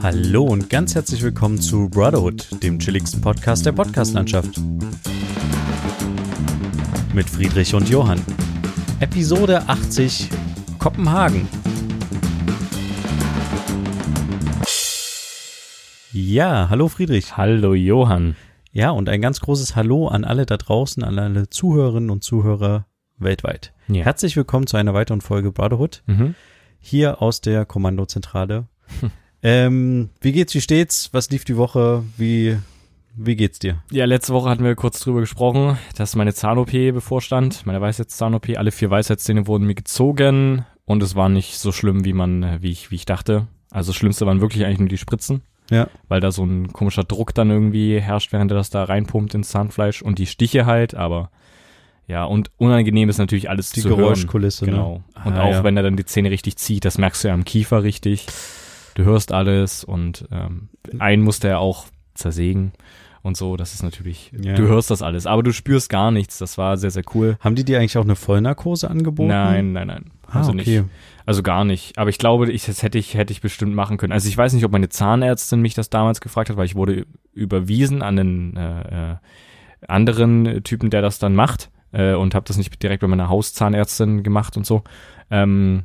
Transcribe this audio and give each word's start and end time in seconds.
Hallo 0.00 0.44
und 0.44 0.70
ganz 0.70 0.94
herzlich 0.94 1.22
willkommen 1.22 1.60
zu 1.60 1.88
Brotherhood, 1.88 2.62
dem 2.62 2.78
chilligsten 2.78 3.20
Podcast 3.20 3.66
der 3.66 3.72
Podcastlandschaft. 3.72 4.60
Mit 7.12 7.28
Friedrich 7.28 7.74
und 7.74 7.88
Johann. 7.88 8.20
Episode 9.00 9.68
80 9.68 10.28
Kopenhagen. 10.78 11.48
Ja, 16.12 16.68
hallo 16.70 16.88
Friedrich. 16.88 17.36
Hallo 17.36 17.74
Johann. 17.74 18.36
Ja, 18.70 18.90
und 18.90 19.08
ein 19.08 19.20
ganz 19.20 19.40
großes 19.40 19.74
Hallo 19.74 20.08
an 20.08 20.24
alle 20.24 20.46
da 20.46 20.56
draußen, 20.56 21.02
an 21.02 21.18
alle 21.18 21.50
Zuhörerinnen 21.50 22.10
und 22.10 22.22
Zuhörer 22.22 22.86
weltweit. 23.18 23.72
Ja. 23.88 24.04
Herzlich 24.04 24.36
willkommen 24.36 24.66
zu 24.66 24.76
einer 24.76 24.94
weiteren 24.94 25.20
Folge 25.20 25.52
Brotherhood. 25.52 26.02
Mhm. 26.06 26.34
Hier 26.78 27.20
aus 27.20 27.40
der 27.40 27.64
Kommandozentrale. 27.64 28.68
ähm, 29.42 30.10
wie 30.20 30.32
geht's, 30.32 30.54
wie 30.54 30.60
steht's? 30.60 31.08
Was 31.12 31.30
lief 31.30 31.44
die 31.44 31.56
Woche? 31.56 32.04
Wie, 32.16 32.56
wie 33.16 33.36
geht's 33.36 33.58
dir? 33.58 33.82
Ja, 33.90 34.04
letzte 34.04 34.32
Woche 34.32 34.48
hatten 34.48 34.64
wir 34.64 34.74
kurz 34.76 35.00
drüber 35.00 35.20
gesprochen, 35.20 35.78
dass 35.96 36.14
meine 36.16 36.34
Zahn-OP 36.34 36.70
bevorstand, 36.70 37.66
meine 37.66 37.80
Weisheitszahn-OP. 37.80 38.50
Alle 38.56 38.70
vier 38.72 38.90
Weisheitszähne 38.90 39.46
wurden 39.46 39.66
mir 39.66 39.74
gezogen 39.74 40.64
und 40.84 41.02
es 41.02 41.14
war 41.16 41.28
nicht 41.28 41.58
so 41.58 41.72
schlimm, 41.72 42.04
wie 42.04 42.12
man, 42.12 42.62
wie 42.62 42.70
ich, 42.70 42.90
wie 42.90 42.96
ich 42.96 43.04
dachte. 43.06 43.46
Also 43.70 43.90
das 43.90 43.96
Schlimmste 43.96 44.26
waren 44.26 44.40
wirklich 44.40 44.64
eigentlich 44.64 44.80
nur 44.80 44.88
die 44.88 44.98
Spritzen, 44.98 45.42
Ja. 45.70 45.88
weil 46.08 46.20
da 46.20 46.30
so 46.30 46.44
ein 46.44 46.72
komischer 46.72 47.04
Druck 47.04 47.34
dann 47.34 47.50
irgendwie 47.50 47.98
herrscht, 48.00 48.32
während 48.32 48.50
er 48.52 48.56
das 48.56 48.70
da 48.70 48.84
reinpumpt 48.84 49.34
ins 49.34 49.48
Zahnfleisch 49.48 50.02
und 50.02 50.18
die 50.18 50.26
Stiche 50.26 50.66
halt, 50.66 50.94
aber 50.94 51.30
ja, 52.08 52.24
und 52.24 52.50
unangenehm 52.58 53.08
ist 53.08 53.18
natürlich 53.18 53.48
alles 53.48 53.70
Die 53.70 53.80
zu 53.80 53.88
hören. 53.88 53.98
Geräuschkulisse, 54.00 54.66
ne? 54.66 54.72
Genau. 54.72 55.02
Und 55.24 55.32
Ah, 55.34 55.42
auch 55.44 55.50
ja. 55.52 55.64
wenn 55.64 55.76
er 55.76 55.82
dann 55.84 55.96
die 55.96 56.04
Zähne 56.04 56.30
richtig 56.30 56.56
zieht, 56.56 56.84
das 56.84 56.98
merkst 56.98 57.24
du 57.24 57.28
ja 57.28 57.34
am 57.34 57.44
Kiefer 57.44 57.82
richtig. 57.84 58.26
Du 58.94 59.04
hörst 59.04 59.32
alles 59.32 59.84
und 59.84 60.26
ähm, 60.30 60.68
einen 60.98 61.22
musste 61.22 61.48
er 61.48 61.58
auch 61.60 61.86
zersägen 62.14 62.72
und 63.22 63.36
so. 63.36 63.56
Das 63.56 63.72
ist 63.74 63.82
natürlich, 63.82 64.32
Ja. 64.38 64.54
du 64.54 64.66
hörst 64.66 64.90
das 64.90 65.02
alles, 65.02 65.26
aber 65.26 65.42
du 65.42 65.52
spürst 65.52 65.88
gar 65.88 66.10
nichts. 66.10 66.38
Das 66.38 66.58
war 66.58 66.76
sehr, 66.76 66.90
sehr 66.90 67.04
cool. 67.14 67.36
Haben 67.40 67.54
die 67.54 67.64
dir 67.64 67.78
eigentlich 67.78 67.96
auch 67.96 68.04
eine 68.04 68.16
Vollnarkose 68.16 68.90
angeboten? 68.90 69.28
Nein, 69.28 69.72
nein, 69.72 69.86
nein. 69.86 70.10
Also 70.28 70.50
ah, 70.50 70.54
okay. 70.54 70.80
nicht. 70.80 70.90
Also 71.26 71.42
gar 71.42 71.64
nicht. 71.64 71.98
Aber 71.98 72.10
ich 72.10 72.18
glaube, 72.18 72.50
ich, 72.50 72.64
das 72.66 72.82
hätte 72.82 72.98
ich, 72.98 73.14
hätte 73.14 73.32
ich 73.32 73.40
bestimmt 73.40 73.74
machen 73.74 73.96
können. 73.96 74.12
Also 74.12 74.28
ich 74.28 74.36
weiß 74.36 74.52
nicht, 74.54 74.64
ob 74.64 74.72
meine 74.72 74.88
Zahnärztin 74.88 75.60
mich 75.60 75.74
das 75.74 75.90
damals 75.90 76.20
gefragt 76.20 76.50
hat, 76.50 76.56
weil 76.56 76.66
ich 76.66 76.74
wurde 76.74 77.06
überwiesen 77.32 78.02
an 78.02 78.18
einen 78.18 78.56
äh, 78.56 79.12
äh, 79.12 79.16
anderen 79.86 80.62
Typen, 80.64 80.90
der 80.90 81.02
das 81.02 81.18
dann 81.18 81.34
macht 81.34 81.70
äh, 81.92 82.14
und 82.14 82.34
habe 82.34 82.44
das 82.46 82.56
nicht 82.56 82.82
direkt 82.82 83.02
bei 83.02 83.08
meiner 83.08 83.28
Hauszahnärztin 83.28 84.22
gemacht 84.22 84.56
und 84.56 84.66
so. 84.66 84.82
Ähm, 85.30 85.84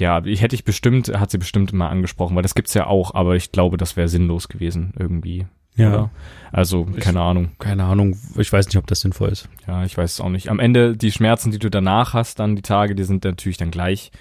ja, 0.00 0.24
ich 0.24 0.42
hätte 0.42 0.56
ich 0.56 0.64
bestimmt, 0.64 1.08
hat 1.18 1.30
sie 1.30 1.38
bestimmt 1.38 1.72
mal 1.72 1.88
angesprochen, 1.88 2.34
weil 2.34 2.42
das 2.42 2.54
gibt's 2.54 2.74
ja 2.74 2.86
auch, 2.86 3.14
aber 3.14 3.36
ich 3.36 3.52
glaube, 3.52 3.76
das 3.76 3.96
wäre 3.96 4.08
sinnlos 4.08 4.48
gewesen 4.48 4.92
irgendwie. 4.98 5.46
Ja. 5.76 5.88
Oder? 5.88 6.10
Also, 6.52 6.84
keine 6.84 7.20
Ahnung. 7.20 7.50
Keine 7.58 7.84
Ahnung. 7.84 8.16
Ich 8.36 8.52
weiß 8.52 8.66
nicht, 8.66 8.76
ob 8.76 8.86
das 8.86 9.00
sinnvoll 9.00 9.30
ist. 9.30 9.48
Ja, 9.66 9.84
ich 9.84 9.96
weiß 9.96 10.12
es 10.12 10.20
auch 10.20 10.28
nicht. 10.28 10.48
Am 10.48 10.60
Ende, 10.60 10.96
die 10.96 11.10
Schmerzen, 11.10 11.50
die 11.50 11.58
du 11.58 11.68
danach 11.68 12.14
hast, 12.14 12.38
dann 12.38 12.56
die 12.56 12.62
Tage, 12.62 12.94
die 12.94 13.04
sind 13.04 13.24
natürlich 13.24 13.56
dann 13.56 13.70
gleich. 13.70 14.12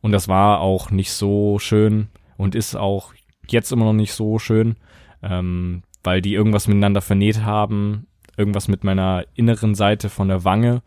Und 0.00 0.12
das 0.12 0.28
war 0.28 0.60
auch 0.60 0.90
nicht 0.90 1.12
so 1.12 1.58
schön 1.58 2.08
und 2.36 2.54
ist 2.54 2.76
auch 2.76 3.14
jetzt 3.48 3.72
immer 3.72 3.86
noch 3.86 3.94
nicht 3.94 4.12
so 4.12 4.38
schön, 4.38 4.76
ähm, 5.22 5.82
weil 6.04 6.22
die 6.22 6.34
irgendwas 6.34 6.68
miteinander 6.68 7.00
vernäht 7.00 7.42
haben, 7.42 8.06
irgendwas 8.36 8.68
mit 8.68 8.84
meiner 8.84 9.24
inneren 9.34 9.74
Seite 9.74 10.08
von 10.08 10.28
der 10.28 10.44
Wange. 10.44 10.82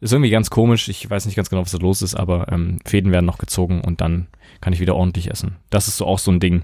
Ist 0.00 0.12
irgendwie 0.12 0.30
ganz 0.30 0.50
komisch. 0.50 0.88
Ich 0.88 1.08
weiß 1.08 1.26
nicht 1.26 1.36
ganz 1.36 1.48
genau, 1.50 1.62
was 1.62 1.70
da 1.72 1.78
los 1.78 2.02
ist, 2.02 2.14
aber 2.14 2.52
ähm, 2.52 2.78
Fäden 2.84 3.12
werden 3.12 3.24
noch 3.26 3.38
gezogen 3.38 3.80
und 3.80 4.00
dann 4.00 4.26
kann 4.60 4.72
ich 4.72 4.80
wieder 4.80 4.94
ordentlich 4.96 5.30
essen. 5.30 5.56
Das 5.70 5.88
ist 5.88 5.96
so 5.96 6.06
auch 6.06 6.18
so 6.18 6.30
ein 6.30 6.40
Ding, 6.40 6.62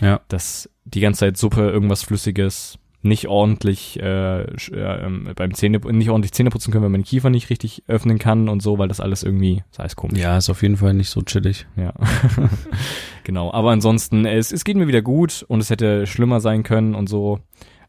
Ja. 0.00 0.20
dass 0.28 0.68
die 0.84 1.00
ganze 1.00 1.20
Zeit 1.20 1.36
Suppe, 1.36 1.70
irgendwas 1.70 2.02
Flüssiges, 2.02 2.78
nicht 3.04 3.26
ordentlich 3.26 3.98
äh, 4.00 4.42
äh, 4.42 4.46
ähm, 5.04 5.28
beim 5.34 5.54
Zähne 5.54 5.78
nicht 5.78 6.10
ordentlich 6.10 6.32
Zähne 6.32 6.50
putzen 6.50 6.70
können, 6.70 6.84
wenn 6.84 6.92
man 6.92 7.00
den 7.00 7.06
Kiefer 7.06 7.30
nicht 7.30 7.50
richtig 7.50 7.82
öffnen 7.88 8.20
kann 8.20 8.48
und 8.48 8.62
so, 8.62 8.78
weil 8.78 8.86
das 8.86 9.00
alles 9.00 9.24
irgendwie, 9.24 9.64
das 9.70 9.80
heißt 9.80 9.96
komisch. 9.96 10.20
Ja, 10.20 10.38
ist 10.38 10.50
auf 10.50 10.62
jeden 10.62 10.76
Fall 10.76 10.94
nicht 10.94 11.10
so 11.10 11.20
chillig. 11.22 11.66
Ja. 11.76 11.92
genau. 13.24 13.52
Aber 13.52 13.70
ansonsten, 13.72 14.24
es, 14.24 14.52
es 14.52 14.62
geht 14.64 14.76
mir 14.76 14.86
wieder 14.86 15.02
gut 15.02 15.44
und 15.48 15.60
es 15.60 15.70
hätte 15.70 16.06
schlimmer 16.06 16.40
sein 16.40 16.62
können 16.62 16.94
und 16.94 17.08
so. 17.08 17.40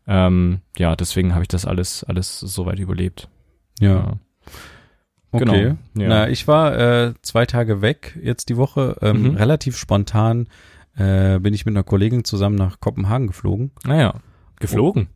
Ähm, 0.08 0.62
ja, 0.78 0.96
deswegen 0.96 1.34
habe 1.34 1.44
ich 1.44 1.48
das 1.48 1.66
alles, 1.66 2.04
alles 2.04 2.40
soweit 2.40 2.80
überlebt. 2.80 3.30
Ja. 3.80 4.00
Genau. 4.00 4.20
Okay. 5.42 5.76
Ja. 5.96 6.08
Na, 6.08 6.30
ich 6.30 6.48
war 6.48 6.78
äh, 6.78 7.14
zwei 7.22 7.46
Tage 7.46 7.82
weg 7.82 8.18
jetzt 8.22 8.50
die 8.50 8.58
Woche. 8.58 8.98
Ähm, 9.02 9.24
Mhm. 9.32 9.36
Relativ 9.36 9.78
spontan 9.78 10.48
äh, 10.96 11.40
bin 11.40 11.54
ich 11.54 11.66
mit 11.66 11.74
einer 11.76 11.84
Kollegin 11.84 12.24
zusammen 12.24 12.56
nach 12.56 12.80
Kopenhagen 12.80 13.28
geflogen. 13.28 13.72
Naja. 13.86 14.16
Geflogen. 14.60 15.08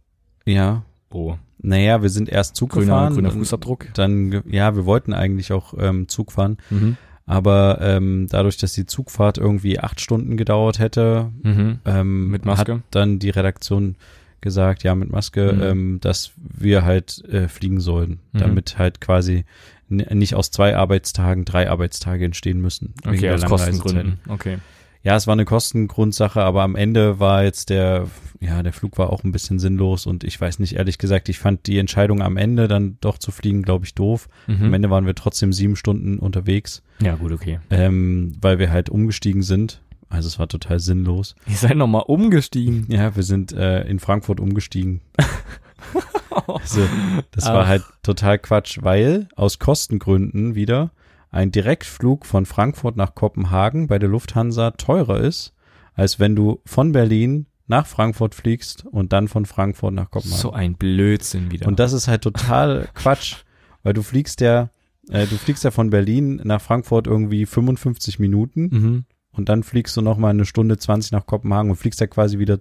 Ja. 0.46 0.84
Oh. 1.12 1.36
Naja, 1.60 2.02
wir 2.02 2.10
sind 2.10 2.30
erst 2.30 2.56
Zug 2.56 2.72
Grüner, 2.72 2.86
gefahren. 2.86 3.14
grüner 3.14 3.32
Fußabdruck. 3.32 3.88
Dann, 3.94 4.44
ja, 4.50 4.76
wir 4.76 4.86
wollten 4.86 5.14
eigentlich 5.14 5.52
auch 5.52 5.74
ähm, 5.78 6.08
Zug 6.08 6.32
fahren. 6.32 6.58
Mhm. 6.70 6.98
Aber 7.26 7.80
ähm, 7.82 8.28
dadurch, 8.30 8.58
dass 8.58 8.74
die 8.74 8.86
Zugfahrt 8.86 9.38
irgendwie 9.38 9.80
acht 9.80 10.00
Stunden 10.00 10.38
gedauert 10.38 10.80
hätte, 10.80 11.32
Mhm. 11.44 11.80
ähm, 11.86 12.30
Mit 12.30 12.46
Maske? 12.46 12.76
hat 12.76 12.82
dann 12.92 13.20
die 13.20 13.30
Redaktion 13.32 13.96
gesagt, 14.40 14.84
ja, 14.84 14.96
mit 14.96 15.12
Maske, 15.12 15.52
Mhm. 15.54 15.62
ähm, 15.64 15.98
dass 16.00 16.32
wir 16.38 16.86
halt 16.86 17.24
äh, 17.26 17.48
fliegen 17.50 17.80
sollen, 17.82 18.20
Mhm. 18.32 18.40
damit 18.40 18.78
halt 18.78 19.02
quasi 19.02 19.44
nicht 19.90 20.36
aus 20.36 20.52
zwei 20.52 20.76
Arbeitstagen 20.76 21.46
drei 21.46 21.70
Arbeitstage 21.70 22.26
entstehen 22.26 22.60
müssen. 22.62 22.94
wegen 23.04 23.16
Okay, 23.16 23.22
der 23.28 23.36
aus 23.36 23.46
Kostengründen. 23.46 24.20
Okay. 24.28 24.58
Ja, 25.04 25.16
es 25.16 25.26
war 25.28 25.34
eine 25.34 25.46
Kostengrundsache, 25.46 26.42
aber 26.42 26.64
am 26.64 26.76
Ende 26.76 27.20
war 27.20 27.44
jetzt 27.44 27.70
der, 27.70 28.08
ja, 28.42 28.62
der 28.62 28.74
Flug 28.74 28.98
war 28.98 29.10
auch 29.14 29.24
ein 29.24 29.32
bisschen 29.32 29.58
sinnlos 29.58 30.06
und 30.06 30.26
ich 30.26 30.40
weiß 30.42 30.60
nicht, 30.60 30.74
ehrlich 30.76 30.98
gesagt, 30.98 31.30
ich 31.30 31.40
fand 31.40 31.66
die 31.68 31.78
Entscheidung 31.78 32.22
am 32.22 32.36
Ende 32.36 32.68
dann 32.68 32.98
doch 33.00 33.18
zu 33.18 33.32
fliegen, 33.32 33.62
glaube 33.62 33.86
ich, 33.86 33.94
doof. 33.96 34.28
Am 34.48 34.68
Mhm. 34.68 34.74
Ende 34.74 34.90
waren 34.90 35.06
wir 35.06 35.16
trotzdem 35.16 35.54
sieben 35.54 35.78
Stunden 35.78 36.20
unterwegs, 36.20 36.84
Ja, 37.00 37.16
gut, 37.16 37.32
okay. 37.32 37.60
ähm, 37.70 38.34
weil 38.42 38.60
wir 38.60 38.70
halt 38.72 38.90
umgestiegen 38.90 39.44
sind. 39.44 39.82
Also 40.10 40.28
es 40.28 40.40
war 40.40 40.48
total 40.50 40.80
sinnlos. 40.80 41.36
Ihr 41.48 41.56
seid 41.58 41.76
nochmal 41.78 42.04
umgestiegen. 42.08 42.86
Ja, 42.90 43.16
wir 43.16 43.24
sind 43.24 43.54
äh, 43.54 43.82
in 43.88 44.00
Frankfurt 44.00 44.40
umgestiegen. 44.42 45.02
Also, 46.48 46.88
das 47.32 47.46
war 47.46 47.64
Ach. 47.64 47.68
halt 47.68 47.84
total 48.04 48.38
Quatsch, 48.38 48.80
weil 48.82 49.28
aus 49.36 49.60
Kostengründen 49.60 50.56
wieder 50.56 50.92
ein 51.30 51.52
Direktflug 51.52 52.26
von 52.26 52.46
Frankfurt 52.46 52.96
nach 52.96 53.16
Kopenhagen 53.16 53.88
bei 53.88 54.00
der 54.00 54.08
Lufthansa 54.08 54.72
teurer 54.72 55.20
ist, 55.20 55.54
als 55.94 56.20
wenn 56.20 56.36
du 56.36 56.62
von 56.66 56.92
Berlin 56.92 57.48
nach 57.68 57.86
Frankfurt 57.86 58.34
fliegst 58.34 58.86
und 58.86 59.12
dann 59.14 59.28
von 59.28 59.46
Frankfurt 59.46 59.94
nach 59.94 60.10
Kopenhagen. 60.10 60.42
So 60.42 60.52
ein 60.52 60.76
Blödsinn 60.76 61.52
wieder. 61.52 61.68
Und 61.68 61.80
das 61.80 61.92
ist 61.94 62.08
halt 62.08 62.22
total 62.22 62.88
Quatsch, 62.94 63.44
weil 63.84 63.94
du 63.94 64.02
fliegst 64.02 64.40
ja, 64.40 64.70
äh, 65.10 65.28
du 65.28 65.36
fliegst 65.38 65.64
ja 65.64 65.72
von 65.72 65.90
Berlin 65.90 66.40
nach 66.44 66.62
Frankfurt 66.62 67.08
irgendwie 67.08 67.46
55 67.46 68.20
Minuten 68.20 68.62
mhm. 68.72 69.06
und 69.32 69.50
dann 69.50 69.64
fliegst 69.64 69.98
du 69.98 70.02
noch 70.02 70.18
mal 70.18 70.30
eine 70.30 70.46
Stunde 70.46 70.78
20 70.78 71.12
nach 71.12 71.26
Kopenhagen 71.26 71.70
und 71.70 71.78
fliegst 71.78 72.00
ja 72.00 72.08
quasi 72.08 72.40
wieder 72.40 72.60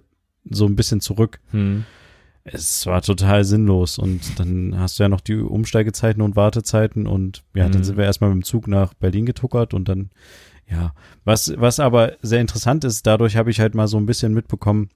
so 0.49 0.65
ein 0.65 0.75
bisschen 0.75 1.01
zurück. 1.01 1.39
Hm. 1.51 1.85
Es 2.49 2.85
war 2.85 3.01
total 3.01 3.43
sinnlos 3.43 3.97
und 3.97 4.39
dann 4.39 4.79
hast 4.79 4.97
du 4.99 5.03
ja 5.03 5.09
noch 5.09 5.21
die 5.21 5.35
Umsteigezeiten 5.35 6.21
und 6.21 6.35
Wartezeiten 6.35 7.05
und 7.07 7.43
ja, 7.53 7.67
dann 7.69 7.81
Mhm. 7.81 7.85
sind 7.85 7.97
wir 7.97 8.05
erstmal 8.05 8.29
mit 8.29 8.37
dem 8.37 8.43
Zug 8.43 8.67
nach 8.67 8.93
Berlin 8.93 9.25
getuckert 9.25 9.73
und 9.73 9.89
dann, 9.89 10.09
ja, 10.69 10.93
was, 11.25 11.53
was 11.57 11.79
aber 11.79 12.13
sehr 12.21 12.39
interessant 12.41 12.83
ist, 12.85 13.05
dadurch 13.05 13.35
habe 13.35 13.51
ich 13.51 13.59
halt 13.59 13.75
mal 13.75 13.87
so 13.87 13.97
ein 13.97 14.05
bisschen 14.05 14.33
mitbekommen, 14.33 14.89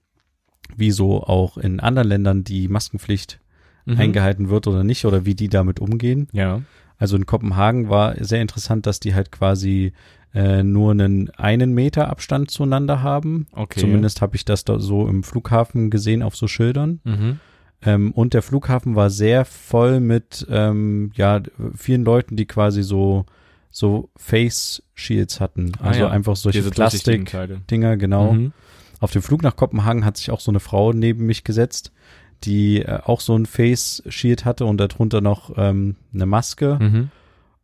wie 0.76 0.92
so 0.92 1.24
auch 1.24 1.58
in 1.58 1.80
anderen 1.80 2.08
Ländern 2.08 2.44
die 2.44 2.68
Maskenpflicht 2.68 3.40
Mhm. 3.86 3.98
eingehalten 3.98 4.50
wird 4.50 4.68
oder 4.68 4.84
nicht 4.84 5.06
oder 5.06 5.26
wie 5.26 5.34
die 5.34 5.50
damit 5.50 5.80
umgehen. 5.80 6.28
Ja. 6.34 6.62
Also 7.00 7.16
in 7.18 7.26
Kopenhagen 7.26 7.90
war 7.90 8.14
sehr 8.24 8.40
interessant, 8.42 8.86
dass 8.86 9.00
die 9.00 9.16
halt 9.16 9.32
quasi 9.32 9.94
äh, 10.34 10.64
nur 10.64 10.92
einen 10.92 11.30
einen 11.32 11.74
Meter 11.74 12.10
Abstand 12.10 12.52
zueinander 12.52 13.02
haben. 13.02 13.48
Okay. 13.54 13.80
Zumindest 13.80 14.22
habe 14.22 14.36
ich 14.36 14.46
das 14.46 14.64
da 14.64 14.80
so 14.80 15.08
im 15.08 15.24
Flughafen 15.24 15.90
gesehen 15.90 16.24
auf 16.24 16.36
so 16.36 16.48
Schildern. 16.48 17.02
Mhm. 17.04 17.40
Ähm, 17.84 18.12
und 18.12 18.34
der 18.34 18.42
Flughafen 18.42 18.96
war 18.96 19.10
sehr 19.10 19.44
voll 19.44 20.00
mit 20.00 20.46
ähm, 20.50 21.12
ja 21.16 21.42
vielen 21.76 22.04
Leuten, 22.06 22.36
die 22.36 22.46
quasi 22.46 22.84
so 22.84 23.26
so 23.70 24.10
Face 24.18 24.84
Shields 24.96 25.40
hatten, 25.40 25.72
Ah, 25.80 25.88
also 25.88 26.02
ja. 26.02 26.10
einfach 26.10 26.36
solche 26.36 26.62
Plastik. 26.64 27.32
Dinger 27.70 27.98
genau. 27.98 28.34
Mhm. 28.34 28.52
Auf 29.00 29.12
dem 29.12 29.22
Flug 29.22 29.42
nach 29.44 29.56
Kopenhagen 29.56 30.06
hat 30.06 30.18
sich 30.18 30.30
auch 30.30 30.42
so 30.42 30.52
eine 30.52 30.60
Frau 30.60 30.92
neben 30.94 31.26
mich 31.26 31.44
gesetzt, 31.44 31.92
die 32.44 32.82
äh, 32.84 33.00
auch 33.04 33.20
so 33.22 33.36
ein 33.36 33.46
Face 33.46 34.04
Shield 34.08 34.46
hatte 34.46 34.66
und 34.66 34.78
darunter 34.78 35.22
noch 35.22 35.52
ähm, 35.58 35.96
eine 36.14 36.26
Maske. 36.26 36.78
Mhm. 36.80 37.10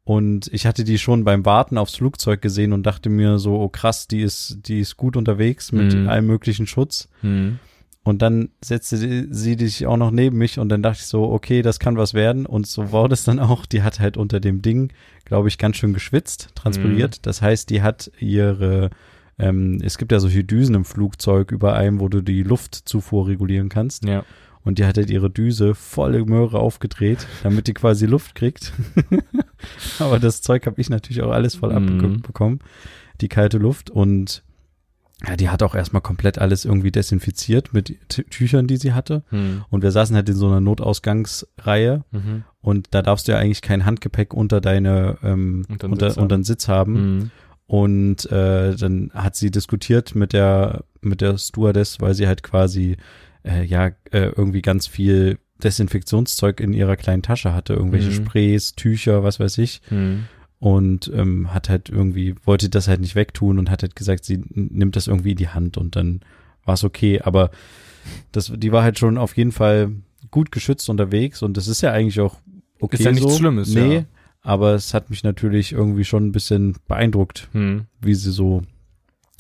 Und 0.08 0.50
ich 0.54 0.66
hatte 0.66 0.86
die 0.86 1.00
schon 1.00 1.26
beim 1.26 1.46
Warten 1.46 1.78
aufs 1.78 1.98
Flugzeug 1.98 2.42
gesehen 2.42 2.72
und 2.72 2.84
dachte 2.84 3.10
mir 3.10 3.40
so, 3.40 3.60
oh 3.60 3.68
krass, 3.68 4.08
die 4.08 4.22
ist, 4.22 4.60
die 4.70 4.80
ist 4.80 4.96
gut 4.96 5.18
unterwegs 5.18 5.74
mit 5.74 5.94
Mhm. 5.94 6.08
allem 6.08 6.28
möglichen 6.28 6.66
Schutz. 6.66 7.10
Mhm. 7.22 7.60
Und 8.04 8.22
dann 8.22 8.48
setzte 8.64 8.96
sie, 8.96 9.28
sie 9.32 9.56
sich 9.60 9.86
auch 9.86 9.98
noch 9.98 10.12
neben 10.12 10.38
mich 10.38 10.60
und 10.60 10.70
dann 10.70 10.82
dachte 10.82 11.00
ich 11.02 11.08
so, 11.08 11.26
okay, 11.30 11.62
das 11.62 11.78
kann 11.78 11.98
was 11.98 12.14
werden. 12.14 12.46
Und 12.46 12.68
so 12.68 12.94
war 12.94 13.10
das 13.10 13.26
dann 13.26 13.38
auch. 13.38 13.66
Die 13.66 13.84
hat 13.84 14.00
halt 14.00 14.16
unter 14.16 14.40
dem 14.40 14.62
Ding, 14.62 14.94
glaube 15.26 15.50
ich, 15.50 15.58
ganz 15.58 15.76
schön 15.76 15.92
geschwitzt, 15.92 16.52
transpiriert. 16.56 17.26
Das 17.26 17.42
heißt, 17.42 17.70
die 17.70 17.82
hat 17.82 18.10
ihre 18.18 18.92
ähm, 19.40 19.80
es 19.84 19.98
gibt 19.98 20.14
ja 20.14 20.20
solche 20.20 20.46
Düsen 20.46 20.74
im 20.74 20.86
Flugzeug 20.86 21.52
über 21.52 21.76
einem, 21.76 22.00
wo 22.00 22.08
du 22.08 22.22
die 22.22 22.44
Luftzufuhr 22.44 23.28
regulieren 23.28 23.68
kannst. 23.68 24.06
Ja. 24.06 24.24
Und 24.68 24.80
die 24.80 24.86
hat 24.86 24.98
halt 24.98 25.10
ihre 25.10 25.30
Düse 25.30 25.74
volle 25.76 26.26
Möhre 26.26 26.60
aufgedreht, 26.60 27.26
damit 27.44 27.68
die 27.68 27.74
quasi 27.74 28.06
Luft 28.06 28.36
kriegt. 28.36 28.74
Aber 30.00 30.20
das 30.20 30.42
Zeug 30.42 30.66
habe 30.66 30.80
ich 30.82 30.90
natürlich 30.90 31.22
auch 31.22 31.32
alles 31.32 31.56
voll 31.56 31.70
Mhm. 31.80 32.16
abbekommen, 32.18 32.60
die 33.22 33.30
kalte 33.30 33.58
Luft. 33.60 33.90
Und 33.90 34.44
ja, 35.26 35.36
die 35.36 35.50
hat 35.50 35.64
auch 35.64 35.74
erstmal 35.74 36.02
komplett 36.02 36.38
alles 36.38 36.66
irgendwie 36.66 36.92
desinfiziert 36.92 37.74
mit 37.74 37.98
Tüchern, 38.10 38.68
die 38.68 38.78
sie 38.78 38.94
hatte. 38.94 39.24
Hm. 39.30 39.64
Und 39.70 39.82
wir 39.82 39.92
saßen 39.92 40.16
halt 40.16 40.30
in 40.30 40.36
so 40.36 40.46
einer 40.48 40.60
Notausgangsreihe 40.60 42.04
Mhm. 42.12 42.44
und 42.62 42.88
da 42.92 43.02
darfst 43.02 43.28
du 43.28 43.32
ja 43.32 43.40
eigentlich 43.40 43.62
kein 43.64 43.86
Handgepäck 43.86 44.34
unter 44.34 44.62
deine 44.62 45.18
ähm, 45.24 45.66
Unter 45.70 45.88
Sitz 46.10 46.18
haben. 46.18 46.24
unter 46.24 46.44
Sitz 46.44 46.68
haben. 46.68 46.94
Mhm. 47.18 47.32
Und 47.66 48.32
äh, 48.32 48.76
dann 48.76 49.12
hat 49.14 49.36
sie 49.36 49.50
diskutiert 49.50 50.14
mit 50.14 50.34
der 50.34 50.84
mit 51.02 51.22
der 51.22 51.38
Stewardess, 51.38 52.00
weil 52.00 52.14
sie 52.14 52.28
halt 52.28 52.44
quasi 52.44 52.98
äh, 53.48 53.64
ja 53.64 53.88
äh, 54.12 54.30
irgendwie 54.36 54.62
ganz 54.62 54.86
viel 54.88 55.40
Desinfektionszeug 55.64 56.60
in 56.60 56.74
ihrer 56.74 56.96
kleinen 56.98 57.24
Tasche 57.24 57.54
hatte, 57.54 57.74
irgendwelche 57.74 58.10
Mhm. 58.10 58.26
Sprays, 58.26 58.74
Tücher, 58.76 59.24
was 59.24 59.40
weiß 59.40 59.58
ich. 59.60 59.82
Mhm. 59.90 60.26
Und 60.60 61.12
ähm, 61.14 61.54
hat 61.54 61.70
halt 61.70 61.90
irgendwie, 61.90 62.34
wollte 62.44 62.70
das 62.70 62.88
halt 62.88 63.00
nicht 63.02 63.16
wegtun 63.16 63.60
und 63.60 63.70
hat 63.70 63.84
halt 63.84 63.96
gesagt, 63.96 64.26
sie 64.26 64.42
nimmt 64.50 64.96
das 64.96 65.08
irgendwie 65.08 65.32
in 65.32 65.38
die 65.38 65.50
Hand 65.50 65.78
und 65.78 65.96
dann 65.96 66.22
war 66.66 66.74
es 66.74 66.84
okay. 66.84 67.22
Aber 67.22 67.52
das, 68.32 68.52
die 68.56 68.72
war 68.72 68.82
halt 68.84 68.98
schon 68.98 69.18
auf 69.20 69.38
jeden 69.38 69.52
Fall 69.52 69.92
gut 70.32 70.52
geschützt 70.52 70.90
unterwegs 70.90 71.42
und 71.44 71.58
das 71.58 71.68
ist 71.68 71.82
ja 71.82 71.92
eigentlich 71.92 72.20
auch 72.20 72.38
okay. 72.80 72.98
Ist 72.98 73.06
ja 73.06 73.12
nichts 73.12 73.32
so. 73.34 73.38
Schlimmes, 73.38 73.74
Nee, 73.74 73.96
ja. 73.98 74.04
aber 74.42 74.74
es 74.74 74.94
hat 74.96 75.10
mich 75.12 75.24
natürlich 75.24 75.74
irgendwie 75.74 76.06
schon 76.06 76.26
ein 76.28 76.32
bisschen 76.32 76.76
beeindruckt, 76.88 77.50
Hm. 77.54 77.86
wie 78.02 78.16
sie 78.16 78.32
so, 78.32 78.64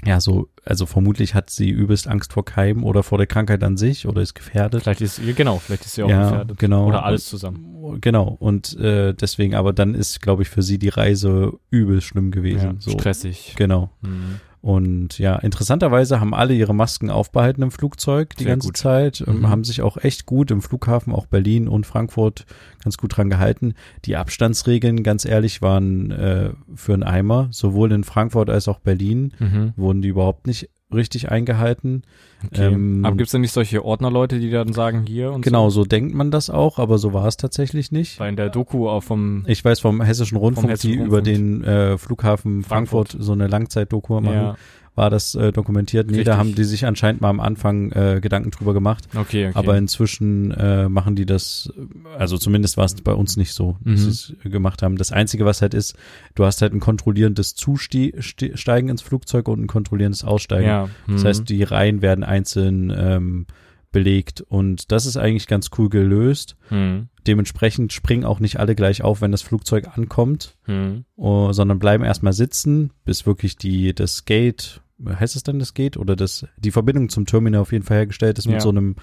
ja, 0.05 0.21
so, 0.21 0.49
also 0.63 0.85
vermutlich 0.85 1.33
hat 1.33 1.49
sie 1.49 1.69
übelst 1.69 2.07
Angst 2.07 2.33
vor 2.33 2.45
Keimen 2.45 2.83
oder 2.83 3.01
vor 3.01 3.17
der 3.17 3.25
Krankheit 3.25 3.63
an 3.63 3.77
sich 3.77 4.07
oder 4.07 4.21
ist 4.21 4.35
gefährdet. 4.35 4.83
Vielleicht 4.83 5.01
ist 5.01 5.19
genau, 5.35 5.57
vielleicht 5.57 5.85
ist 5.85 5.95
sie 5.95 6.03
auch 6.03 6.09
ja, 6.09 6.29
gefährdet. 6.29 6.59
genau. 6.59 6.87
Oder 6.87 7.03
alles 7.03 7.25
zusammen. 7.25 7.99
Genau, 7.99 8.35
und 8.39 8.77
äh, 8.77 9.13
deswegen, 9.13 9.55
aber 9.55 9.73
dann 9.73 9.95
ist, 9.95 10.21
glaube 10.21 10.43
ich, 10.43 10.49
für 10.49 10.61
sie 10.61 10.77
die 10.77 10.89
Reise 10.89 11.53
übel 11.71 12.01
schlimm 12.01 12.31
gewesen. 12.31 12.75
Ja, 12.75 12.75
so. 12.79 12.91
Stressig. 12.91 13.55
Genau. 13.57 13.89
Mhm. 14.01 14.39
Und 14.61 15.19
ja, 15.19 15.35
interessanterweise 15.37 16.19
haben 16.19 16.33
alle 16.33 16.53
ihre 16.53 16.73
Masken 16.75 17.09
aufbehalten 17.09 17.61
im 17.61 17.71
Flugzeug 17.71 18.35
die 18.37 18.43
Sehr 18.43 18.53
ganze 18.53 18.69
gut. 18.69 18.77
Zeit, 18.77 19.23
ähm, 19.25 19.39
Mhm. 19.39 19.49
haben 19.49 19.63
sich 19.63 19.81
auch 19.81 19.97
echt 19.97 20.25
gut 20.25 20.51
im 20.51 20.61
Flughafen, 20.61 21.13
auch 21.13 21.25
Berlin 21.27 21.67
und 21.67 21.85
Frankfurt, 21.85 22.45
ganz 22.83 22.97
gut 22.97 23.15
dran 23.15 23.29
gehalten. 23.29 23.75
Die 24.05 24.15
Abstandsregeln, 24.17 25.03
ganz 25.03 25.25
ehrlich, 25.25 25.61
waren 25.61 26.11
äh, 26.11 26.51
für 26.75 26.93
einen 26.93 27.03
Eimer. 27.03 27.47
Sowohl 27.51 27.91
in 27.91 28.03
Frankfurt 28.03 28.49
als 28.49 28.67
auch 28.67 28.79
Berlin 28.79 29.33
Mhm. 29.39 29.73
wurden 29.75 30.01
die 30.01 30.09
überhaupt 30.09 30.47
nicht 30.47 30.69
richtig 30.93 31.29
eingehalten. 31.31 32.03
Okay. 32.45 32.67
Ähm, 32.73 33.03
Aber 33.05 33.15
gibt's 33.17 33.31
denn 33.31 33.41
nicht 33.41 33.51
solche 33.51 33.83
Ordnerleute, 33.83 34.39
die 34.39 34.49
dann 34.49 34.71
sagen, 34.73 35.03
hier 35.07 35.31
und 35.33 35.41
Genau, 35.41 35.69
so? 35.69 35.81
so 35.81 35.85
denkt 35.85 36.13
man 36.15 36.31
das 36.31 36.49
auch, 36.49 36.79
aber 36.79 36.97
so 36.97 37.11
war 37.13 37.25
es 37.27 37.35
tatsächlich 37.35 37.91
nicht. 37.91 38.19
Weil 38.19 38.29
in 38.29 38.35
der 38.37 38.49
Doku 38.49 38.87
auch 38.87 39.03
vom 39.03 39.43
Ich 39.47 39.65
weiß 39.65 39.79
vom 39.79 40.01
Hessischen 40.01 40.37
Rundfunk, 40.37 40.69
Hessischen 40.69 40.91
die 40.91 40.97
über 40.97 41.17
Rundfunk. 41.17 41.35
den 41.37 41.63
äh, 41.63 41.97
Flughafen 41.97 42.63
Frankfurt, 42.63 43.09
Frankfurt. 43.09 43.25
so 43.25 43.33
eine 43.33 43.47
Langzeitdoku 43.47 44.21
machen, 44.21 44.33
ja, 44.33 44.55
war 44.97 45.09
das 45.09 45.35
äh, 45.35 45.51
dokumentiert. 45.53 46.07
Nee, 46.07 46.23
da 46.23 46.31
Richtig. 46.33 46.37
haben 46.37 46.55
die 46.55 46.63
sich 46.63 46.85
anscheinend 46.85 47.21
mal 47.21 47.29
am 47.29 47.39
Anfang 47.39 47.91
äh, 47.91 48.19
Gedanken 48.21 48.51
drüber 48.51 48.73
gemacht. 48.73 49.07
okay, 49.15 49.47
okay. 49.47 49.51
Aber 49.53 49.77
inzwischen 49.77 50.51
äh, 50.51 50.89
machen 50.89 51.15
die 51.15 51.25
das, 51.25 51.71
also 52.17 52.37
zumindest 52.37 52.75
war 52.77 52.85
es 52.85 52.95
bei 52.95 53.13
uns 53.13 53.37
nicht 53.37 53.53
so, 53.53 53.77
dass 53.85 54.01
Mhm. 54.01 54.11
sie 54.11 54.33
es 54.43 54.51
gemacht 54.51 54.81
haben. 54.83 54.97
Das 54.97 55.11
Einzige, 55.11 55.45
was 55.45 55.61
halt 55.61 55.73
ist, 55.73 55.95
du 56.35 56.43
hast 56.45 56.61
halt 56.61 56.73
ein 56.73 56.79
kontrollierendes 56.79 57.55
Zusteigen 57.55 58.89
ins 58.89 59.01
Flugzeug 59.01 59.47
und 59.47 59.61
ein 59.61 59.67
kontrollierendes 59.67 60.23
Aussteigen. 60.23 60.67
ja, 60.67 60.89
Das 61.07 61.23
mhm. 61.23 61.27
heißt, 61.27 61.49
die 61.49 61.63
Reihen 61.63 62.01
werden 62.01 62.23
einzeln 62.23 62.93
ähm, 62.97 63.45
belegt 63.91 64.41
und 64.41 64.91
das 64.91 65.05
ist 65.05 65.17
eigentlich 65.17 65.47
ganz 65.47 65.69
cool 65.77 65.89
gelöst. 65.89 66.55
Mhm. 66.69 67.07
Dementsprechend 67.25 67.93
springen 67.93 68.25
auch 68.25 68.39
nicht 68.39 68.59
alle 68.59 68.75
gleich 68.75 69.01
auf, 69.01 69.21
wenn 69.21 69.31
das 69.31 69.41
Flugzeug 69.41 69.89
ankommt, 69.97 70.55
Mhm. 70.67 71.05
oh, 71.15 71.51
sondern 71.53 71.79
bleiben 71.79 72.03
erstmal 72.03 72.33
sitzen, 72.33 72.91
bis 73.05 73.25
wirklich 73.25 73.57
die 73.57 73.93
das 73.93 74.25
Gate, 74.25 74.81
heißt 75.05 75.35
es 75.35 75.43
dann 75.43 75.59
das 75.59 75.73
Gate 75.73 75.97
oder 75.97 76.15
das 76.15 76.45
die 76.57 76.71
Verbindung 76.71 77.09
zum 77.09 77.25
Terminal 77.25 77.61
auf 77.61 77.71
jeden 77.71 77.83
Fall 77.85 77.97
hergestellt 77.97 78.37
ist 78.39 78.45
Ja. 78.45 78.53
mit 78.53 78.61
so 78.61 78.69
einem 78.69 78.95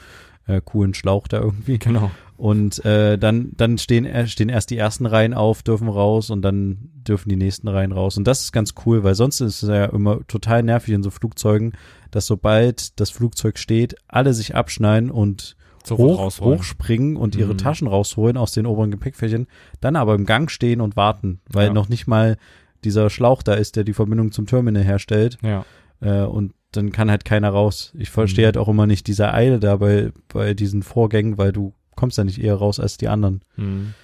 äh, 0.47 0.61
coolen 0.63 0.93
Schlauch 0.93 1.27
da 1.29 1.41
irgendwie. 1.41 1.79
Genau. 1.79 2.11
Und 2.37 2.85
äh, 2.85 3.17
dann 3.17 3.53
dann 3.57 3.79
stehen 3.79 4.05
äh, 4.05 4.27
stehen 4.27 4.49
erst 4.49 4.71
die 4.71 4.77
ersten 4.77 5.07
Reihen 5.07 5.33
auf, 5.35 5.63
dürfen 5.63 5.89
raus 5.89 6.31
und 6.31 6.43
dann 6.43 6.91
dürfen 7.09 7.29
die 7.29 7.37
nächsten 7.37 7.69
Reihen 7.69 7.93
raus. 7.93 8.19
Und 8.19 8.25
das 8.27 8.41
ist 8.43 8.53
ganz 8.53 8.75
cool, 8.85 9.05
weil 9.05 9.15
sonst 9.15 9.41
ist 9.41 9.63
es 9.63 9.69
ja 9.69 9.85
immer 9.87 10.21
total 10.27 10.63
nervig 10.63 10.93
in 10.93 11.03
so 11.03 11.11
Flugzeugen, 11.11 11.73
dass 12.11 12.27
sobald 12.27 12.99
das 13.01 13.11
Flugzeug 13.11 13.57
steht, 13.59 13.95
alle 14.09 14.35
sich 14.35 14.55
abschneiden 14.55 15.11
und 15.11 15.57
hoch, 15.91 16.19
rausholen. 16.19 16.59
hochspringen 16.59 17.17
und 17.17 17.37
ihre 17.37 17.53
Mhm. 17.55 17.59
Taschen 17.59 17.87
rausholen 17.89 18.37
aus 18.37 18.53
den 18.53 18.67
oberen 18.67 18.91
Gepäckfächern, 18.91 19.47
dann 19.81 19.97
aber 19.97 20.15
im 20.15 20.27
Gang 20.27 20.51
stehen 20.51 20.81
und 20.81 20.97
warten, 20.97 21.41
weil 21.49 21.69
Ja. 21.69 21.73
noch 21.73 21.89
nicht 21.89 22.07
mal 22.07 22.37
dieser 22.85 23.09
Schlauch 23.11 23.43
da 23.43 23.55
ist, 23.55 23.77
der 23.77 23.85
die 23.85 23.95
Verbindung 23.95 24.33
zum 24.33 24.47
Terminal 24.47 24.83
herstellt 24.83 25.39
Ja. 25.43 25.65
Äh, 26.01 26.23
und 26.23 26.53
dann 26.73 26.91
kann 26.93 27.11
halt 27.11 27.25
keiner 27.25 27.51
raus. 27.51 27.93
Ich 27.97 28.11
verstehe 28.11 28.45
Mhm. 28.45 28.47
halt 28.47 28.57
auch 28.59 28.69
immer 28.69 28.87
nicht 28.87 29.07
diese 29.07 29.33
Eile 29.33 29.61
da 29.61 29.77
bei, 29.77 30.11
bei 30.33 30.55
diesen 30.55 30.83
Vorgängen, 30.83 31.39
weil 31.39 31.53
du 31.53 31.73
kommst 31.95 32.19
ja 32.19 32.25
nicht 32.25 32.43
eher 32.43 32.57
raus 32.57 32.81
als 32.81 32.97
die 32.97 33.09
anderen. 33.09 33.43
Mhm. 33.57 33.95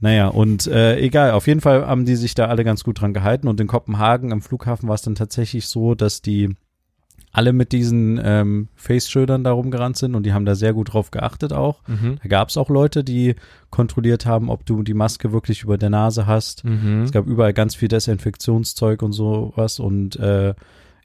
Naja, 0.00 0.28
und 0.28 0.66
äh, 0.68 0.98
egal, 1.00 1.32
auf 1.32 1.46
jeden 1.46 1.60
Fall 1.60 1.86
haben 1.86 2.04
die 2.04 2.14
sich 2.16 2.34
da 2.34 2.46
alle 2.46 2.62
ganz 2.64 2.84
gut 2.84 3.00
dran 3.00 3.14
gehalten 3.14 3.48
und 3.48 3.58
in 3.60 3.66
Kopenhagen 3.66 4.32
am 4.32 4.42
Flughafen 4.42 4.88
war 4.88 4.94
es 4.94 5.02
dann 5.02 5.14
tatsächlich 5.16 5.66
so, 5.66 5.94
dass 5.94 6.22
die 6.22 6.54
alle 7.32 7.52
mit 7.52 7.72
diesen 7.72 8.20
ähm, 8.22 8.68
Face-Schildern 8.76 9.42
da 9.44 9.52
rumgerannt 9.52 9.96
sind 9.96 10.14
und 10.14 10.24
die 10.24 10.32
haben 10.32 10.44
da 10.46 10.54
sehr 10.54 10.72
gut 10.72 10.92
drauf 10.92 11.10
geachtet 11.10 11.52
auch. 11.52 11.80
Mhm. 11.88 12.18
Da 12.22 12.28
gab 12.28 12.48
es 12.48 12.56
auch 12.56 12.68
Leute, 12.70 13.04
die 13.04 13.34
kontrolliert 13.70 14.24
haben, 14.24 14.50
ob 14.50 14.64
du 14.64 14.82
die 14.82 14.94
Maske 14.94 15.32
wirklich 15.32 15.62
über 15.62 15.76
der 15.78 15.90
Nase 15.90 16.26
hast. 16.26 16.64
Mhm. 16.64 17.02
Es 17.02 17.12
gab 17.12 17.26
überall 17.26 17.52
ganz 17.52 17.74
viel 17.74 17.88
Desinfektionszeug 17.88 19.02
und 19.02 19.12
sowas 19.12 19.78
und 19.80 20.16
äh, 20.16 20.54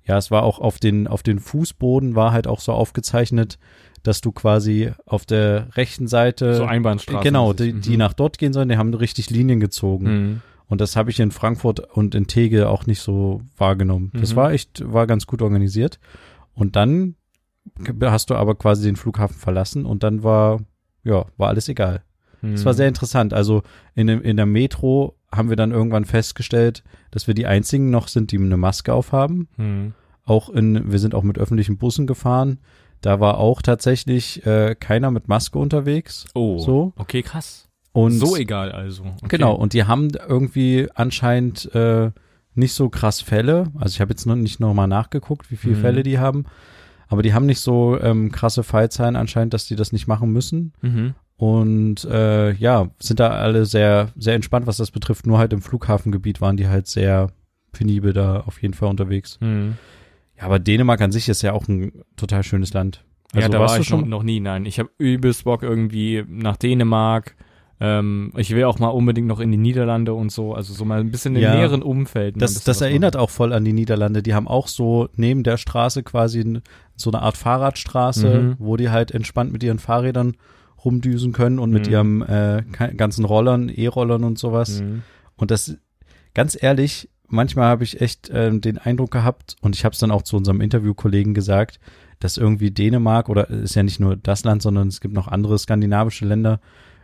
ja, 0.06 0.18
es 0.18 0.32
war 0.32 0.44
auch 0.44 0.60
auf 0.60 0.80
den 0.80 1.08
auf 1.08 1.24
den 1.24 1.40
Fußboden 1.40 2.16
war 2.16 2.32
halt 2.34 2.48
auch 2.48 2.60
so 2.60 2.72
aufgezeichnet, 2.74 3.58
dass 4.04 4.20
du 4.22 4.32
quasi 4.34 4.92
auf 5.06 5.26
der 5.26 5.68
rechten 5.78 6.08
Seite 6.08 6.56
so 6.56 6.66
Einbahnstraße. 6.66 7.24
genau 7.24 7.54
die, 7.54 7.74
die 7.74 7.92
Mhm. 7.92 7.98
nach 8.00 8.14
dort 8.14 8.38
gehen 8.38 8.52
sollen, 8.54 8.70
die 8.70 8.78
haben 8.78 8.94
richtig 8.94 9.30
Linien 9.30 9.60
gezogen 9.62 10.06
Mhm. 10.06 10.42
und 10.68 10.82
das 10.82 10.96
habe 10.98 11.10
ich 11.10 11.20
in 11.22 11.32
Frankfurt 11.32 11.80
und 11.96 12.14
in 12.16 12.28
Tegel 12.28 12.66
auch 12.66 12.86
nicht 12.86 13.00
so 13.00 13.42
wahrgenommen. 13.58 14.12
Das 14.14 14.32
Mhm. 14.34 14.36
war 14.36 14.52
echt 14.52 14.84
war 14.92 15.08
ganz 15.08 15.26
gut 15.26 15.42
organisiert 15.42 16.00
und 16.54 16.76
dann 16.76 17.16
hast 18.02 18.30
du 18.30 18.36
aber 18.36 18.56
quasi 18.56 18.84
den 18.84 18.96
Flughafen 18.98 19.38
verlassen 19.38 19.86
und 19.86 20.04
dann 20.04 20.24
war 20.24 20.60
ja 21.04 21.26
war 21.38 21.50
alles 21.50 21.70
egal. 21.70 22.04
Es 22.42 22.66
war 22.66 22.74
Mhm. 22.74 22.78
sehr 22.78 22.88
interessant. 22.90 23.34
Also 23.34 23.64
in, 23.96 24.10
in 24.10 24.36
der 24.36 24.46
Metro 24.46 25.16
haben 25.36 25.50
wir 25.50 25.56
dann 25.56 25.72
irgendwann 25.72 26.06
festgestellt, 26.06 26.84
dass 27.12 27.28
wir 27.28 27.34
die 27.34 27.48
einzigen 27.48 27.90
noch 27.90 28.08
sind, 28.08 28.32
die 28.32 28.38
eine 28.38 28.58
Maske 28.58 28.94
aufhaben. 28.94 29.48
Mhm. 29.58 29.94
Auch 30.26 30.50
in, 30.50 30.92
wir 30.92 31.00
sind 31.00 31.16
auch 31.16 31.24
mit 31.24 31.38
öffentlichen 31.38 31.78
Bussen 31.78 32.08
gefahren. 32.08 32.60
Da 33.02 33.20
war 33.20 33.38
auch 33.38 33.62
tatsächlich 33.62 34.46
äh, 34.46 34.76
keiner 34.80 35.12
mit 35.12 35.28
Maske 35.28 35.60
unterwegs. 35.60 36.26
Oh. 36.34 36.60
So. 36.60 36.94
Okay, 36.96 37.22
krass. 37.22 37.68
Und 37.92 38.12
so 38.12 38.36
egal 38.38 38.72
also. 38.72 39.04
Okay. 39.04 39.28
genau. 39.38 39.54
Und 39.56 39.74
die 39.74 39.84
haben 39.84 40.10
irgendwie 40.28 40.88
anscheinend 40.96 41.74
äh, 41.76 42.12
nicht 42.56 42.74
so 42.74 42.90
krass 42.90 43.22
Fälle. 43.22 43.72
Also 43.76 43.94
ich 43.96 44.02
habe 44.02 44.12
jetzt 44.12 44.26
noch 44.26 44.36
nicht 44.36 44.60
nochmal 44.60 44.88
nachgeguckt, 44.88 45.52
wie 45.52 45.58
viele 45.58 45.76
Mhm. 45.76 45.82
Fälle 45.82 46.04
die 46.04 46.20
haben. 46.20 46.46
Aber 47.10 47.22
die 47.22 47.34
haben 47.34 47.46
nicht 47.46 47.60
so 47.60 48.00
ähm, 48.00 48.32
krasse 48.32 48.64
Fallzahlen 48.64 49.16
anscheinend, 49.16 49.54
dass 49.54 49.66
die 49.68 49.76
das 49.76 49.92
nicht 49.92 50.08
machen 50.08 50.32
müssen. 50.32 50.74
Mhm. 50.82 51.14
Und 51.38 52.06
äh, 52.06 52.54
ja, 52.54 52.90
sind 53.00 53.20
da 53.20 53.30
alle 53.30 53.66
sehr, 53.66 54.10
sehr 54.16 54.36
entspannt, 54.36 54.68
was 54.68 54.78
das 54.78 54.92
betrifft. 54.92 55.26
Nur 55.28 55.40
halt 55.40 55.52
im 55.54 55.62
Flughafengebiet 55.62 56.42
waren 56.42 56.58
die 56.58 56.68
halt 56.68 56.88
sehr 56.88 57.32
penibel 57.72 58.14
da 58.14 58.42
auf 58.42 58.62
jeden 58.62 58.74
Fall 58.74 58.90
unterwegs. 58.90 59.40
Mhm. 59.42 59.76
Ja, 60.38 60.44
aber 60.46 60.60
Dänemark 60.60 61.02
an 61.02 61.12
sich 61.12 61.28
ist 61.30 61.42
ja 61.42 61.54
auch 61.54 61.68
ein 61.68 61.92
total 62.16 62.44
schönes 62.44 62.74
Land. 62.74 63.04
Also 63.34 63.46
ja, 63.46 63.50
da 63.50 63.60
warst 63.60 63.72
war 63.74 63.78
du 63.80 63.84
ich 63.84 63.90
noch, 63.90 64.00
schon? 64.02 64.10
noch 64.10 64.24
nie, 64.24 64.40
nein. 64.40 64.66
Ich 64.66 64.78
habe 64.80 64.90
übelst 65.00 65.44
Bock 65.44 65.64
irgendwie 65.64 66.24
nach 66.28 66.56
Dänemark. 66.56 67.36
Ähm, 67.80 68.32
ich 68.38 68.52
will 68.56 68.64
auch 68.66 68.78
mal 68.78 68.90
unbedingt 68.90 69.28
noch 69.28 69.40
in 69.40 69.52
die 69.52 69.58
Niederlande 69.58 70.14
und 70.14 70.32
so, 70.32 70.54
also 70.54 70.74
so 70.74 70.86
mal 70.86 71.00
ein 71.00 71.10
bisschen 71.12 71.36
im 71.36 71.42
Ja. 71.42 71.56
näheren 71.56 71.82
Umfeld. 71.82 72.40
Das, 72.40 72.54
bisschen 72.54 72.66
das 72.68 72.82
erinnert 72.82 73.16
machen. 73.16 73.24
auch 73.24 73.30
voll 73.32 73.52
an 73.52 73.66
die 73.66 73.74
Niederlande. 73.74 74.22
Die 74.22 74.36
haben 74.36 74.48
auch 74.48 74.68
so 74.68 75.10
neben 75.16 75.42
der 75.44 75.58
Straße 75.58 76.04
quasi 76.04 76.62
so 76.96 77.12
eine 77.12 77.24
Art 77.24 77.36
Fahrradstraße, 77.36 78.28
Mhm. 78.40 78.56
wo 78.60 78.78
die 78.78 78.92
halt 78.92 79.12
entspannt 79.12 79.52
mit 79.52 79.64
ihren 79.64 79.80
Fahrrädern 79.80 80.36
rumdüsen 80.86 81.32
können 81.32 81.60
und 81.60 81.72
mit 81.72 81.88
Mhm. 81.88 81.92
ihrem 81.92 82.22
äh, 82.24 82.64
ganzen 82.98 83.26
Rollern, 83.26 83.70
E-Rollern 83.70 84.24
und 84.24 84.38
sowas. 84.38 84.82
Mhm. 84.82 85.04
Und 85.36 85.52
das, 85.52 85.78
ganz 86.34 86.58
ehrlich, 86.62 87.10
manchmal 87.28 87.66
habe 87.68 87.84
ich 87.84 88.02
echt 88.02 88.30
ähm, 88.34 88.62
den 88.62 88.78
Eindruck 88.78 89.12
gehabt, 89.12 89.56
und 89.62 89.76
ich 89.76 89.86
habe 89.86 89.94
es 89.94 90.00
dann 90.00 90.12
auch 90.12 90.22
zu 90.22 90.36
unserem 90.38 90.62
Interviewkollegen 90.62 91.34
gesagt, 91.34 91.80
dass 92.20 92.38
irgendwie 92.38 92.72
Dänemark, 92.72 93.30
oder 93.30 93.50
es 93.50 93.64
ist 93.72 93.76
ja 93.76 93.84
nicht 93.84 94.00
nur 94.00 94.16
das 94.16 94.44
Land, 94.44 94.62
sondern 94.62 94.88
es 94.88 95.02
gibt 95.02 95.14
noch 95.14 95.28
andere 95.28 95.58
skandinavische 95.58 96.26
Länder, 96.26 96.60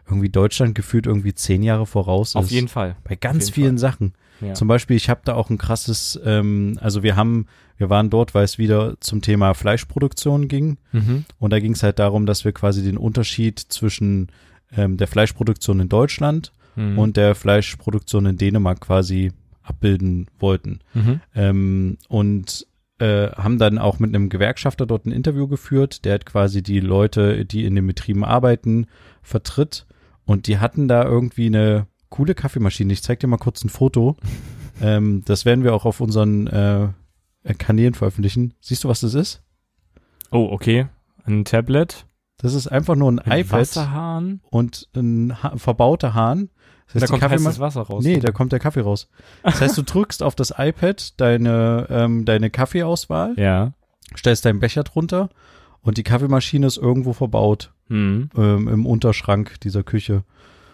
irgendwie 0.08 0.30
Deutschland 0.30 0.74
gefühlt 0.76 1.06
irgendwie 1.06 1.34
zehn 1.34 1.62
Jahre 1.62 1.86
voraus 1.86 2.36
Auf 2.36 2.46
ist. 2.46 2.52
jeden 2.52 2.68
Fall. 2.68 2.96
Bei 3.04 3.16
ganz 3.16 3.50
vielen 3.50 3.78
Sachen. 3.78 4.14
Ja. 4.42 4.54
Zum 4.54 4.68
Beispiel, 4.68 4.96
ich 4.96 5.10
habe 5.10 5.22
da 5.24 5.34
auch 5.34 5.50
ein 5.50 5.58
krasses, 5.58 6.20
ähm, 6.24 6.78
also 6.82 7.04
wir 7.04 7.16
haben, 7.16 7.48
wir 7.78 7.90
waren 7.90 8.10
dort, 8.10 8.34
weil 8.34 8.46
es 8.46 8.58
wieder 8.58 8.96
zum 9.00 9.22
Thema 9.22 9.54
Fleischproduktion 9.54 10.48
ging. 10.48 10.78
Mhm. 10.92 11.26
Und 11.40 11.52
da 11.52 11.60
ging 11.60 11.74
es 11.74 11.84
halt 11.84 12.00
darum, 12.00 12.26
dass 12.26 12.46
wir 12.46 12.52
quasi 12.52 12.84
den 12.84 12.98
Unterschied 12.98 13.60
zwischen 13.60 14.28
ähm, 14.76 14.98
der 14.98 15.08
Fleischproduktion 15.08 15.80
in 15.80 15.90
Deutschland 15.90 16.52
Mhm. 16.76 16.98
und 16.98 17.18
der 17.18 17.36
Fleischproduktion 17.36 18.26
in 18.26 18.38
Dänemark 18.38 18.80
quasi 18.82 19.32
abbilden 19.64 20.28
wollten. 20.40 20.80
Mhm. 20.94 21.22
Ähm, 21.36 21.98
und 22.08 22.66
äh, 23.00 23.30
haben 23.32 23.60
dann 23.60 23.78
auch 23.78 24.00
mit 24.00 24.14
einem 24.14 24.30
Gewerkschafter 24.30 24.86
dort 24.86 25.06
ein 25.06 25.12
Interview 25.12 25.48
geführt, 25.48 26.06
der 26.06 26.16
hat 26.16 26.26
quasi 26.26 26.62
die 26.64 26.80
Leute, 26.80 27.46
die 27.46 27.66
in 27.66 27.76
den 27.76 27.88
Betrieben 27.88 28.26
arbeiten, 28.26 28.88
vertritt. 29.22 29.86
Und 30.26 30.48
die 30.48 30.60
hatten 30.60 30.88
da 30.88 31.04
irgendwie 31.04 31.48
eine 31.48 31.88
coole 32.20 32.36
Kaffeemaschine. 32.36 32.92
Ich 32.92 33.02
zeig 33.02 33.22
dir 33.22 33.28
mal 33.28 33.38
kurz 33.38 33.64
ein 33.64 33.70
Foto. 33.70 34.18
ähm, 34.82 35.24
das 35.26 35.46
werden 35.46 35.64
wir 35.64 35.74
auch 35.74 35.86
auf 35.86 36.02
unseren 36.02 36.48
äh, 36.48 36.90
Kanälen 37.58 37.94
veröffentlichen. 37.94 38.54
Siehst 38.60 38.84
du, 38.84 38.90
was 38.90 39.00
das 39.00 39.14
ist? 39.14 39.42
Oh, 40.32 40.50
okay. 40.52 40.88
Ein 41.26 41.46
Tablet. 41.46 42.06
Das 42.38 42.54
ist 42.54 42.68
einfach 42.68 42.96
nur 42.96 43.10
ein 43.12 43.16
Mit 43.16 43.28
iPad 43.28 43.62
Wasserhahn. 43.62 44.42
und 44.50 44.90
ein 44.96 45.42
ha 45.42 45.56
verbauter 45.58 46.14
Hahn. 46.14 46.50
Das 46.92 46.94
Da 46.94 47.02
heißt, 47.02 47.04
die 47.04 47.08
kommt 47.12 47.24
Kaffeema- 47.24 47.46
heißes 47.48 47.60
Wasser 47.62 47.82
raus. 47.84 48.04
Nee, 48.04 48.20
da 48.20 48.32
kommt 48.32 48.52
der 48.52 48.60
Kaffee 48.60 48.82
raus. 48.82 49.08
Das 49.44 49.62
heißt, 49.62 49.78
du 49.78 49.84
drückst 49.86 50.22
auf 50.22 50.36
das 50.36 50.54
iPad 50.58 51.20
deine, 51.22 51.88
ähm, 51.90 52.26
deine 52.26 52.50
Kaffeeauswahl, 52.50 53.34
Ja. 53.38 53.72
stellst 54.18 54.44
deinen 54.44 54.60
Becher 54.60 54.84
drunter 54.84 55.30
und 55.82 55.98
die 55.98 56.04
Kaffeemaschine 56.04 56.68
ist 56.68 56.78
irgendwo 56.78 57.14
verbaut 57.14 57.72
Mhm. 57.90 58.30
ähm, 58.36 58.68
im 58.68 58.86
Unterschrank 58.86 59.60
dieser 59.62 59.84
Küche. 59.84 60.24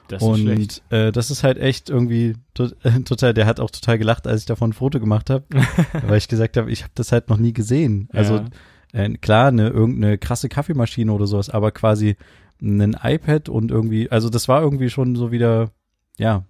Das 0.08 0.22
ist 0.22 0.28
und 0.28 0.82
äh, 0.92 1.12
das 1.12 1.32
ist 1.32 1.44
halt 1.44 1.58
echt 1.58 1.90
irgendwie 1.90 2.36
to 2.54 2.66
äh, 2.84 3.00
total, 3.06 3.34
der 3.34 3.46
hat 3.46 3.60
auch 3.60 3.72
total 3.72 3.98
gelacht, 3.98 4.28
als 4.28 4.42
ich 4.42 4.46
davon 4.46 4.70
ein 4.70 4.74
Foto 4.74 5.00
gemacht 5.00 5.30
habe, 5.30 5.46
weil 6.08 6.18
ich 6.18 6.28
gesagt 6.28 6.58
habe, 6.58 6.72
ich 6.72 6.84
habe 6.84 6.92
das 6.96 7.12
halt 7.12 7.30
noch 7.30 7.38
nie 7.38 7.54
gesehen. 7.54 8.08
Also 8.14 8.36
ja. 8.38 8.46
äh, 8.94 9.10
klar, 9.18 9.48
eine 9.48 9.70
irgendeine 9.70 10.18
krasse 10.18 10.50
Kaffeemaschine 10.50 11.12
oder 11.12 11.28
sowas, 11.28 11.50
aber 11.50 11.72
quasi 11.72 12.16
ein 12.62 12.96
iPad 13.02 13.50
und 13.50 13.72
irgendwie, 13.72 14.10
also 14.12 14.30
das 14.30 14.48
war 14.48 14.62
irgendwie 14.62 14.90
schon 14.90 15.16
so 15.16 15.32
wieder, 15.32 15.72
ja, 16.18 16.46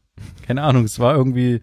keine 0.45 0.61
Ahnung, 0.63 0.83
es 0.83 0.99
war 0.99 1.15
irgendwie 1.15 1.61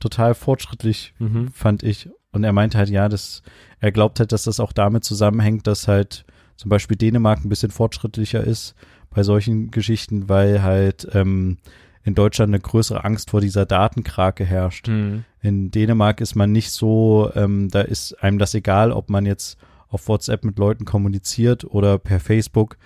total 0.00 0.34
fortschrittlich, 0.34 1.14
Mhm. 1.18 1.48
fand 1.52 1.82
ich. 1.82 2.08
Und 2.32 2.42
er 2.42 2.52
meinte 2.52 2.78
halt, 2.78 2.90
ja, 2.90 3.08
das, 3.08 3.42
er 3.80 3.92
glaubt 3.92 4.18
halt, 4.18 4.32
dass 4.32 4.44
das 4.44 4.58
auch 4.58 4.72
damit 4.72 5.04
zusammenhängt, 5.04 5.66
dass 5.66 5.86
halt 5.86 6.24
zum 6.56 6.68
Beispiel 6.68 6.96
Dänemark 6.96 7.44
ein 7.44 7.48
bisschen 7.48 7.70
fortschrittlicher 7.70 8.42
ist 8.42 8.74
bei 9.14 9.22
solchen 9.22 9.70
Geschichten, 9.70 10.28
weil 10.28 10.62
halt 10.62 11.08
ähm, 11.12 11.58
in 12.02 12.14
Deutschland 12.14 12.50
eine 12.50 12.60
größere 12.60 13.04
Angst 13.04 13.30
vor 13.30 13.40
dieser 13.40 13.64
Datenkrake 13.64 14.44
herrscht. 14.44 14.88
Mhm. 14.88 15.24
In 15.40 15.70
Dänemark 15.70 16.20
ist 16.20 16.34
man 16.34 16.52
nicht 16.52 16.70
so, 16.70 17.30
ähm, 17.34 17.68
da 17.70 17.80
ist 17.80 18.12
einem 18.22 18.38
das 18.38 18.54
egal, 18.54 18.92
ob 18.92 19.08
man 19.08 19.24
jetzt 19.24 19.58
auf 19.88 20.08
WhatsApp 20.08 20.44
mit 20.44 20.58
Leuten 20.58 20.84
kommuniziert 20.84 21.64
oder 21.64 21.98
per 21.98 22.20
Facebook. 22.20 22.76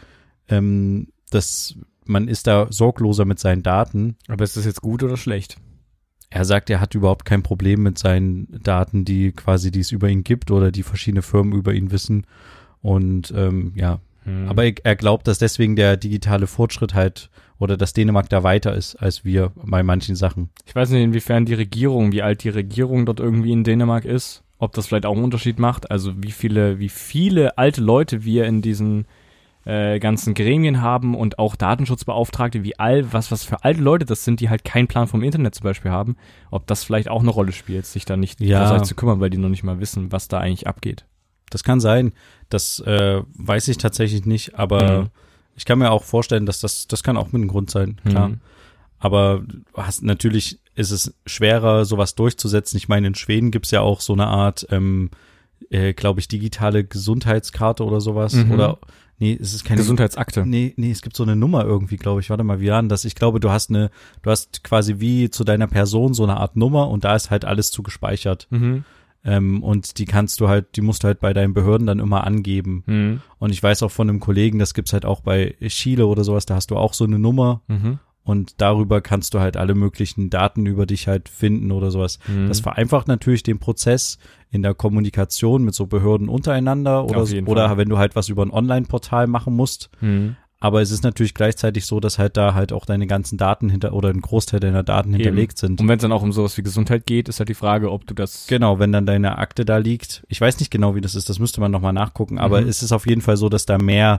Ähm, 0.49 1.09
das, 1.31 1.77
man 2.05 2.29
ist 2.29 2.47
da 2.47 2.69
sorgloser 2.71 3.25
mit 3.25 3.39
seinen 3.39 3.63
Daten. 3.63 4.17
Aber 4.29 4.45
ist 4.45 4.57
das 4.57 4.65
jetzt 4.65 4.83
gut 4.83 5.03
oder 5.03 5.17
schlecht? 5.17 5.57
Er 6.31 6.45
sagt, 6.45 6.69
er 6.69 6.81
hat 6.81 6.95
überhaupt 6.95 7.25
kein 7.25 7.43
Problem 7.43 7.83
mit 7.83 7.99
seinen 7.99 8.61
Daten, 8.63 9.05
die 9.05 9.33
quasi, 9.33 9.71
die 9.71 9.81
es 9.81 9.93
über 9.93 10.09
ihn 10.09 10.25
gibt 10.25 10.51
oder 10.51 10.71
die 10.71 10.83
verschiedene 10.83 11.23
Firmen 11.23 11.55
über 11.55 11.73
ihn 11.73 11.91
wissen. 11.91 12.27
Und 12.83 13.33
ähm, 13.35 13.73
ja, 13.75 14.01
Mhm. 14.25 14.49
aber 14.49 14.65
er, 14.85 14.97
glaubt, 14.97 15.27
dass 15.29 15.39
deswegen 15.39 15.77
der 15.77 15.97
digitale 15.97 16.47
Fortschritt 16.47 16.95
halt 16.95 17.31
oder 17.59 17.77
dass 17.77 17.93
Dänemark 17.93 18.29
da 18.29 18.43
weiter 18.43 18.75
ist 18.75 18.95
als 18.97 19.25
wir 19.25 19.53
bei 19.57 19.83
manchen 19.83 20.15
Sachen. 20.17 20.51
ich 20.67 20.75
weiß 20.75 20.91
nicht, 20.91 21.03
inwiefern 21.03 21.45
die 21.45 21.55
Regierung, 21.55 22.13
wie 22.13 22.23
alt 22.23 22.45
die 22.45 22.51
Regierung 22.51 23.07
dort 23.07 23.21
irgendwie 23.21 23.53
in 23.53 23.65
Dänemark 23.65 24.05
ist, 24.05 24.43
ob 24.59 24.73
das 24.75 24.87
vielleicht 24.87 25.07
auch 25.07 25.15
einen 25.15 25.25
Unterschied 25.25 25.59
macht. 25.59 25.91
Also 25.91 26.13
wie 26.23 26.31
viele, 26.33 26.79
wie 26.79 26.89
viele 26.89 27.59
alte 27.59 27.81
Leute 27.81 28.25
wir 28.25 28.45
in 28.47 28.61
diesen 28.63 29.07
äh, 29.65 29.99
ganzen 29.99 30.35
Gremien 30.35 30.81
haben 30.83 31.15
und 31.15 31.39
auch 31.39 31.55
Datenschutzbeauftragte, 31.57 32.65
wie 32.65 32.79
all, 32.79 33.13
was, 33.13 33.31
was 33.31 33.45
für 33.45 33.65
alte 33.65 33.81
Leute 33.81 34.05
das 34.07 34.25
sind, 34.25 34.41
die 34.41 34.49
halt 34.49 34.65
keinen 34.65 34.87
Plan 34.89 35.09
vom 35.09 35.23
Internet 35.23 35.55
zum 35.55 35.65
Beispiel 35.65 35.91
haben, 35.91 36.17
ob 36.51 36.67
das 36.67 36.85
vielleicht 36.85 37.09
auch 37.09 37.21
eine 37.23 37.31
Rolle 37.31 37.53
spielt, 37.53 37.87
sich 37.87 38.05
da 38.05 38.17
nicht 38.17 38.41
Ja. 38.41 38.83
zu 38.83 38.95
kümmern, 38.95 39.21
weil 39.21 39.31
die 39.31 39.39
noch 39.39 39.49
nicht 39.49 39.65
mal 39.65 39.81
wissen, 39.81 40.11
was 40.13 40.29
da 40.29 40.39
eigentlich 40.39 40.67
abgeht. 40.67 41.07
Das 41.51 41.65
kann 41.65 41.81
sein. 41.81 42.13
Das 42.49 42.81
äh, 42.81 43.23
weiß 43.35 43.69
ich 43.69 43.79
tatsächlich 43.79 44.25
nicht, 44.27 44.55
aber 44.59 45.03
Mhm. 45.03 45.07
ich 45.57 45.65
kann 45.65 45.79
mir 45.79 45.91
auch 45.91 46.05
vorstellen, 46.05 46.47
dass 46.47 46.61
das, 46.61 46.87
das 46.89 47.03
kann 47.03 47.17
auch 47.17 47.27
mit 47.27 47.37
einem 47.37 47.49
Grund 47.49 47.71
sein, 47.71 48.01
klar. 48.05 48.29
Mhm. 48.29 48.41
Aber 48.99 49.43
hast, 49.75 50.03
natürlich 50.03 50.59
ist 50.75 50.91
es 50.91 51.15
schwerer, 51.27 51.85
sowas 51.85 52.15
durchzusetzen. 52.15 52.77
Ich 52.77 52.89
meine, 52.89 53.07
in 53.09 53.15
Schweden 53.15 53.51
gibt's 53.51 53.71
ja 53.71 53.81
auch 53.81 54.01
so 54.01 54.13
eine 54.13 54.27
Art, 54.27 54.67
ähm, 54.71 55.11
äh, 55.71 55.93
glaube 55.93 56.21
ich, 56.21 56.29
digitale 56.29 56.85
Gesundheitskarte 56.85 57.85
oder 57.85 58.01
sowas. 58.01 58.35
Mhm. 58.35 58.53
Oder 58.53 58.79
nee, 59.19 59.37
es 59.41 59.55
ist 59.55 59.65
keine 59.65 59.79
Gesundheitsakte. 59.79 60.45
Nee, 60.47 60.75
nee, 60.77 60.91
es 60.91 61.03
gibt 61.03 61.17
so 61.17 61.23
eine 61.23 61.37
Nummer 61.37 61.65
irgendwie, 61.65 61.97
glaube 61.97 62.21
ich. 62.21 62.31
Warte 62.31 62.45
mal, 62.45 62.61
wie 62.61 62.67
denn 62.67 62.89
das? 62.89 63.05
Ich 63.05 63.15
glaube, 63.15 63.39
du 63.41 63.51
hast 63.51 63.71
eine, 63.71 63.91
du 64.23 64.31
hast 64.31 64.65
quasi 64.65 64.97
wie 64.99 65.31
zu 65.31 65.45
deiner 65.45 65.67
Person 65.69 66.15
so 66.15 66.25
eine 66.25 66.37
Art 66.37 66.57
Nummer 66.57 66.89
und 66.89 67.05
da 67.05 67.15
ist 67.17 67.31
halt 67.31 67.45
alles 67.45 67.71
zu 67.71 67.83
gespeichert. 67.83 68.47
Mhm. 68.51 68.85
Ähm, 69.31 69.63
und 69.63 69.99
die 69.99 70.07
kannst 70.07 70.41
du 70.41 70.49
halt, 70.49 70.77
die 70.77 70.81
musst 70.81 71.03
du 71.03 71.09
halt 71.09 71.21
bei 71.21 71.35
deinen 71.35 71.53
Behörden 71.53 71.87
dann 71.87 71.99
immer 71.99 72.25
angeben. 72.25 72.83
Mhm. 72.87 73.21
Und 73.39 73.51
ich 73.51 73.63
weiß 73.63 73.83
auch 73.83 73.91
von 73.91 74.09
einem 74.09 74.21
Kollegen, 74.21 74.59
das 74.59 74.73
gibt's 74.73 74.95
halt 74.95 75.05
auch 75.05 75.21
bei 75.21 75.55
Chile 75.67 76.07
oder 76.07 76.25
sowas, 76.25 76.47
da 76.47 76.55
hast 76.55 76.71
du 76.71 76.77
auch 76.77 76.95
so 76.95 77.05
eine 77.05 77.19
Nummer 77.19 77.61
Mhm. 77.69 77.99
und 78.25 78.61
darüber 78.63 79.01
kannst 79.03 79.35
du 79.35 79.41
halt 79.41 79.57
alle 79.59 79.75
möglichen 79.75 80.31
Daten 80.31 80.65
über 80.65 80.87
dich 80.87 81.09
halt 81.09 81.29
finden 81.29 81.73
oder 81.73 81.91
sowas. 81.91 82.19
Mhm. 82.27 82.49
Das 82.49 82.61
vereinfacht 82.61 83.07
natürlich 83.09 83.43
den 83.43 83.59
Prozess 83.59 84.19
in 84.51 84.63
der 84.63 84.73
Kommunikation 84.75 85.63
mit 85.65 85.75
so 85.75 85.87
Behörden 85.87 86.29
untereinander 86.31 87.05
oder, 87.05 87.23
oder 87.47 87.69
Fall. 87.69 87.77
wenn 87.77 87.89
du 87.91 87.99
halt 87.99 88.17
was 88.17 88.29
über 88.31 88.43
ein 88.45 88.51
Online-Portal 88.51 89.27
machen 89.27 89.55
musst. 89.55 89.91
Mhm. 90.01 90.37
Aber 90.61 90.83
es 90.83 90.91
ist 90.91 91.05
natürlich 91.05 91.35
gleichzeitig 91.35 91.87
so, 91.87 92.01
dass 92.01 92.19
halt 92.19 92.37
da 92.37 92.53
halt 92.55 92.73
auch 92.73 92.85
deine 92.85 93.07
ganzen 93.07 93.39
Daten 93.39 93.69
hinter 93.71 93.93
oder 93.93 94.09
ein 94.09 94.21
Großteil 94.21 94.59
deiner 94.59 94.83
Daten 94.83 95.13
hinterlegt 95.13 95.57
sind. 95.57 95.81
Und 95.81 95.87
wenn 95.87 95.99
es 95.99 96.03
dann 96.03 96.11
auch 96.11 96.23
um 96.23 96.33
sowas 96.33 96.57
wie 96.59 96.63
Gesundheit 96.65 97.07
geht, 97.07 97.29
ist 97.29 97.39
halt 97.39 97.49
die 97.49 97.55
Frage, 97.55 97.93
ob 97.93 98.07
du 98.09 98.15
das. 98.15 98.49
Genau, 98.49 98.81
wenn 98.81 98.91
dann 98.91 99.07
deine 99.07 99.39
Akte 99.39 99.65
da 99.65 99.77
liegt. 99.77 100.25
Ich 100.29 100.41
weiß 100.41 100.59
nicht 100.59 100.71
genau, 100.73 100.97
wie 100.97 101.01
das 101.01 101.15
ist, 101.15 101.29
das 101.29 101.39
müsste 101.39 101.61
man 101.61 101.71
nochmal 101.71 101.93
nachgucken, 101.93 102.39
aber 102.39 102.61
Mhm. 102.61 102.69
es 102.69 102.83
ist 102.83 102.91
auf 102.91 103.07
jeden 103.07 103.21
Fall 103.21 103.37
so, 103.37 103.49
dass 103.49 103.67
da 103.67 103.79
mehr 103.79 104.19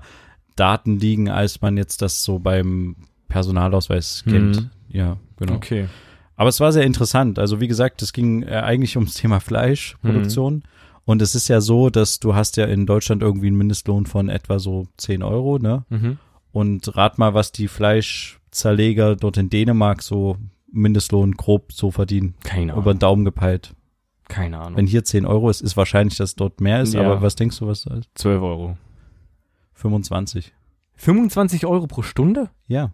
Daten 0.56 0.98
liegen, 0.98 1.30
als 1.30 1.62
man 1.62 1.76
jetzt 1.76 2.02
das 2.02 2.24
so 2.24 2.40
beim 2.40 2.96
Personalausweis 3.28 4.24
kennt. 4.28 4.62
Mhm. 4.62 4.70
Ja, 4.90 5.18
genau. 5.38 5.54
Okay. 5.56 5.88
Aber 6.36 6.50
es 6.50 6.60
war 6.60 6.72
sehr 6.72 6.84
interessant. 6.84 7.38
Also 7.40 7.60
wie 7.60 7.68
gesagt, 7.68 8.02
es 8.02 8.14
ging 8.14 8.44
äh, 8.44 8.56
eigentlich 8.64 8.96
ums 8.96 9.14
Thema 9.14 9.40
Fleischproduktion. 9.40 10.56
Mhm. 10.56 10.62
Und 11.06 11.22
es 11.22 11.36
ist 11.36 11.48
ja 11.48 11.60
so, 11.60 11.90
dass 11.90 12.20
du 12.20 12.36
hast 12.36 12.56
ja 12.58 12.66
in 12.66 12.86
Deutschland 12.86 13.22
irgendwie 13.24 13.48
einen 13.48 13.58
Mindestlohn 13.58 14.06
von 14.06 14.30
etwa 14.30 14.60
so 14.60 14.88
10 14.98 15.24
Euro, 15.24 15.58
ne? 15.58 15.84
Mhm. 15.90 16.18
Und 16.52 16.96
rat 16.96 17.18
mal, 17.20 17.34
was 17.34 17.52
die 17.52 17.68
Fleischzerleger 17.68 19.16
dort 19.16 19.38
in 19.38 19.50
Dänemark 19.50 20.02
so 20.02 20.38
Mindestlohn 20.72 21.34
grob 21.34 21.72
so 21.74 21.92
verdienen. 21.92 22.36
Keine 22.44 22.72
Über 22.74 22.82
Ahnung. 22.82 22.94
den 22.96 23.00
Daumen 23.00 23.26
gepeilt. 23.26 23.76
Keine 24.28 24.60
Ahnung. 24.60 24.78
Wenn 24.78 24.88
hier 24.88 25.04
10 25.04 25.26
Euro 25.26 25.50
ist, 25.50 25.62
ist 25.62 25.76
wahrscheinlich, 25.78 26.18
dass 26.18 26.36
dort 26.36 26.62
mehr 26.62 26.82
ist, 26.82 26.94
Ja. 26.94 27.02
aber 27.02 27.22
was 27.22 27.36
denkst 27.36 27.58
du, 27.60 27.68
was 27.68 27.84
da 27.84 27.96
ist? 27.96 28.10
12 28.16 28.42
Euro. 28.42 28.78
25. 29.74 30.54
25 30.96 31.66
Euro 31.66 31.88
pro 31.88 32.02
Stunde? 32.02 32.50
Ja. 32.68 32.94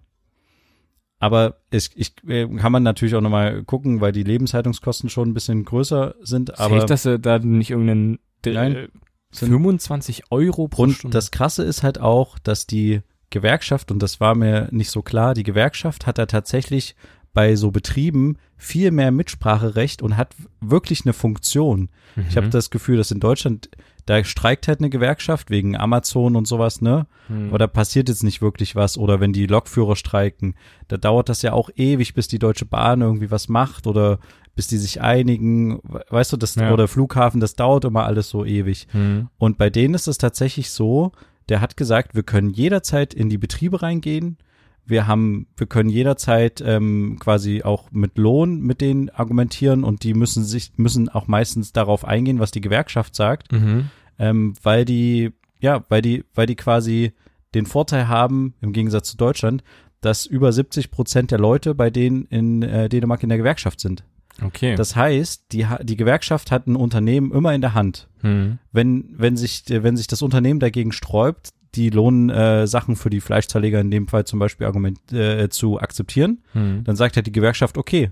Aber 1.20 1.58
es, 1.72 1.90
ich, 1.96 2.14
äh, 2.28 2.48
kann 2.48 2.72
man 2.72 2.84
natürlich 2.84 3.16
auch 3.16 3.22
nochmal 3.22 3.64
gucken, 3.64 4.02
weil 4.02 4.12
die 4.12 4.24
Lebenshaltungskosten 4.24 5.10
schon 5.10 5.30
ein 5.30 5.34
bisschen 5.34 5.64
größer 5.66 6.16
sind, 6.22 6.60
aber 6.60 6.76
Safe, 6.82 6.86
dass 6.88 7.06
er 7.06 7.20
da 7.20 7.40
nicht 7.40 7.72
irgendeinen. 7.72 8.20
Nein. 8.46 8.76
Äh, 8.76 8.88
Sind- 9.32 9.50
25 9.50 10.32
Euro 10.32 10.68
pro 10.68 10.84
Und 10.84 10.92
Stunde. 10.92 11.16
das 11.18 11.32
Krasse 11.32 11.64
ist 11.64 11.84
halt 11.84 12.00
auch, 12.00 12.38
dass 12.40 12.68
die 12.68 13.02
Gewerkschaft, 13.30 13.92
und 13.92 14.00
das 14.02 14.20
war 14.20 14.36
mir 14.36 14.68
nicht 14.72 14.92
so 14.92 15.02
klar, 15.02 15.34
die 15.34 15.44
Gewerkschaft 15.44 16.06
hat 16.08 16.18
da 16.18 16.26
tatsächlich 16.26 16.96
bei 17.34 17.56
so 17.58 17.70
Betrieben 17.72 18.38
viel 18.56 18.92
mehr 18.92 19.12
Mitspracherecht 19.12 20.02
und 20.02 20.16
hat 20.16 20.34
wirklich 20.62 21.02
eine 21.06 21.12
Funktion. 21.14 21.90
Ich 22.16 22.36
Mhm. 22.36 22.38
habe 22.38 22.50
das 22.50 22.70
Gefühl, 22.70 22.96
dass 22.96 23.12
in 23.12 23.20
Deutschland, 23.20 23.70
da 24.06 24.24
streikt 24.24 24.70
halt 24.70 24.80
eine 24.80 24.90
Gewerkschaft 24.90 25.50
wegen 25.50 25.76
Amazon 25.76 26.38
und 26.38 26.48
sowas, 26.48 26.80
ne? 26.82 27.08
Mhm. 27.28 27.50
Aber 27.50 27.58
da 27.60 27.68
passiert 27.68 28.08
jetzt 28.08 28.24
nicht 28.24 28.42
wirklich 28.42 28.74
was. 28.76 28.98
Oder 28.98 29.20
wenn 29.20 29.34
die 29.34 29.48
Lokführer 29.48 29.98
streiken, 29.98 30.56
da 30.88 30.96
dauert 30.96 31.28
das 31.28 31.42
ja 31.42 31.52
auch 31.52 31.70
ewig, 31.76 32.14
bis 32.14 32.30
die 32.30 32.40
Deutsche 32.40 32.66
Bahn 32.66 33.02
irgendwie 33.02 33.32
was 33.32 33.50
macht 33.50 33.86
oder 33.86 34.20
bis 34.56 34.68
die 34.68 34.78
sich 34.78 35.02
einigen. 35.02 35.82
Weißt 36.10 36.32
du, 36.32 36.38
das, 36.38 36.56
Ja. 36.56 36.72
oder 36.72 36.88
Flughafen, 36.88 37.42
das 37.42 37.56
dauert 37.56 37.84
immer 37.84 38.06
alles 38.06 38.30
so 38.30 38.46
ewig. 38.46 38.88
Mhm. 38.94 39.28
Und 39.38 39.58
bei 39.58 39.70
denen 39.70 39.94
ist 39.96 40.08
es 40.08 40.18
tatsächlich 40.18 40.70
so, 40.70 41.12
der 41.50 41.62
hat 41.62 41.78
gesagt, 41.78 42.16
wir 42.16 42.24
können 42.24 42.50
jederzeit 42.50 43.14
in 43.14 43.30
die 43.30 43.38
Betriebe 43.38 43.82
reingehen. 43.82 44.38
Wir 44.86 45.08
haben, 45.08 45.48
wir 45.58 45.68
können 45.68 45.90
jederzeit 45.90 46.62
ähm, 46.66 47.18
quasi 47.20 47.64
auch 47.64 47.92
mit 47.92 48.18
Lohn 48.18 48.62
mit 48.62 48.82
denen 48.82 49.10
argumentieren 49.10 49.84
und 49.84 50.04
die 50.04 50.14
müssen 50.14 50.44
sich, 50.44 50.74
müssen 50.78 51.10
auch 51.10 51.28
meistens 51.28 51.74
darauf 51.74 52.06
eingehen, 52.06 52.40
was 52.40 52.52
die 52.52 52.62
Gewerkschaft 52.62 53.16
sagt, 53.16 53.52
Mhm. 53.52 53.90
ähm, 54.20 54.54
weil 54.62 54.86
die, 54.86 55.32
ja, 55.60 55.84
weil 55.90 56.02
die, 56.02 56.24
weil 56.36 56.46
die 56.46 56.56
quasi 56.56 57.14
den 57.56 57.66
Vorteil 57.66 58.08
haben, 58.08 58.54
im 58.62 58.74
Gegensatz 58.74 59.10
zu 59.10 59.18
Deutschland, 59.18 59.64
dass 60.02 60.28
über 60.28 60.52
70 60.52 60.92
Prozent 60.92 61.32
der 61.32 61.40
Leute 61.40 61.74
bei 61.74 61.90
denen 61.90 62.26
in 62.26 62.62
äh, 62.62 62.88
Dänemark 62.90 63.24
in 63.24 63.30
der 63.30 63.40
Gewerkschaft 63.40 63.80
sind. 63.80 64.04
Okay. 64.42 64.76
Das 64.76 64.96
heißt, 64.96 65.46
die, 65.52 65.66
die 65.84 65.96
Gewerkschaft 65.96 66.52
hat 66.52 66.68
ein 66.68 66.76
Unternehmen 66.76 67.32
immer 67.32 67.54
in 67.54 67.62
der 67.62 67.74
Hand. 67.74 68.10
hm. 68.22 68.60
Wenn, 68.72 69.14
wenn, 69.18 69.38
sich, 69.38 69.64
wenn 69.68 69.96
sich 69.98 70.08
das 70.08 70.22
Unternehmen 70.22 70.60
dagegen 70.60 70.92
sträubt, 70.92 71.50
die 71.76 71.90
Lohnsachen 71.90 72.94
äh, 72.94 72.98
für 72.98 73.10
die 73.10 73.22
Fleischzerleger 73.22 73.80
in 73.82 73.92
dem 73.92 74.08
Fall 74.08 74.26
zum 74.26 74.40
Beispiel 74.40 74.66
argument, 74.68 75.12
äh, 75.12 75.50
zu 75.50 75.80
akzeptieren, 75.80 76.42
Hm. 76.54 76.84
dann 76.84 76.96
sagt 76.96 77.16
halt 77.16 77.28
die 77.28 77.32
Gewerkschaft, 77.32 77.78
okay, 77.78 78.12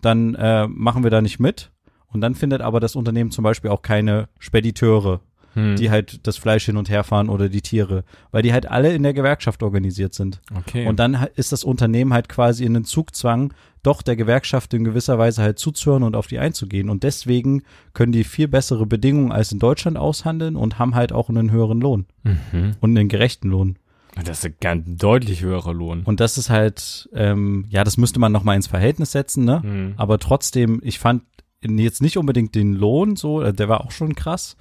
dann 0.00 0.34
äh, 0.34 0.66
machen 0.66 1.02
wir 1.04 1.10
da 1.10 1.20
nicht 1.22 1.38
mit. 1.40 1.70
Und 2.08 2.20
dann 2.20 2.34
findet 2.34 2.60
aber 2.60 2.78
das 2.80 2.94
Unternehmen 2.96 3.30
zum 3.30 3.42
Beispiel 3.44 3.70
auch 3.70 3.80
keine 3.82 4.28
Spediteure, 4.38 5.20
Hm. 5.54 5.76
die 5.76 5.90
halt 5.90 6.26
das 6.26 6.38
Fleisch 6.38 6.64
hin 6.64 6.78
und 6.78 6.88
her 6.88 7.04
fahren 7.04 7.28
oder 7.28 7.50
die 7.50 7.60
Tiere, 7.60 8.04
weil 8.30 8.42
die 8.42 8.54
halt 8.54 8.70
alle 8.70 8.94
in 8.94 9.02
der 9.02 9.12
Gewerkschaft 9.12 9.62
organisiert 9.62 10.14
sind. 10.14 10.40
okay. 10.56 10.86
Und 10.86 10.98
dann 10.98 11.26
ist 11.36 11.52
das 11.52 11.62
Unternehmen 11.64 12.14
halt 12.14 12.30
quasi 12.30 12.64
in 12.64 12.72
den 12.72 12.84
Zugzwang, 12.84 13.52
doch 13.82 14.02
der 14.02 14.16
Gewerkschaft 14.16 14.74
in 14.74 14.84
gewisser 14.84 15.18
Weise 15.18 15.42
halt 15.42 15.58
zuzuhören 15.58 16.02
und 16.02 16.14
auf 16.14 16.26
die 16.26 16.38
einzugehen. 16.38 16.88
Und 16.88 17.02
deswegen 17.02 17.62
können 17.94 18.12
die 18.12 18.24
viel 18.24 18.48
bessere 18.48 18.86
Bedingungen 18.86 19.32
als 19.32 19.52
in 19.52 19.58
Deutschland 19.58 19.96
aushandeln 19.96 20.56
und 20.56 20.78
haben 20.78 20.94
halt 20.94 21.12
auch 21.12 21.28
einen 21.28 21.50
höheren 21.50 21.80
Lohn 21.80 22.06
mhm. 22.22 22.76
und 22.80 22.96
einen 22.96 23.08
gerechten 23.08 23.48
Lohn. 23.48 23.76
Das 24.14 24.38
ist 24.38 24.44
ein 24.44 24.54
ganz 24.60 24.84
deutlich 24.98 25.42
höherer 25.42 25.72
Lohn. 25.72 26.02
Und 26.04 26.20
das 26.20 26.36
ist 26.36 26.50
halt, 26.50 27.08
ähm, 27.14 27.64
ja, 27.70 27.82
das 27.82 27.96
müsste 27.96 28.20
man 28.20 28.30
nochmal 28.30 28.56
ins 28.56 28.66
Verhältnis 28.66 29.12
setzen, 29.12 29.44
ne? 29.44 29.62
Hm. 29.62 29.94
Aber 29.96 30.18
trotzdem, 30.18 30.80
ich 30.84 30.98
fand 30.98 31.22
jetzt 31.62 32.02
nicht 32.02 32.18
unbedingt 32.18 32.54
den 32.54 32.74
Lohn 32.74 33.16
so, 33.16 33.40
äh, 33.40 33.54
der 33.54 33.70
war 33.70 33.80
auch 33.84 33.90
schon 33.90 34.14
krass. 34.14 34.56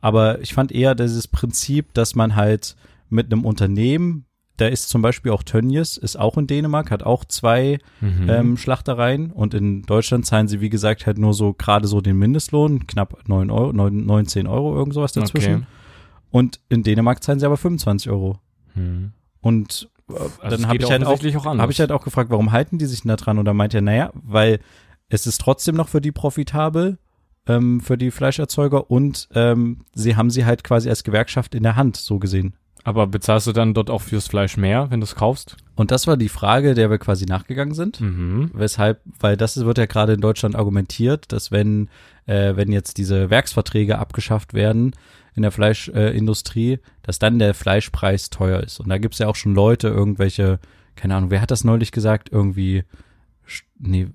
Aber 0.00 0.40
ich 0.40 0.54
fand 0.54 0.70
eher 0.70 0.94
dieses 0.94 1.26
Prinzip, 1.26 1.92
dass 1.94 2.14
man 2.14 2.36
halt 2.36 2.76
mit 3.08 3.32
einem 3.32 3.44
Unternehmen, 3.44 4.26
da 4.56 4.68
ist 4.68 4.88
zum 4.88 5.02
Beispiel 5.02 5.32
auch 5.32 5.42
Tönnies, 5.42 5.96
ist 5.96 6.16
auch 6.16 6.36
in 6.38 6.46
Dänemark, 6.46 6.90
hat 6.90 7.02
auch 7.02 7.24
zwei 7.24 7.78
Mhm. 8.00 8.28
ähm, 8.28 8.56
Schlachtereien 8.56 9.30
und 9.32 9.52
in 9.54 9.82
Deutschland 9.82 10.26
zahlen 10.26 10.46
sie, 10.48 10.60
wie 10.60 10.70
gesagt, 10.70 11.06
halt 11.06 11.18
nur 11.18 11.34
so 11.34 11.52
gerade 11.54 11.88
so 11.88 12.00
den 12.00 12.16
Mindestlohn, 12.18 12.86
knapp 12.86 13.26
9 13.26 13.50
Euro, 13.50 13.72
9, 13.72 14.04
19 14.06 14.46
Euro, 14.46 14.76
irgend 14.76 14.94
sowas 14.94 15.12
dazwischen. 15.12 15.54
Okay. 15.54 15.64
Und 16.30 16.60
in 16.68 16.82
Dänemark 16.82 17.22
zahlen 17.22 17.40
sie 17.40 17.46
aber 17.46 17.56
25 17.56 18.10
Euro. 18.10 18.38
Hm. 18.74 19.12
Und 19.40 19.88
äh, 20.08 20.14
Also 20.40 20.56
dann 20.56 20.68
habe 20.68 20.78
ich 20.78 20.90
halt 20.90 21.04
auch, 21.04 21.20
auch 21.46 21.58
habe 21.58 21.72
ich 21.72 21.80
halt 21.80 21.92
auch 21.92 22.04
gefragt, 22.04 22.30
warum 22.30 22.52
halten 22.52 22.78
die 22.78 22.86
sich 22.86 23.02
denn 23.02 23.08
da 23.08 23.16
dran? 23.16 23.38
Und 23.38 23.44
dann 23.44 23.56
meint 23.56 23.74
er, 23.74 23.82
naja, 23.82 24.10
weil 24.14 24.60
es 25.08 25.26
ist 25.26 25.40
trotzdem 25.40 25.74
noch 25.76 25.88
für 25.88 26.00
die 26.00 26.12
profitabel, 26.12 26.98
ähm, 27.46 27.80
für 27.80 27.98
die 27.98 28.10
Fleischerzeuger 28.10 28.90
und 28.90 29.28
ähm, 29.34 29.84
sie 29.94 30.16
haben 30.16 30.30
sie 30.30 30.44
halt 30.44 30.64
quasi 30.64 30.88
als 30.88 31.04
Gewerkschaft 31.04 31.54
in 31.54 31.62
der 31.62 31.76
Hand, 31.76 31.96
so 31.96 32.18
gesehen. 32.18 32.54
Aber 32.84 33.06
bezahlst 33.06 33.46
du 33.46 33.52
dann 33.52 33.72
dort 33.72 33.88
auch 33.88 34.02
fürs 34.02 34.28
Fleisch 34.28 34.58
mehr, 34.58 34.90
wenn 34.90 35.00
du 35.00 35.04
es 35.04 35.14
kaufst? 35.14 35.56
Und 35.74 35.90
das 35.90 36.06
war 36.06 36.18
die 36.18 36.28
Frage, 36.28 36.74
der 36.74 36.90
wir 36.90 36.98
quasi 36.98 37.24
nachgegangen 37.24 37.74
sind. 37.74 38.00
Mhm. 38.00 38.50
Weshalb, 38.52 39.00
weil 39.18 39.38
das 39.38 39.56
wird 39.56 39.78
ja 39.78 39.86
gerade 39.86 40.12
in 40.12 40.20
Deutschland 40.20 40.54
argumentiert, 40.54 41.32
dass 41.32 41.50
wenn, 41.50 41.88
äh, 42.26 42.56
wenn 42.56 42.70
jetzt 42.70 42.98
diese 42.98 43.30
Werksverträge 43.30 43.98
abgeschafft 43.98 44.52
werden 44.52 44.92
in 45.34 45.42
der 45.42 45.50
Fleischindustrie, 45.50 46.74
äh, 46.74 46.78
dass 47.02 47.18
dann 47.18 47.38
der 47.38 47.54
Fleischpreis 47.54 48.28
teuer 48.28 48.60
ist. 48.60 48.80
Und 48.80 48.90
da 48.90 48.98
gibt's 48.98 49.18
ja 49.18 49.28
auch 49.28 49.36
schon 49.36 49.54
Leute, 49.54 49.88
irgendwelche, 49.88 50.60
keine 50.94 51.16
Ahnung, 51.16 51.30
wer 51.30 51.40
hat 51.40 51.50
das 51.50 51.64
neulich 51.64 51.90
gesagt? 51.90 52.28
Irgendwie, 52.30 52.84
nee, 53.78 54.02
äh, 54.02 54.08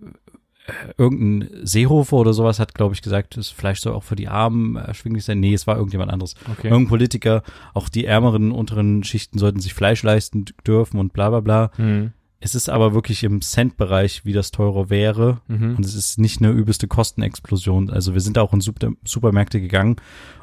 irgendein 0.98 1.66
Seehofer 1.66 2.18
oder 2.18 2.34
sowas 2.34 2.60
hat, 2.60 2.74
glaube 2.74 2.94
ich, 2.94 3.02
gesagt, 3.02 3.38
das 3.38 3.50
Fleisch 3.50 3.82
soll 3.82 3.94
auch 3.94 4.04
für 4.04 4.16
die 4.16 4.28
Armen 4.28 4.76
erschwinglich 4.76 5.26
sein. 5.26 5.40
Nee, 5.40 5.54
es 5.54 5.68
war 5.68 5.76
irgendjemand 5.78 6.12
anderes. 6.12 6.36
Okay. 6.52 6.68
Irgendein 6.68 6.90
Politiker, 6.90 7.44
auch 7.74 7.90
die 7.90 8.06
ärmeren, 8.06 8.52
unteren 8.52 9.04
Schichten 9.04 9.40
sollten 9.40 9.60
sich 9.60 9.74
Fleisch 9.74 10.04
leisten 10.04 10.46
dürfen 10.66 11.00
und 11.00 11.14
bla 11.14 11.30
bla 11.30 11.40
bla. 11.40 11.72
Mhm. 11.78 12.14
Es 12.42 12.56
ist 12.56 12.70
aber 12.70 12.94
wirklich 12.94 13.24
im 13.24 13.42
Cent-Bereich, 13.42 14.24
wie 14.24 14.32
das 14.34 14.52
teurer 14.52 14.90
wäre. 14.90 15.42
Mhm. 15.48 15.76
Und 15.76 15.86
es 15.86 15.94
ist 15.94 16.20
nicht 16.20 16.42
eine 16.42 16.52
übelste 16.52 16.88
Kostenexplosion. 16.88 17.90
Also 17.90 18.14
wir 18.14 18.22
sind 18.22 18.38
auch 18.38 18.54
in 18.54 18.62
Super 18.62 18.92
Supermärkte 19.04 19.60
gegangen 19.60 19.98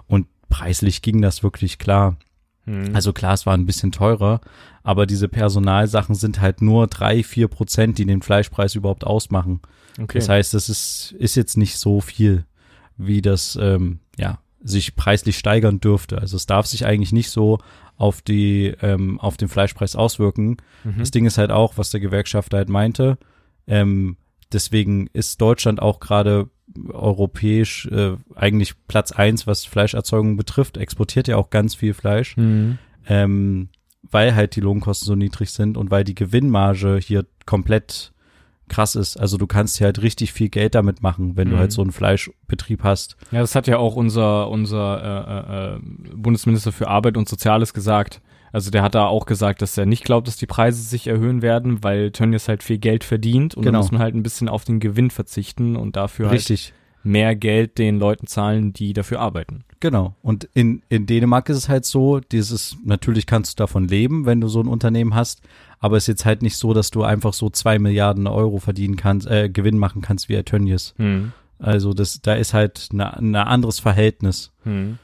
und 0.06 0.26
preislich 0.48 1.02
ging 1.02 1.22
das 1.22 1.42
wirklich 1.42 1.78
klar. 1.78 2.16
Mhm. 2.66 2.90
Also 2.94 3.12
klar, 3.12 3.32
es 3.32 3.46
war 3.46 3.54
ein 3.54 3.66
bisschen 3.66 3.92
teurer, 3.92 4.40
aber 4.82 5.06
diese 5.06 5.28
Personalsachen 5.28 6.14
sind 6.14 6.40
halt 6.40 6.60
nur 6.60 6.86
drei, 6.86 7.22
vier 7.22 7.48
Prozent, 7.48 7.98
die 7.98 8.04
den 8.04 8.22
Fleischpreis 8.22 8.74
überhaupt 8.74 9.04
ausmachen. 9.04 9.60
Okay. 10.00 10.18
Das 10.18 10.28
heißt, 10.28 10.54
das 10.54 10.68
ist, 10.68 11.14
ist 11.18 11.34
jetzt 11.36 11.56
nicht 11.56 11.78
so 11.78 12.00
viel, 12.00 12.44
wie 12.96 13.22
das, 13.22 13.58
ähm, 13.60 14.00
ja, 14.18 14.38
sich 14.62 14.96
preislich 14.96 15.38
steigern 15.38 15.80
dürfte. 15.80 16.18
Also 16.18 16.36
es 16.36 16.46
darf 16.46 16.66
sich 16.66 16.86
eigentlich 16.86 17.12
nicht 17.12 17.30
so 17.30 17.58
auf 17.96 18.20
die, 18.22 18.74
ähm, 18.82 19.20
auf 19.20 19.36
den 19.36 19.48
Fleischpreis 19.48 19.94
auswirken. 19.96 20.56
Mhm. 20.84 20.98
Das 20.98 21.10
Ding 21.10 21.24
ist 21.26 21.38
halt 21.38 21.50
auch, 21.50 21.78
was 21.78 21.90
der 21.90 22.00
Gewerkschafter 22.00 22.56
halt 22.56 22.68
meinte. 22.68 23.16
Ähm, 23.66 24.16
deswegen 24.52 25.08
ist 25.12 25.40
Deutschland 25.40 25.80
auch 25.80 26.00
gerade 26.00 26.48
europäisch 26.88 27.86
äh, 27.86 28.16
eigentlich 28.34 28.74
Platz 28.88 29.12
eins, 29.12 29.46
was 29.46 29.64
Fleischerzeugung 29.64 30.36
betrifft. 30.36 30.76
Exportiert 30.76 31.28
ja 31.28 31.36
auch 31.36 31.50
ganz 31.50 31.74
viel 31.74 31.94
Fleisch, 31.94 32.36
Mhm. 32.36 32.78
ähm, 33.06 33.68
weil 34.02 34.34
halt 34.34 34.56
die 34.56 34.60
Lohnkosten 34.60 35.06
so 35.06 35.14
niedrig 35.14 35.50
sind 35.50 35.76
und 35.76 35.90
weil 35.90 36.04
die 36.04 36.14
Gewinnmarge 36.14 36.98
hier 37.02 37.24
komplett 37.44 38.12
krass 38.68 38.94
ist. 38.96 39.16
Also 39.18 39.36
du 39.38 39.46
kannst 39.46 39.78
hier 39.78 39.86
halt 39.86 40.02
richtig 40.02 40.32
viel 40.32 40.48
Geld 40.48 40.74
damit 40.74 41.02
machen, 41.02 41.36
wenn 41.36 41.48
du 41.48 41.54
Mhm. 41.56 41.60
halt 41.60 41.72
so 41.72 41.82
einen 41.82 41.92
Fleischbetrieb 41.92 42.82
hast. 42.82 43.16
Ja, 43.30 43.40
das 43.40 43.54
hat 43.54 43.66
ja 43.66 43.78
auch 43.78 43.96
unser, 43.96 44.48
unser 44.50 45.02
äh, 45.02 45.72
äh, 45.72 45.76
äh, 45.76 45.80
Bundesminister 46.16 46.72
für 46.72 46.88
Arbeit 46.88 47.16
und 47.16 47.28
Soziales 47.28 47.72
gesagt. 47.74 48.20
Also 48.52 48.70
der 48.70 48.82
hat 48.82 48.94
da 48.94 49.06
auch 49.06 49.26
gesagt, 49.26 49.60
dass 49.60 49.76
er 49.76 49.86
nicht 49.86 50.04
glaubt, 50.04 50.26
dass 50.28 50.36
die 50.36 50.46
Preise 50.46 50.80
sich 50.82 51.06
erhöhen 51.08 51.42
werden, 51.42 51.82
weil 51.84 52.10
Tönnies 52.10 52.48
halt 52.48 52.62
viel 52.62 52.78
Geld 52.78 53.04
verdient 53.04 53.54
und 53.54 53.62
Genau. 53.62 53.72
dann 53.72 53.80
muss 53.80 53.92
man 53.92 54.00
halt 54.00 54.14
ein 54.14 54.22
bisschen 54.22 54.48
auf 54.48 54.64
den 54.64 54.80
Gewinn 54.80 55.10
verzichten 55.10 55.76
und 55.76 55.96
dafür 55.96 56.26
halt 56.26 56.36
Richtig. 56.38 56.72
mehr 57.02 57.36
Geld 57.36 57.76
den 57.78 57.98
Leuten 57.98 58.26
zahlen, 58.26 58.72
die 58.72 58.92
dafür 58.94 59.20
arbeiten. 59.20 59.64
Genau. 59.80 60.14
Und 60.22 60.48
in, 60.54 60.82
in 60.88 61.04
Dänemark 61.06 61.48
ist 61.50 61.58
es 61.58 61.68
halt 61.68 61.84
so, 61.84 62.20
dieses, 62.20 62.76
natürlich 62.82 63.26
kannst 63.26 63.58
du 63.58 63.62
davon 63.62 63.88
leben, 63.88 64.24
wenn 64.24 64.40
du 64.40 64.48
so 64.48 64.60
ein 64.60 64.68
Unternehmen 64.68 65.14
hast, 65.14 65.42
aber 65.78 65.96
es 65.96 66.04
ist 66.04 66.08
jetzt 66.08 66.24
halt 66.24 66.42
nicht 66.42 66.56
so, 66.56 66.72
dass 66.72 66.90
du 66.90 67.02
einfach 67.02 67.32
so 67.32 67.50
zwei 67.50 67.78
Milliarden 67.78 68.26
Euro 68.26 68.58
verdienen 68.58 68.96
kannst, 68.96 69.26
äh, 69.26 69.48
Gewinn 69.48 69.78
machen 69.78 70.02
kannst 70.02 70.28
wie 70.28 70.42
Tönnies. 70.42 70.94
Hm. 70.96 71.32
Also 71.58 71.94
das, 71.94 72.20
da 72.20 72.34
ist 72.34 72.54
halt 72.54 72.90
ein 72.92 73.34
anderes 73.34 73.78
Verhältnis. 73.78 74.52
Hm. 74.64 74.98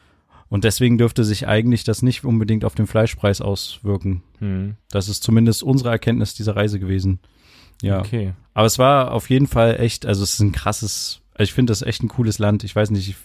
Und 0.49 0.65
deswegen 0.65 0.99
dürfte 0.99 1.25
sich 1.25 1.49
eigentlich 1.49 1.85
das 1.85 2.03
nicht 2.03 2.25
unbedingt 2.25 2.65
auf 2.65 2.75
den 2.75 2.87
Fleischpreis 2.87 3.41
auswirken. 3.41 4.23
Hm. 4.39 4.75
Das 4.91 5.09
ist 5.09 5.23
zumindest 5.23 5.63
unsere 5.63 5.91
Erkenntnis 5.91 6.35
dieser 6.35 6.57
Reise 6.57 6.79
gewesen. 6.79 7.21
Ja. 7.81 8.01
Okay. 8.01 8.35
Aber 8.55 8.67
es 8.67 8.79
war 8.79 9.13
auf 9.13 9.31
jeden 9.31 9.47
Fall 9.47 9.81
echt, 9.81 10.07
also 10.07 10.23
es 10.23 10.35
ist 10.35 10.41
ein 10.41 10.53
krasses, 10.53 11.23
also 11.33 11.45
ich 11.49 11.55
finde 11.55 11.71
das 11.71 11.83
echt 11.83 12.03
ein 12.03 12.09
cooles 12.09 12.39
Land. 12.39 12.65
Ich 12.65 12.77
weiß 12.77 12.91
nicht, 12.91 13.09
ich 13.09 13.17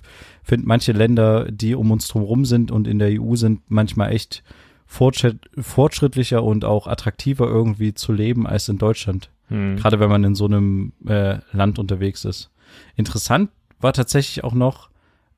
finde 0.43 0.67
manche 0.67 0.93
Länder, 0.93 1.51
die 1.51 1.75
um 1.75 1.91
uns 1.91 2.07
drumherum 2.07 2.45
sind 2.45 2.71
und 2.71 2.87
in 2.87 2.99
der 2.99 3.21
EU 3.21 3.35
sind, 3.35 3.61
manchmal 3.67 4.13
echt 4.13 4.43
fortschrittlicher 4.87 6.43
und 6.43 6.65
auch 6.65 6.87
attraktiver 6.87 7.45
irgendwie 7.45 7.93
zu 7.93 8.13
leben 8.13 8.47
als 8.47 8.69
in 8.69 8.77
Deutschland. 8.77 9.29
Hm. 9.49 9.75
Gerade 9.75 9.99
wenn 9.99 10.09
man 10.09 10.23
in 10.23 10.35
so 10.35 10.45
einem 10.45 10.93
äh, 11.05 11.39
Land 11.51 11.77
unterwegs 11.77 12.25
ist. 12.25 12.51
Interessant 12.95 13.49
war 13.79 13.93
tatsächlich 13.93 14.43
auch 14.43 14.53
noch, 14.53 14.89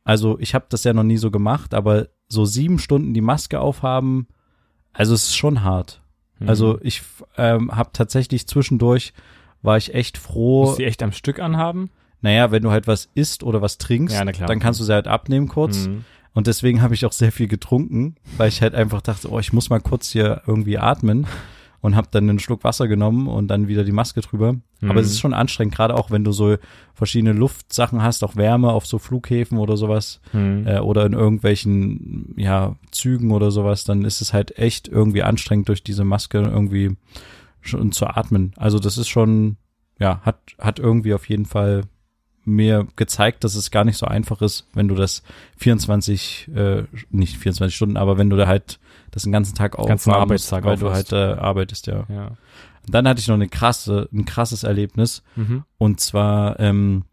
also 0.04 0.40
ich 0.40 0.56
habe 0.56 0.66
das 0.70 0.84
ja 0.84 0.94
noch 0.94 1.04
nie 1.04 1.18
so 1.18 1.32
gemacht, 1.32 1.74
aber 1.74 2.08
so 2.28 2.46
sieben 2.46 2.80
Stunden 2.80 3.14
die 3.14 3.22
Maske 3.22 3.60
aufhaben, 3.60 4.28
also 4.94 5.14
es 5.14 5.28
ist 5.28 5.36
schon 5.36 5.64
hart. 5.64 6.02
Hm. 6.38 6.50
Also 6.50 6.80
ich 6.82 7.02
ähm, 7.38 7.76
habe 7.76 7.90
tatsächlich 7.94 8.48
zwischendurch 8.48 9.14
war 9.62 9.78
ich 9.78 9.94
echt 9.94 10.18
froh. 10.18 10.66
Musst 10.66 10.80
du 10.80 10.86
echt 10.86 11.04
am 11.04 11.12
Stück 11.12 11.40
anhaben? 11.40 11.90
Naja, 12.22 12.52
wenn 12.52 12.64
du 12.64 12.72
halt 12.72 12.88
was 12.88 13.10
isst 13.14 13.44
oder 13.44 13.62
was 13.62 13.78
trinkst, 13.78 14.16
Ja, 14.16 14.26
dann 14.26 14.60
kannst 14.60 14.80
du 14.80 14.84
sie 14.84 14.94
halt 14.94 15.08
abnehmen 15.08 15.48
kurz. 15.48 15.86
Hm. 15.86 16.06
Und 16.34 16.48
deswegen 16.48 16.82
habe 16.82 16.94
ich 16.94 17.06
auch 17.06 17.12
sehr 17.12 17.32
viel 17.32 17.48
getrunken, 17.48 18.16
weil 18.38 18.50
ich 18.50 18.62
halt 18.62 18.76
einfach 18.76 19.02
dachte, 19.02 19.30
oh, 19.32 19.40
ich 19.40 19.54
muss 19.54 19.70
mal 19.70 19.82
kurz 19.82 20.10
hier 20.10 20.42
irgendwie 20.46 20.78
atmen 20.78 21.26
und 21.82 21.96
habe 21.96 22.08
dann 22.12 22.30
einen 22.30 22.40
Schluck 22.40 22.64
Wasser 22.64 22.88
genommen 22.88 23.28
und 23.28 23.48
dann 23.48 23.68
wieder 23.68 23.84
die 23.84 23.92
Maske 23.92 24.22
drüber. 24.22 24.54
Mhm. 24.54 24.92
Aber 24.92 25.00
es 25.00 25.08
ist 25.08 25.20
schon 25.20 25.34
anstrengend, 25.34 25.76
gerade 25.76 25.96
auch 25.96 26.12
wenn 26.12 26.24
du 26.24 26.32
so 26.32 26.58
verschiedene 26.94 27.34
Luftsachen 27.34 28.02
hast, 28.02 28.24
auch 28.24 28.36
Wärme 28.36 28.72
auf 28.72 28.86
so 28.86 29.00
Flughäfen 29.00 29.58
oder 29.58 29.78
sowas 29.78 30.20
Hm. 30.32 30.68
äh, 30.68 30.80
oder 30.80 31.06
in 31.06 31.14
irgendwelchen 31.14 32.34
ja 32.38 32.76
Zügen 32.92 33.32
oder 33.32 33.52
sowas, 33.52 33.84
dann 33.84 34.04
ist 34.04 34.22
es 34.22 34.34
halt 34.34 34.58
echt 34.58 34.88
irgendwie 34.88 35.24
anstrengend 35.24 35.70
durch 35.70 35.84
diese 35.84 36.04
Maske 36.04 36.40
irgendwie 36.40 36.96
schon 37.62 37.92
zu 37.92 38.08
atmen. 38.08 38.54
Also 38.58 38.80
das 38.80 38.98
ist 38.98 39.08
schon 39.10 39.58
ja 40.00 40.22
hat 40.24 40.40
hat 40.60 40.80
irgendwie 40.80 41.14
auf 41.14 41.28
jeden 41.28 41.46
Fall 41.46 41.84
mir 42.56 42.88
gezeigt, 42.96 43.44
dass 43.44 43.56
es 43.56 43.72
gar 43.72 43.84
nicht 43.86 43.98
so 43.98 44.06
einfach 44.06 44.42
ist, 44.42 44.68
wenn 44.74 44.88
du 44.88 44.96
das 44.96 45.24
24 45.58 46.50
äh, 46.56 46.84
nicht 47.10 47.38
24 47.38 47.76
Stunden, 47.76 47.98
aber 47.98 48.18
wenn 48.18 48.30
du 48.30 48.36
da 48.38 48.48
halt 48.48 48.80
das 49.12 49.24
den 49.24 49.32
ganzen 49.32 49.56
Tag 49.56 49.74
Ganzen 49.74 50.10
aufhaben 50.12 50.22
Arbeitstag 50.24 50.64
weil 50.66 50.78
du 50.78 50.92
halt 50.92 51.12
äh, 51.12 51.16
arbeitest, 51.40 51.88
ja. 51.88 52.06
Ja. 52.10 52.28
Und 52.86 52.94
dann 52.96 53.08
hatte 53.08 53.20
ich 53.20 53.28
noch 53.28 53.36
eine 53.36 53.48
krasse 53.50 54.08
ein 54.14 54.26
krasses 54.26 54.64
Erlebnis 54.64 55.24
Mhm. 55.36 55.64
und 55.78 56.00
zwar 56.00 56.60
ähm, 56.60 57.04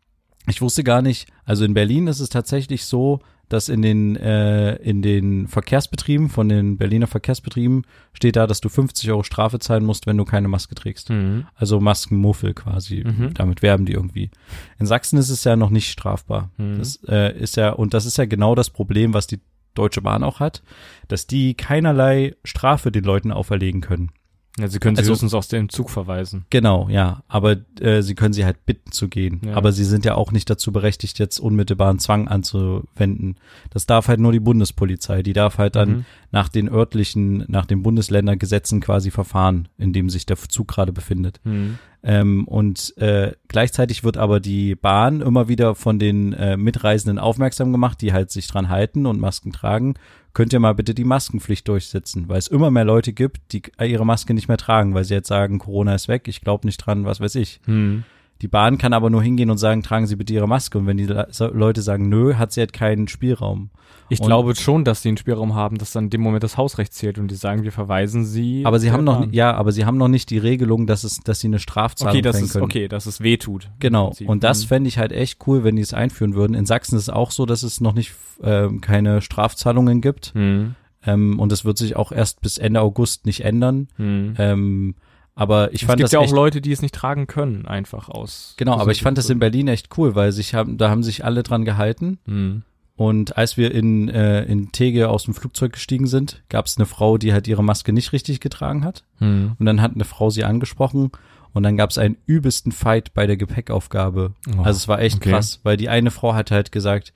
Ich 0.49 0.61
wusste 0.62 0.85
gar 0.85 1.03
nicht, 1.03 1.29
also 1.44 1.64
in 1.64 1.75
Berlin 1.75 2.07
ist 2.07 2.20
es 2.20 2.29
tatsächlich 2.29 2.85
so, 2.85 3.20
dass 3.49 3.69
in 3.69 3.83
den, 3.83 4.17
äh, 4.17 4.75
in 4.77 5.03
den 5.03 5.47
Verkehrsbetrieben, 5.47 6.29
von 6.29 6.49
den 6.49 6.77
Berliner 6.77 7.07
Verkehrsbetrieben, 7.07 7.85
steht 8.13 8.37
da, 8.37 8.47
dass 8.47 8.61
du 8.61 8.69
50 8.69 9.11
Euro 9.11 9.23
Strafe 9.23 9.59
zahlen 9.59 9.85
musst, 9.85 10.07
wenn 10.07 10.17
du 10.17 10.25
keine 10.25 10.49
Maske 10.49 10.75
trägst. 10.75 11.11
Mhm. 11.11 11.47
Also 11.55 11.81
Maskenmuffel 11.81 12.55
quasi. 12.55 13.05
Mhm. 13.07 13.35
Damit 13.35 13.63
werben 13.63 13.87
die 13.87 13.93
irgendwie. 13.93 14.31
In 14.79 14.87
Sachsen 14.87 15.19
ist 15.19 15.31
es 15.31 15.45
ja 15.45 15.57
noch 15.57 15.71
nicht 15.71 15.91
strafbar. 15.91 16.51
Mhm. 16.57 16.79
Das 16.79 16.99
äh, 17.09 17.39
ist 17.39 17.57
ja, 17.57 17.71
und 17.71 17.95
das 17.95 18.07
ist 18.07 18.19
ja 18.19 18.25
genau 18.25 18.55
das 18.55 18.71
Problem, 18.71 19.15
was 19.15 19.27
die 19.27 19.41
Deutsche 19.75 20.03
Bahn 20.03 20.25
auch 20.25 20.41
hat, 20.41 20.63
dass 21.07 21.27
die 21.27 21.55
keinerlei 21.55 22.35
Strafe 22.45 22.91
den 22.91 23.05
Leuten 23.05 23.31
auferlegen 23.31 23.81
können. 23.81 24.11
Ja, 24.59 24.69
sie 24.69 24.79
können 24.79 24.97
sie 24.97 25.01
Also- 25.01 25.12
höchstens 25.12 25.35
aus 25.35 25.49
dem 25.49 25.69
Zug 25.69 25.90
verweisen. 25.90 26.47
Genau, 26.51 26.88
ja. 26.88 27.23
Aber 27.29 27.57
äh, 27.81 28.01
sie 28.03 28.14
können 28.14 28.33
sie 28.33 28.45
halt 28.47 28.64
bitten 28.64 28.90
zu 28.90 29.09
gehen. 29.09 29.40
Ja. 29.45 29.55
Aber 29.55 29.71
sie 29.73 29.85
sind 29.85 30.05
ja 30.07 30.14
auch 30.14 30.33
nicht 30.33 30.49
dazu 30.49 30.73
berechtigt, 30.73 31.19
jetzt 31.19 31.38
unmittelbaren 31.38 31.99
Zwang 31.99 32.27
anzuwenden. 32.29 33.37
Das 33.71 33.87
darf 33.87 34.09
halt 34.09 34.21
nur 34.21 34.33
die 34.33 34.40
Bundespolizei. 34.40 35.23
Die 35.23 35.33
darf 35.35 35.59
halt 35.59 35.77
dann 35.77 35.88
Mhm. 35.90 36.05
nach 36.33 36.49
den 36.49 36.69
örtlichen, 36.69 37.45
nach 37.49 37.66
den 37.66 37.83
Bundesländergesetzen 37.83 38.81
quasi 38.81 39.11
verfahren, 39.11 39.69
in 39.79 39.92
dem 39.92 40.09
sich 40.11 40.27
der 40.27 40.37
Zug 40.37 40.69
gerade 40.69 40.92
befindet. 40.92 41.40
Mhm. 41.45 41.79
Ähm, 42.03 42.47
und 42.47 42.97
äh, 42.99 43.33
gleichzeitig 43.49 44.05
wird 44.05 44.16
aber 44.16 44.38
die 44.38 44.75
Bahn 44.77 45.21
immer 45.23 45.49
wieder 45.49 45.75
von 45.75 45.99
den 45.99 46.33
äh, 46.35 46.57
Mitreisenden 46.57 47.19
aufmerksam 47.19 47.73
gemacht, 47.73 48.01
die 48.01 48.12
halt 48.12 48.31
sich 48.31 48.47
dran 48.47 48.69
halten 48.69 49.07
und 49.07 49.19
Masken 49.21 49.53
tragen. 49.53 49.95
Könnt 50.37 50.53
ihr 50.53 50.61
mal 50.61 50.75
bitte 50.75 50.92
die 50.94 51.05
Maskenpflicht 51.05 51.66
durchsetzen, 51.66 52.29
weil 52.29 52.37
es 52.37 52.49
immer 52.49 52.70
mehr 52.70 52.85
Leute 52.85 53.14
gibt, 53.14 53.55
die 53.55 53.62
ihre 53.81 54.05
Maske 54.05 54.35
nicht 54.35 54.49
mehr 54.49 54.59
tragen, 54.59 54.92
weil 54.92 55.03
sie 55.03 55.14
jetzt 55.14 55.29
sagen, 55.29 55.59
Corona 55.59 55.94
ist 55.94 56.09
weg, 56.09 56.29
ich 56.29 56.42
glaube 56.42 56.66
nicht 56.66 56.77
dran, 56.77 57.07
was 57.07 57.20
weiß 57.20 57.37
ich. 57.37 57.59
Mhm. 57.64 58.05
Die 58.42 58.49
Bahn 58.49 58.77
kann 58.79 58.92
aber 58.92 59.09
nur 59.11 59.22
hingehen 59.22 59.51
und 59.51 59.59
sagen, 59.59 59.83
tragen 59.83 60.07
Sie 60.07 60.16
bitte 60.16 60.33
Ihre 60.35 60.46
Maske. 60.46 60.79
Und 60.79 60.87
wenn 60.87 60.99
die 60.99 61.07
Leute 61.07 61.81
sagen, 61.83 62.09
nö, 62.09 62.35
hat 62.35 62.53
sie 62.53 62.61
halt 62.61 62.72
keinen 62.72 63.09
Spielraum. 63.09 63.70
Ich 64.09 64.20
Und- 64.20 64.27
glaube 64.27 64.55
schon, 64.55 64.85
dass 64.85 65.03
sie 65.03 65.09
einen 65.09 65.16
Spielraum 65.16 65.55
haben, 65.55 65.79
dass 65.79 65.90
dann 65.92 66.05
in 66.05 66.11
dem 66.11 66.20
Moment 66.20 66.44
das 66.44 66.57
Hausrecht 66.57 66.92
zählt 66.94 67.18
und 67.18 67.29
die 67.29 67.35
sagen, 67.35 67.64
wir 67.64 67.72
verweisen 67.72 68.25
sie. 68.25 68.62
Aber 68.64 68.79
sie 68.79 68.92
haben 68.92 69.03
noch, 69.05 69.20
Bahn. 69.20 69.33
ja, 69.33 69.53
aber 69.55 69.72
sie 69.72 69.85
haben 69.85 69.96
noch 69.96 70.07
nicht 70.09 70.31
die 70.31 70.38
Regelung, 70.38 70.87
dass 70.87 71.03
es, 71.03 71.18
dass 71.20 71.40
sie 71.40 71.49
eine 71.49 71.59
Strafzahlung 71.59 72.12
Okay, 72.12 72.22
das 72.22 72.40
ist 72.40 72.53
können. 72.53 72.64
okay, 72.66 72.87
dass 72.88 73.07
es 73.07 73.20
weh 73.20 73.37
tut. 73.37 73.68
Genau. 73.81 74.12
Und 74.27 74.44
das 74.44 74.62
Mhm. 74.64 74.68
fände 74.68 74.88
ich 74.88 74.99
halt 74.99 75.11
echt 75.12 75.38
cool, 75.49 75.64
wenn 75.64 75.75
die 75.77 75.83
es 75.83 75.92
einführen 75.94 76.35
würden. 76.35 76.55
In 76.55 76.66
Sachsen 76.66 76.94
ist 76.96 77.03
es 77.03 77.11
auch 77.11 77.31
so, 77.33 77.46
dass 77.46 77.62
es 77.64 77.81
noch 77.81 77.94
nicht 77.94 78.12
ähm, 78.42 78.81
keine 78.83 79.22
Strafzahlungen 79.22 80.01
gibt. 80.03 80.35
Mhm. 80.35 80.75
Ähm, 81.05 81.40
und 81.40 81.51
es 81.53 81.64
wird 81.64 81.79
sich 81.79 81.96
auch 81.96 82.12
erst 82.12 82.42
bis 82.42 82.59
Ende 82.59 82.83
August 82.83 83.25
nicht 83.27 83.44
ändern. 83.44 83.88
Mhm. 83.96 84.35
Ähm, 84.38 84.94
aber 85.37 85.72
ich 85.72 85.83
es 85.83 85.87
fand 85.87 85.99
gibt 85.99 86.07
das 86.07 86.12
ja 86.12 86.18
auch 86.18 86.33
Leute, 86.33 86.62
die 86.62 86.72
es 86.72 86.81
nicht 86.81 86.94
tragen 86.94 87.27
können, 87.27 87.66
einfach 87.66 88.09
aus. 88.09 88.55
genau, 88.57 88.79
aber 88.79 88.90
ich 88.90 89.03
fand 89.03 89.18
das 89.18 89.29
in 89.29 89.38
Berlin. 89.38 89.68
Echt 89.68 89.96
cool, 89.99 90.14
weil 90.14 90.33
sich 90.33 90.55
haben, 90.55 90.79
da 90.79 90.88
haben 90.88 91.03
sich 91.03 91.25
alle 91.25 91.42
dran 91.42 91.66
gehalten. 91.66 92.18
Mhm. 92.25 92.62
Und 92.96 93.37
als 93.37 93.59
wir 93.59 93.72
in, 93.72 94.09
äh, 94.09 94.44
in 94.44 94.72
Tege 94.72 95.11
aus 95.11 95.25
dem 95.25 95.35
Flugzeug 95.35 95.75
gestiegen 95.75 96.07
sind, 96.07 96.42
gab 96.49 96.64
es 96.64 96.79
eine 96.79 96.87
Frau, 96.87 97.18
die 97.18 97.35
halt 97.35 97.46
ihre 97.46 97.62
Maske 97.62 97.92
nicht 97.92 98.14
richtig 98.14 98.40
getragen 98.40 98.83
hat. 98.83 99.05
Mhm. 99.20 99.57
Und 99.59 99.66
dann 99.66 99.83
hat 99.83 99.94
eine 99.94 100.07
Frau 100.07 100.31
sie 100.31 100.44
angesprochen 100.44 101.11
und 101.53 101.62
dann 101.62 101.77
gab 101.77 101.90
es 101.90 101.99
einen 101.99 102.16
übelsten 102.25 102.72
Fight 102.72 103.12
bei 103.12 103.27
der 103.27 103.37
Gepäckaufgabe. 103.37 104.33
Oh, 104.57 104.62
also 104.62 104.79
es 104.79 104.88
war 104.88 105.01
echt 105.01 105.16
okay. 105.16 105.31
krass, 105.31 105.61
weil 105.62 105.77
die 105.77 105.90
eine 105.90 106.11
Frau 106.11 106.33
hat 106.33 106.51
halt 106.51 106.72
gesagt, 106.72 107.12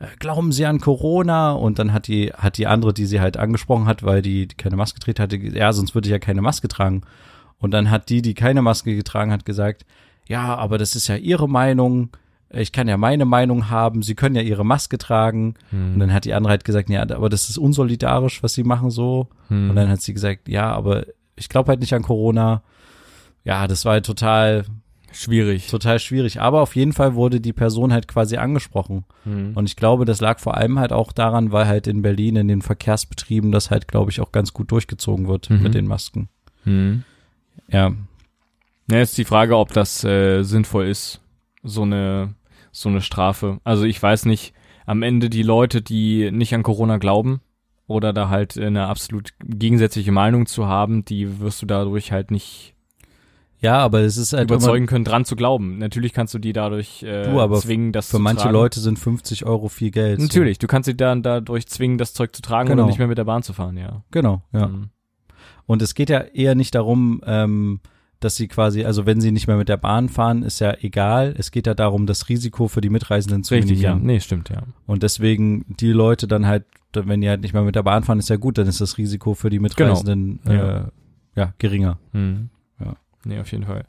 äh, 0.00 0.06
glauben 0.18 0.50
Sie 0.50 0.66
an 0.66 0.80
Corona? 0.80 1.52
Und 1.52 1.78
dann 1.78 1.92
hat 1.92 2.08
die, 2.08 2.32
hat 2.32 2.58
die 2.58 2.66
andere, 2.66 2.92
die 2.92 3.06
sie 3.06 3.20
halt 3.20 3.36
angesprochen 3.36 3.86
hat, 3.86 4.02
weil 4.02 4.22
die, 4.22 4.48
keine 4.48 4.74
Maske 4.74 4.98
trägt, 4.98 5.20
hatte, 5.20 5.36
ja, 5.36 5.72
sonst 5.72 5.94
würde 5.94 6.08
ich 6.08 6.12
ja 6.12 6.18
keine 6.18 6.42
Maske 6.42 6.66
tragen. 6.66 7.02
Und 7.60 7.70
dann 7.72 7.90
hat 7.90 8.08
die, 8.08 8.22
die 8.22 8.34
keine 8.34 8.62
Maske 8.62 8.96
getragen 8.96 9.30
hat, 9.32 9.44
gesagt, 9.44 9.84
ja, 10.28 10.54
aber 10.56 10.78
das 10.78 10.96
ist 10.96 11.06
ja 11.08 11.16
Ihre 11.16 11.48
Meinung. 11.48 12.10
Ich 12.52 12.72
kann 12.72 12.88
ja 12.88 12.96
meine 12.96 13.26
Meinung 13.26 13.70
haben. 13.70 14.02
Sie 14.02 14.14
können 14.16 14.34
ja 14.34 14.42
Ihre 14.42 14.64
Maske 14.64 14.98
tragen. 14.98 15.54
Mhm. 15.70 15.94
Und 15.94 16.00
dann 16.00 16.12
hat 16.12 16.24
die 16.24 16.34
andere 16.34 16.50
halt 16.50 16.64
gesagt, 16.64 16.88
ja, 16.90 17.02
aber 17.02 17.28
das 17.28 17.48
ist 17.48 17.58
unsolidarisch, 17.58 18.42
was 18.42 18.54
Sie 18.54 18.64
machen 18.64 18.90
so. 18.90 19.28
Mhm. 19.50 19.70
Und 19.70 19.76
dann 19.76 19.88
hat 19.88 20.00
sie 20.02 20.14
gesagt, 20.14 20.48
ja, 20.48 20.72
aber 20.72 21.04
ich 21.36 21.48
glaube 21.48 21.68
halt 21.68 21.80
nicht 21.80 21.94
an 21.94 22.02
Corona. 22.02 22.62
Ja, 23.44 23.66
das 23.68 23.84
war 23.84 23.92
halt 23.92 24.06
total, 24.06 24.64
Schwierig. 25.12 25.68
total 25.68 25.98
schwierig. 25.98 26.40
Aber 26.40 26.60
auf 26.60 26.76
jeden 26.76 26.92
Fall 26.92 27.14
wurde 27.14 27.40
die 27.40 27.52
Person 27.52 27.92
halt 27.92 28.06
quasi 28.08 28.36
angesprochen. 28.36 29.04
Mhm. 29.24 29.52
Und 29.54 29.66
ich 29.66 29.76
glaube, 29.76 30.04
das 30.04 30.20
lag 30.20 30.38
vor 30.38 30.56
allem 30.56 30.78
halt 30.78 30.92
auch 30.92 31.12
daran, 31.12 31.52
weil 31.52 31.66
halt 31.66 31.86
in 31.86 32.02
Berlin 32.02 32.36
in 32.36 32.48
den 32.48 32.62
Verkehrsbetrieben 32.62 33.50
das 33.52 33.70
halt, 33.70 33.88
glaube 33.88 34.10
ich, 34.10 34.20
auch 34.20 34.32
ganz 34.32 34.52
gut 34.52 34.70
durchgezogen 34.70 35.26
wird 35.28 35.50
Mhm. 35.50 35.62
mit 35.62 35.74
den 35.74 35.86
Masken. 35.86 36.28
Mhm. 36.64 37.04
Ja, 37.70 37.92
Ja, 38.90 39.00
ist 39.00 39.16
die 39.18 39.24
Frage, 39.24 39.56
ob 39.56 39.72
das 39.72 40.02
äh, 40.04 40.42
sinnvoll 40.42 40.86
ist, 40.86 41.20
so 41.62 41.82
eine, 41.82 42.34
so 42.72 42.88
eine 42.88 43.00
Strafe. 43.00 43.60
Also 43.64 43.84
ich 43.84 44.02
weiß 44.02 44.26
nicht, 44.26 44.52
am 44.86 45.02
Ende 45.02 45.30
die 45.30 45.42
Leute, 45.44 45.82
die 45.82 46.30
nicht 46.32 46.54
an 46.54 46.62
Corona 46.62 46.96
glauben 46.98 47.40
oder 47.86 48.12
da 48.12 48.28
halt 48.28 48.58
eine 48.58 48.86
absolut 48.86 49.30
gegensätzliche 49.44 50.12
Meinung 50.12 50.46
zu 50.46 50.66
haben, 50.66 51.04
die 51.04 51.40
wirst 51.40 51.62
du 51.62 51.66
dadurch 51.66 52.12
halt 52.12 52.30
nicht 52.30 52.74
ja, 53.62 53.76
aber 53.78 54.00
es 54.00 54.16
ist 54.16 54.32
halt 54.32 54.50
überzeugen 54.50 54.86
können, 54.86 55.04
dran 55.04 55.26
zu 55.26 55.36
glauben. 55.36 55.76
Natürlich 55.76 56.14
kannst 56.14 56.32
du 56.32 56.38
die 56.38 56.54
dadurch 56.54 57.02
äh, 57.02 57.24
Du, 57.24 57.40
aber 57.40 57.58
zwingen, 57.60 57.92
das 57.92 58.06
für 58.06 58.16
zu 58.16 58.22
manche 58.22 58.44
tragen. 58.44 58.54
Leute 58.54 58.80
sind 58.80 58.98
50 58.98 59.44
Euro 59.44 59.68
viel 59.68 59.90
Geld. 59.90 60.18
so. 60.18 60.26
Natürlich, 60.26 60.58
du 60.58 60.66
kannst 60.66 60.86
sie 60.86 60.96
dann 60.96 61.22
dadurch 61.22 61.66
zwingen, 61.66 61.98
das 61.98 62.14
Zeug 62.14 62.34
zu 62.34 62.40
tragen 62.40 62.70
Genau. 62.70 62.84
oder 62.84 62.88
nicht 62.88 62.98
mehr 62.98 63.06
mit 63.06 63.18
der 63.18 63.24
Bahn 63.24 63.42
zu 63.42 63.52
fahren, 63.52 63.76
ja. 63.76 64.02
Genau, 64.12 64.40
ja. 64.52 64.68
Mhm. 64.68 64.88
Und 65.70 65.82
es 65.82 65.94
geht 65.94 66.10
ja 66.10 66.18
eher 66.18 66.56
nicht 66.56 66.74
darum, 66.74 67.20
ähm, 67.24 67.78
dass 68.18 68.34
sie 68.34 68.48
quasi, 68.48 68.84
also 68.84 69.06
wenn 69.06 69.20
sie 69.20 69.30
nicht 69.30 69.46
mehr 69.46 69.56
mit 69.56 69.68
der 69.68 69.76
Bahn 69.76 70.08
fahren, 70.08 70.42
ist 70.42 70.58
ja 70.58 70.74
egal. 70.80 71.32
Es 71.38 71.52
geht 71.52 71.68
ja 71.68 71.74
darum, 71.74 72.06
das 72.06 72.28
Risiko 72.28 72.66
für 72.66 72.80
die 72.80 72.90
Mitreisenden 72.90 73.44
zu 73.44 73.54
Richtig, 73.54 73.80
ja. 73.80 73.90
minimieren. 73.90 74.06
Nee, 74.16 74.18
stimmt, 74.18 74.48
ja. 74.48 74.64
Und 74.86 75.04
deswegen 75.04 75.64
die 75.68 75.92
Leute 75.92 76.26
dann 76.26 76.44
halt, 76.44 76.64
wenn 76.92 77.20
die 77.20 77.28
halt 77.28 77.42
nicht 77.42 77.54
mehr 77.54 77.62
mit 77.62 77.76
der 77.76 77.84
Bahn 77.84 78.02
fahren, 78.02 78.18
ist 78.18 78.28
ja 78.30 78.34
gut, 78.36 78.58
dann 78.58 78.66
ist 78.66 78.80
das 78.80 78.98
Risiko 78.98 79.34
für 79.34 79.48
die 79.48 79.60
Mitreisenden 79.60 80.40
Genau. 80.44 80.64
äh, 80.64 80.82
ja 81.36 81.54
geringer. 81.58 82.00
Mhm. 82.14 82.48
Ja. 82.80 82.96
Nee, 83.24 83.38
auf 83.38 83.52
jeden 83.52 83.64
Fall. 83.64 83.84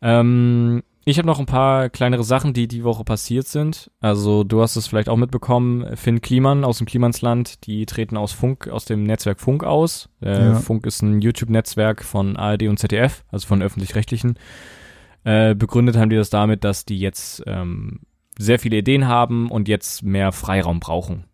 Ähm, 0.00 0.82
ich 1.08 1.16
habe 1.16 1.26
noch 1.26 1.38
ein 1.38 1.46
paar 1.46 1.88
kleinere 1.88 2.22
Sachen, 2.22 2.52
die 2.52 2.68
die 2.68 2.84
Woche 2.84 3.02
passiert 3.02 3.46
sind. 3.46 3.90
Also 4.00 4.44
du 4.44 4.60
hast 4.60 4.76
es 4.76 4.86
vielleicht 4.86 5.08
auch 5.08 5.16
mitbekommen, 5.16 5.96
Finn 5.96 6.20
Kliman 6.20 6.64
aus 6.64 6.78
dem 6.78 6.86
Klimansland, 6.86 7.66
die 7.66 7.86
treten 7.86 8.18
aus 8.18 8.32
Funk, 8.32 8.68
aus 8.68 8.84
dem 8.84 9.04
Netzwerk 9.04 9.40
Funk 9.40 9.64
aus. 9.64 10.10
Äh, 10.20 10.48
Ja. 10.48 10.54
Funk 10.56 10.84
ist 10.84 11.00
ein 11.00 11.22
YouTube-Netzwerk 11.22 12.04
von 12.04 12.36
ARD 12.36 12.64
und 12.64 12.78
ZDF, 12.78 13.24
also 13.32 13.46
von 13.46 13.62
öffentlich-rechtlichen. 13.62 14.38
Äh, 15.24 15.54
begründet 15.54 15.96
haben 15.96 16.10
die 16.10 16.16
das 16.16 16.28
damit, 16.28 16.62
dass 16.62 16.84
die 16.84 16.98
jetzt 16.98 17.42
ähm, 17.46 18.00
sehr 18.38 18.58
viele 18.58 18.76
Ideen 18.76 19.08
haben 19.08 19.50
und 19.50 19.66
jetzt 19.66 20.02
mehr 20.02 20.30
Freiraum 20.32 20.78
brauchen. 20.78 21.24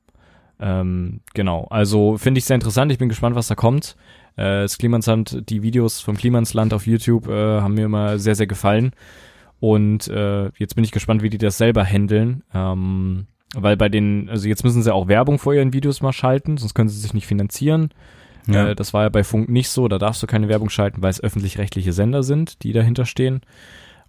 Ähm, 0.60 1.20
genau, 1.34 1.66
also 1.70 2.16
finde 2.16 2.38
ich 2.38 2.44
sehr 2.44 2.54
interessant. 2.54 2.92
Ich 2.92 2.98
bin 2.98 3.08
gespannt, 3.08 3.34
was 3.34 3.48
da 3.48 3.56
kommt. 3.56 3.96
Äh, 4.36 4.62
das 4.62 4.78
Klimansland, 4.78 5.50
die 5.50 5.62
Videos 5.62 6.00
vom 6.00 6.16
Klimansland 6.16 6.72
auf 6.72 6.86
YouTube 6.86 7.26
äh, 7.26 7.60
haben 7.60 7.74
mir 7.74 7.86
immer 7.86 8.18
sehr, 8.20 8.36
sehr 8.36 8.46
gefallen. 8.46 8.92
Und 9.64 10.08
äh, 10.08 10.50
jetzt 10.58 10.74
bin 10.74 10.84
ich 10.84 10.92
gespannt, 10.92 11.22
wie 11.22 11.30
die 11.30 11.38
das 11.38 11.56
selber 11.56 11.86
handeln. 11.86 12.42
Ähm, 12.52 13.28
weil 13.54 13.78
bei 13.78 13.88
den, 13.88 14.28
also 14.28 14.46
jetzt 14.46 14.62
müssen 14.62 14.82
sie 14.82 14.92
auch 14.92 15.08
Werbung 15.08 15.38
vor 15.38 15.54
ihren 15.54 15.72
Videos 15.72 16.02
mal 16.02 16.12
schalten, 16.12 16.58
sonst 16.58 16.74
können 16.74 16.90
sie 16.90 17.00
sich 17.00 17.14
nicht 17.14 17.26
finanzieren. 17.26 17.88
Ja. 18.46 18.68
Äh, 18.68 18.74
das 18.74 18.92
war 18.92 19.04
ja 19.04 19.08
bei 19.08 19.24
Funk 19.24 19.48
nicht 19.48 19.70
so, 19.70 19.88
da 19.88 19.96
darfst 19.96 20.22
du 20.22 20.26
keine 20.26 20.50
Werbung 20.50 20.68
schalten, 20.68 21.00
weil 21.00 21.08
es 21.08 21.24
öffentlich-rechtliche 21.24 21.94
Sender 21.94 22.22
sind, 22.22 22.62
die 22.62 22.74
dahinter 22.74 23.06
stehen. 23.06 23.40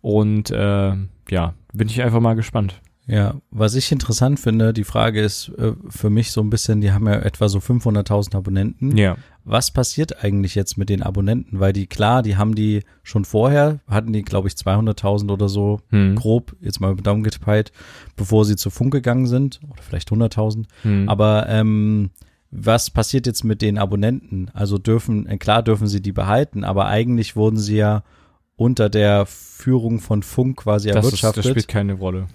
Und 0.01 0.51
äh, 0.51 0.93
ja, 1.29 1.53
bin 1.71 1.87
ich 1.87 2.03
einfach 2.03 2.19
mal 2.19 2.33
gespannt. 2.33 2.81
Ja, 3.07 3.35
was 3.51 3.75
ich 3.75 3.91
interessant 3.91 4.39
finde, 4.39 4.73
die 4.73 4.83
Frage 4.83 5.21
ist 5.21 5.49
äh, 5.57 5.73
für 5.89 6.09
mich 6.09 6.31
so 6.31 6.41
ein 6.41 6.49
bisschen, 6.49 6.81
die 6.81 6.91
haben 6.91 7.05
ja 7.07 7.13
etwa 7.15 7.49
so 7.49 7.59
500.000 7.59 8.35
Abonnenten. 8.35 8.97
Ja. 8.97 9.15
Was 9.43 9.69
passiert 9.69 10.23
eigentlich 10.23 10.55
jetzt 10.55 10.75
mit 10.75 10.89
den 10.89 11.03
Abonnenten? 11.03 11.59
Weil 11.59 11.71
die, 11.71 11.85
klar, 11.85 12.23
die 12.23 12.35
haben 12.35 12.55
die 12.55 12.81
schon 13.03 13.23
vorher, 13.23 13.79
hatten 13.87 14.11
die, 14.11 14.23
glaube 14.23 14.47
ich, 14.47 14.55
200.000 14.55 15.31
oder 15.31 15.49
so, 15.49 15.81
Hm. 15.91 16.15
grob, 16.15 16.55
jetzt 16.61 16.79
mal 16.81 16.95
Daumen 16.95 17.21
geteilt, 17.23 17.71
bevor 18.15 18.43
sie 18.43 18.55
zu 18.55 18.71
Funk 18.71 18.91
gegangen 18.91 19.27
sind, 19.27 19.59
oder 19.69 19.83
vielleicht 19.83 20.09
100.000. 20.09 20.65
Hm. 20.81 21.07
Aber 21.07 21.47
ähm, 21.47 22.09
was 22.49 22.89
passiert 22.89 23.27
jetzt 23.27 23.43
mit 23.43 23.61
den 23.61 23.77
Abonnenten? 23.77 24.49
Also 24.53 24.79
dürfen, 24.79 25.27
äh, 25.27 25.37
klar 25.37 25.61
dürfen 25.61 25.87
sie 25.87 26.01
die 26.01 26.11
behalten, 26.11 26.63
aber 26.63 26.87
eigentlich 26.87 27.35
wurden 27.35 27.57
sie 27.57 27.75
ja 27.75 28.03
unter 28.55 28.89
der 28.89 29.27
Führung 29.27 29.99
von 29.99 30.23
Funk 30.23 30.57
quasi 30.57 30.87
das, 30.87 30.97
ist, 30.97 31.03
erwirtschaftet. 31.05 31.45
das 31.45 31.51
spielt 31.51 31.67
keine 31.67 31.93
Rolle. 31.93 32.27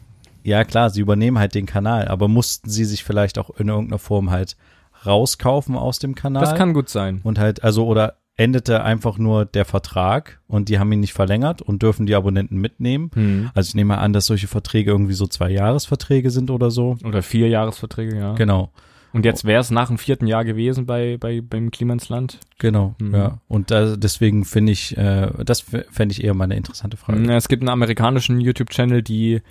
Ja, 0.42 0.64
klar, 0.64 0.90
sie 0.90 1.00
übernehmen 1.00 1.38
halt 1.38 1.54
den 1.54 1.66
Kanal, 1.66 2.08
aber 2.08 2.28
mussten 2.28 2.70
sie 2.70 2.84
sich 2.84 3.04
vielleicht 3.04 3.38
auch 3.38 3.50
in 3.58 3.68
irgendeiner 3.68 3.98
Form 3.98 4.30
halt 4.30 4.56
rauskaufen 5.06 5.76
aus 5.76 5.98
dem 5.98 6.14
Kanal? 6.14 6.42
Das 6.42 6.54
kann 6.54 6.72
gut 6.74 6.88
sein. 6.88 7.20
und 7.24 7.38
halt, 7.38 7.62
also, 7.64 7.86
oder 7.86 8.16
endete 8.36 8.82
einfach 8.82 9.18
nur 9.18 9.44
der 9.44 9.66
Vertrag 9.66 10.40
und 10.46 10.70
die 10.70 10.78
haben 10.78 10.90
ihn 10.92 11.00
nicht 11.00 11.12
verlängert 11.12 11.60
und 11.60 11.82
dürfen 11.82 12.06
die 12.06 12.14
Abonnenten 12.14 12.56
mitnehmen. 12.58 13.10
Hm. 13.14 13.50
Also 13.54 13.68
ich 13.68 13.74
nehme 13.74 13.88
mal 13.88 13.98
an, 14.00 14.14
dass 14.14 14.26
solche 14.26 14.46
Verträge 14.48 14.90
irgendwie 14.90 15.12
so 15.12 15.26
zwei 15.26 15.50
Jahresverträge 15.50 16.30
sind 16.30 16.50
oder 16.50 16.70
so. 16.70 16.96
Oder 17.04 17.22
vier 17.22 17.48
Jahresverträge, 17.48 18.16
ja. 18.16 18.32
Genau, 18.36 18.70
Und 19.12 19.26
jetzt 19.26 19.44
wäre 19.44 19.60
es 19.60 19.70
nach 19.70 19.88
dem 19.88 19.98
vierten 19.98 20.26
Jahr 20.26 20.46
gewesen 20.46 20.86
bei, 20.86 21.18
bei 21.20 21.42
beim 21.42 21.70
Klimansland. 21.70 22.38
genau, 22.58 22.94
Mhm. 22.98 23.14
ja. 23.14 23.38
Und 23.46 23.70
da, 23.70 23.94
deswegen 23.96 24.46
finde 24.46 24.72
ich, 24.72 24.96
äh, 24.96 25.28
das 25.44 25.60
fände 25.60 26.12
ich 26.12 26.24
eher 26.24 26.32
mal 26.32 26.44
eine 26.44 26.56
interessante 26.56 26.96
Frage. 26.96 27.30
Es 27.34 27.48
gibt 27.48 27.62
einen 27.62 27.68
amerikanischen 27.68 28.40
YouTube-Channel, 28.40 29.02
die 29.02 29.42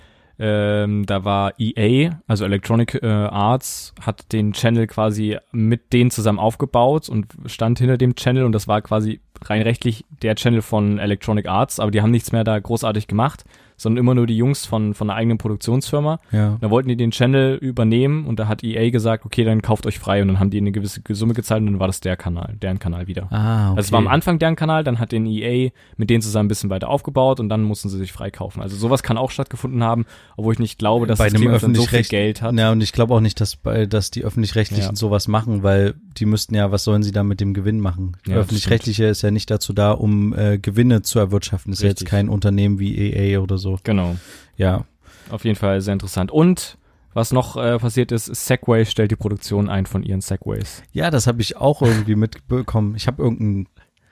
Ähm, 0.42 1.04
da 1.04 1.22
war 1.22 1.52
EA, 1.58 2.18
also 2.26 2.46
Electronic 2.46 2.94
äh, 3.02 3.06
Arts, 3.06 3.94
hat 4.00 4.32
den 4.32 4.54
Channel 4.54 4.86
quasi 4.86 5.36
mit 5.52 5.92
denen 5.92 6.10
zusammen 6.10 6.38
aufgebaut 6.38 7.10
und 7.10 7.26
stand 7.44 7.78
hinter 7.78 7.98
dem 7.98 8.14
Channel 8.14 8.44
und 8.44 8.52
das 8.52 8.66
war 8.66 8.80
quasi 8.80 9.20
rein 9.44 9.60
rechtlich 9.60 10.06
der 10.22 10.36
Channel 10.36 10.62
von 10.62 10.98
Electronic 10.98 11.46
Arts, 11.46 11.78
aber 11.78 11.90
die 11.90 12.00
haben 12.00 12.10
nichts 12.10 12.32
mehr 12.32 12.42
da 12.42 12.58
großartig 12.58 13.06
gemacht, 13.06 13.44
sondern 13.80 13.96
immer 13.98 14.14
nur 14.14 14.26
die 14.26 14.36
Jungs 14.36 14.66
von, 14.66 14.92
von 14.92 15.08
einer 15.08 15.18
eigenen 15.18 15.38
Produktionsfirma. 15.38 16.20
Ja. 16.32 16.58
Da 16.60 16.70
wollten 16.70 16.90
die 16.90 16.96
den 16.96 17.12
Channel 17.12 17.56
übernehmen 17.56 18.26
und 18.26 18.38
da 18.38 18.46
hat 18.46 18.62
EA 18.62 18.90
gesagt, 18.90 19.24
okay, 19.24 19.42
dann 19.42 19.62
kauft 19.62 19.86
euch 19.86 19.98
frei 19.98 20.20
und 20.20 20.28
dann 20.28 20.38
haben 20.38 20.50
die 20.50 20.58
eine 20.58 20.70
gewisse 20.70 21.00
Summe 21.08 21.32
gezahlt 21.32 21.62
und 21.62 21.66
dann 21.66 21.80
war 21.80 21.86
das 21.86 22.00
der 22.00 22.18
Kanal, 22.18 22.56
deren 22.60 22.78
Kanal 22.78 23.06
wieder. 23.06 23.28
Ah, 23.32 23.70
okay. 23.70 23.78
Also 23.78 23.88
es 23.88 23.92
war 23.92 24.00
am 24.00 24.08
Anfang 24.08 24.38
deren 24.38 24.54
Kanal, 24.54 24.84
dann 24.84 24.98
hat 24.98 25.12
den 25.12 25.24
EA 25.24 25.70
mit 25.96 26.10
denen 26.10 26.20
zusammen 26.20 26.44
ein 26.44 26.48
bisschen 26.48 26.68
weiter 26.68 26.90
aufgebaut 26.90 27.40
und 27.40 27.48
dann 27.48 27.62
mussten 27.62 27.88
sie 27.88 27.96
sich 27.96 28.12
freikaufen. 28.12 28.60
Also 28.60 28.76
sowas 28.76 29.02
kann 29.02 29.16
auch 29.16 29.30
stattgefunden 29.30 29.82
haben, 29.82 30.04
obwohl 30.36 30.52
ich 30.52 30.58
nicht 30.58 30.78
glaube, 30.78 31.06
dass 31.06 31.18
bei 31.18 31.30
das 31.30 31.40
dann 31.62 31.74
so 31.74 31.86
viel 31.86 32.02
Geld 32.02 32.42
hat. 32.42 32.54
Ja, 32.58 32.72
und 32.72 32.82
ich 32.82 32.92
glaube 32.92 33.14
auch 33.14 33.20
nicht, 33.20 33.40
dass 33.40 33.56
bei, 33.56 33.86
dass 33.86 34.10
die 34.10 34.24
öffentlich-rechtlichen 34.24 34.90
Ja. 34.90 34.94
sowas 34.94 35.26
machen, 35.26 35.62
weil 35.62 35.94
die 36.16 36.26
müssten 36.26 36.54
ja, 36.54 36.70
was 36.72 36.84
sollen 36.84 37.02
sie 37.02 37.12
da 37.12 37.22
mit 37.22 37.40
dem 37.40 37.54
Gewinn 37.54 37.80
machen? 37.80 38.16
Ja, 38.26 38.36
öffentlich-rechtliche 38.36 39.06
ist 39.06 39.22
ja 39.22 39.30
nicht 39.30 39.50
dazu 39.50 39.72
da, 39.72 39.92
um 39.92 40.34
äh, 40.36 40.58
Gewinne 40.58 41.02
zu 41.02 41.18
erwirtschaften. 41.18 41.72
ist 41.72 41.82
ja 41.82 41.88
jetzt 41.88 42.04
kein 42.04 42.28
Unternehmen 42.28 42.78
wie 42.78 42.96
EA 42.96 43.40
oder 43.40 43.58
so. 43.58 43.78
Genau. 43.84 44.16
Ja. 44.56 44.84
Auf 45.30 45.44
jeden 45.44 45.56
Fall 45.56 45.80
sehr 45.80 45.92
interessant. 45.92 46.30
Und 46.30 46.76
was 47.12 47.32
noch 47.32 47.56
äh, 47.56 47.78
passiert 47.78 48.12
ist, 48.12 48.26
Segway 48.26 48.84
stellt 48.84 49.10
die 49.10 49.16
Produktion 49.16 49.68
ein 49.68 49.86
von 49.86 50.02
ihren 50.02 50.20
Segways. 50.20 50.82
Ja, 50.92 51.10
das 51.10 51.26
habe 51.26 51.40
ich 51.42 51.56
auch 51.56 51.82
irgendwie 51.82 52.14
mitbekommen. 52.16 52.94
Ich 52.96 53.06
habe 53.06 53.22
irgendeinen 53.22 53.68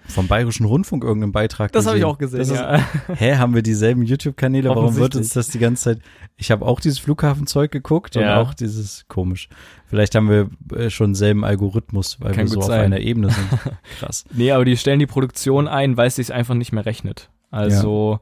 vom 0.09 0.27
Bayerischen 0.27 0.65
Rundfunk 0.67 1.05
irgendeinen 1.05 1.33
Beitrag 1.33 1.73
gesehen. 1.73 1.95
Das 2.13 2.49
ist, 2.49 2.51
ja. 2.51 2.79
Hä, 3.15 3.37
haben 3.37 3.55
wir 3.55 3.63
dieselben 3.63 4.03
YouTube-Kanäle? 4.03 4.71
Warum 4.71 4.97
wird 4.97 5.17
uns 5.17 5.31
das 5.35 5.49
die 5.49 5.59
ganze 5.59 5.85
Zeit? 5.85 6.01
Ich 6.37 6.51
habe 6.51 6.65
auch 6.67 6.81
dieses 6.81 6.99
Flughafenzeug 6.99 7.71
geguckt 7.71 8.17
und 8.17 8.23
Ja. 8.23 8.41
auch 8.41 8.55
dieses 8.55 9.07
komisch. 9.09 9.49
Vielleicht 9.87 10.15
haben 10.15 10.29
wir 10.29 10.49
äh, 10.77 10.91
schon 10.91 11.15
selben 11.15 11.45
Algorithmus, 11.45 12.21
weil 12.21 12.33
Kann 12.33 12.45
wir 12.45 12.49
so 12.49 12.55
gut 12.57 12.65
auf 12.65 12.69
sein. 12.69 12.81
einer 12.87 13.01
Ebene 13.01 13.31
sind. 13.31 13.49
Krass. 13.99 14.25
Nee, 14.33 14.51
aber 14.53 14.65
die 14.65 14.77
stellen 14.77 14.99
die 14.99 15.07
Produktion 15.07 15.69
ein, 15.69 15.97
weil 15.97 16.09
es 16.09 16.17
sich 16.17 16.33
einfach 16.33 16.55
nicht 16.55 16.73
mehr 16.73 16.87
rechnet. 16.87 17.31
Also 17.51 18.21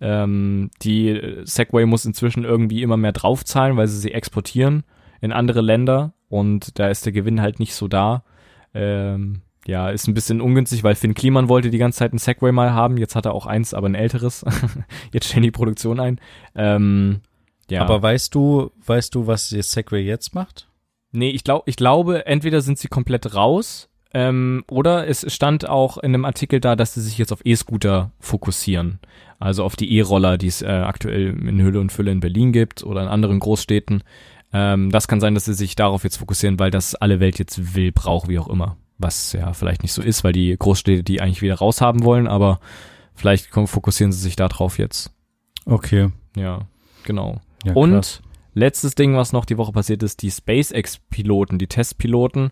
ähm, 0.00 0.70
die 0.82 1.08
äh, 1.08 1.44
Segway 1.44 1.86
muss 1.86 2.04
inzwischen 2.04 2.44
irgendwie 2.44 2.82
immer 2.82 2.96
mehr 2.96 3.12
draufzahlen, 3.12 3.76
weil 3.76 3.88
sie 3.88 3.98
sie 3.98 4.12
exportieren 4.12 4.84
in 5.20 5.32
andere 5.32 5.60
Länder 5.60 6.12
und 6.28 6.78
da 6.78 6.88
ist 6.88 7.04
der 7.04 7.12
Gewinn 7.12 7.40
halt 7.40 7.58
nicht 7.58 7.74
so 7.74 7.88
da. 7.88 8.22
Ähm, 8.74 9.40
ja, 9.68 9.90
ist 9.90 10.08
ein 10.08 10.14
bisschen 10.14 10.40
ungünstig, 10.40 10.82
weil 10.82 10.94
Finn 10.94 11.12
Kliman 11.12 11.50
wollte 11.50 11.68
die 11.68 11.76
ganze 11.76 11.98
Zeit 11.98 12.14
ein 12.14 12.18
Segway 12.18 12.52
mal 12.52 12.72
haben. 12.72 12.96
Jetzt 12.96 13.14
hat 13.14 13.26
er 13.26 13.34
auch 13.34 13.44
eins, 13.44 13.74
aber 13.74 13.86
ein 13.86 13.94
älteres. 13.94 14.42
Jetzt 15.12 15.28
stellen 15.28 15.42
die 15.42 15.50
Produktion 15.50 16.00
ein. 16.00 16.18
Ähm, 16.54 17.20
ja. 17.68 17.82
Aber 17.82 18.00
weißt 18.00 18.34
du, 18.34 18.70
weißt 18.86 19.14
du, 19.14 19.26
was 19.26 19.50
die 19.50 19.60
Segway 19.60 20.00
jetzt 20.00 20.34
macht? 20.34 20.68
Nee, 21.12 21.28
ich, 21.28 21.44
glaub, 21.44 21.68
ich 21.68 21.76
glaube, 21.76 22.24
entweder 22.24 22.62
sind 22.62 22.78
sie 22.78 22.88
komplett 22.88 23.34
raus 23.34 23.90
ähm, 24.14 24.64
oder 24.70 25.06
es 25.06 25.30
stand 25.30 25.68
auch 25.68 25.98
in 25.98 26.14
einem 26.14 26.24
Artikel 26.24 26.60
da, 26.60 26.74
dass 26.74 26.94
sie 26.94 27.02
sich 27.02 27.18
jetzt 27.18 27.30
auf 27.30 27.44
E-Scooter 27.44 28.12
fokussieren. 28.20 29.00
Also 29.38 29.64
auf 29.64 29.76
die 29.76 29.94
E-Roller, 29.98 30.38
die 30.38 30.46
es 30.46 30.62
äh, 30.62 30.66
aktuell 30.66 31.38
in 31.46 31.60
Hülle 31.60 31.78
und 31.78 31.92
Fülle 31.92 32.10
in 32.10 32.20
Berlin 32.20 32.52
gibt 32.52 32.84
oder 32.84 33.02
in 33.02 33.08
anderen 33.08 33.38
Großstädten. 33.38 34.02
Ähm, 34.50 34.90
das 34.90 35.08
kann 35.08 35.20
sein, 35.20 35.34
dass 35.34 35.44
sie 35.44 35.52
sich 35.52 35.76
darauf 35.76 36.04
jetzt 36.04 36.16
fokussieren, 36.16 36.58
weil 36.58 36.70
das 36.70 36.94
alle 36.94 37.20
Welt 37.20 37.38
jetzt 37.38 37.74
will, 37.74 37.92
braucht, 37.92 38.28
wie 38.28 38.38
auch 38.38 38.48
immer. 38.48 38.78
Was 38.98 39.32
ja 39.32 39.52
vielleicht 39.52 39.82
nicht 39.82 39.92
so 39.92 40.02
ist, 40.02 40.24
weil 40.24 40.32
die 40.32 40.56
Großstädte 40.58 41.04
die 41.04 41.20
eigentlich 41.20 41.42
wieder 41.42 41.54
raushaben 41.56 42.02
wollen, 42.04 42.26
aber 42.26 42.60
vielleicht 43.14 43.46
fokussieren 43.46 44.12
sie 44.12 44.20
sich 44.20 44.36
da 44.36 44.48
drauf 44.48 44.78
jetzt. 44.78 45.12
Okay. 45.64 46.10
Ja, 46.36 46.66
genau. 47.04 47.40
Ja, 47.64 47.74
Und 47.74 47.92
krass. 47.92 48.22
letztes 48.54 48.94
Ding, 48.94 49.14
was 49.16 49.32
noch 49.32 49.44
die 49.44 49.58
Woche 49.58 49.72
passiert 49.72 50.02
ist, 50.02 50.22
die 50.22 50.30
SpaceX-Piloten, 50.30 51.58
die 51.58 51.66
Testpiloten 51.66 52.50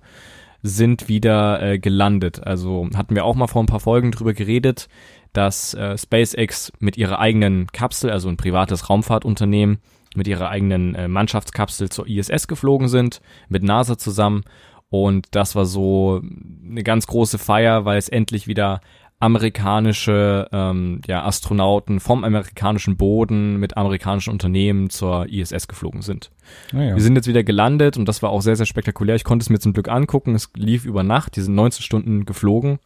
sind 0.63 1.09
wieder 1.09 1.63
äh, 1.63 1.79
gelandet. 1.79 2.45
Also 2.45 2.89
hatten 2.95 3.15
wir 3.15 3.25
auch 3.25 3.35
mal 3.37 3.47
vor 3.47 3.63
ein 3.63 3.67
paar 3.67 3.81
Folgen 3.81 4.11
drüber 4.11 4.33
geredet, 4.35 4.89
dass 5.33 5.75
äh, 5.75 5.97
SpaceX 5.97 6.73
mit 6.79 6.97
ihrer 6.97 7.19
eigenen 7.19 7.67
Kapsel, 7.69 8.11
also 8.11 8.29
ein 8.29 8.37
privates 8.37 8.89
Raumfahrtunternehmen, 8.89 9.79
mit 10.15 10.27
ihrer 10.27 10.49
eigenen 10.49 10.95
äh, 10.95 11.09
Mannschaftskapsel 11.09 11.91
zur 11.91 12.09
ISS 12.09 12.49
geflogen 12.49 12.89
sind, 12.89 13.21
mit 13.49 13.63
NASA 13.63 13.99
zusammen. 13.99 14.45
Und 14.89 15.27
das 15.33 15.55
war 15.55 15.67
so 15.67 16.21
eine 16.23 16.83
ganz 16.83 17.07
große 17.07 17.39
Feier, 17.39 17.85
weil 17.85 17.99
es 17.99 18.09
endlich 18.09 18.47
wieder 18.47 18.81
amerikanische 19.19 20.47
ähm, 20.53 21.01
ja, 21.07 21.25
Astronauten 21.25 22.01
vom 22.01 22.23
amerikanischen 22.23 22.97
Boden 22.99 23.57
mit 23.57 23.77
amerikanischen 23.77 24.31
Unternehmen 24.31 24.91
zur 24.91 25.27
ISS 25.29 25.69
geflogen 25.69 26.03
sind. 26.03 26.31
Naja. 26.71 26.95
Wir 26.95 27.03
sind 27.03 27.17
jetzt 27.17 27.27
wieder 27.27 27.43
gelandet 27.43 27.97
und 27.97 28.07
das 28.07 28.23
war 28.23 28.31
auch 28.31 28.43
sehr, 28.43 28.57
sehr 28.57 28.67
spektakulär. 28.67 29.17
Ich 29.17 29.25
konnte 29.25 29.43
es 29.43 29.51
mir 29.51 29.59
zum 29.59 29.73
Glück 29.73 29.89
angucken. 29.89 30.35
Es 30.35 30.51
lief 30.55 30.85
über 30.85 31.03
Nacht. 31.03 31.37
Die 31.37 31.41
sind 31.41 31.55
19 31.55 31.83
Stunden 31.83 32.27
geflogen. 32.27 32.79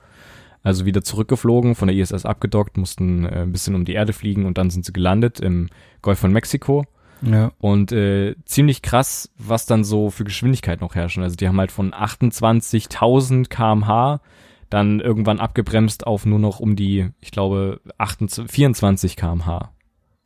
Also 0.62 0.84
wieder 0.84 1.02
zurückgeflogen, 1.02 1.74
von 1.74 1.88
der 1.88 1.96
ISS 1.96 2.26
abgedockt, 2.26 2.76
mussten 2.76 3.24
äh, 3.24 3.42
ein 3.42 3.52
bisschen 3.52 3.74
um 3.74 3.84
die 3.84 3.94
Erde 3.94 4.12
fliegen 4.12 4.44
und 4.44 4.58
dann 4.58 4.70
sind 4.70 4.84
sie 4.84 4.92
gelandet 4.92 5.40
im 5.40 5.68
Golf 6.02 6.18
von 6.18 6.32
Mexiko. 6.32 6.84
Ja. 7.22 7.52
Und 7.58 7.92
äh, 7.92 8.34
ziemlich 8.44 8.82
krass, 8.82 9.30
was 9.36 9.66
dann 9.66 9.84
so 9.84 10.10
für 10.10 10.24
Geschwindigkeit 10.24 10.80
noch 10.80 10.94
herrschen. 10.94 11.22
Also 11.22 11.36
die 11.36 11.48
haben 11.48 11.58
halt 11.58 11.72
von 11.72 11.92
28.000 11.92 13.48
kmh 13.48 14.20
dann 14.68 15.00
irgendwann 15.00 15.40
abgebremst 15.40 16.06
auf 16.06 16.26
nur 16.26 16.38
noch 16.38 16.60
um 16.60 16.76
die, 16.76 17.10
ich 17.20 17.32
glaube, 17.32 17.80
28, 17.98 18.52
24 18.52 19.16
kmh 19.16 19.70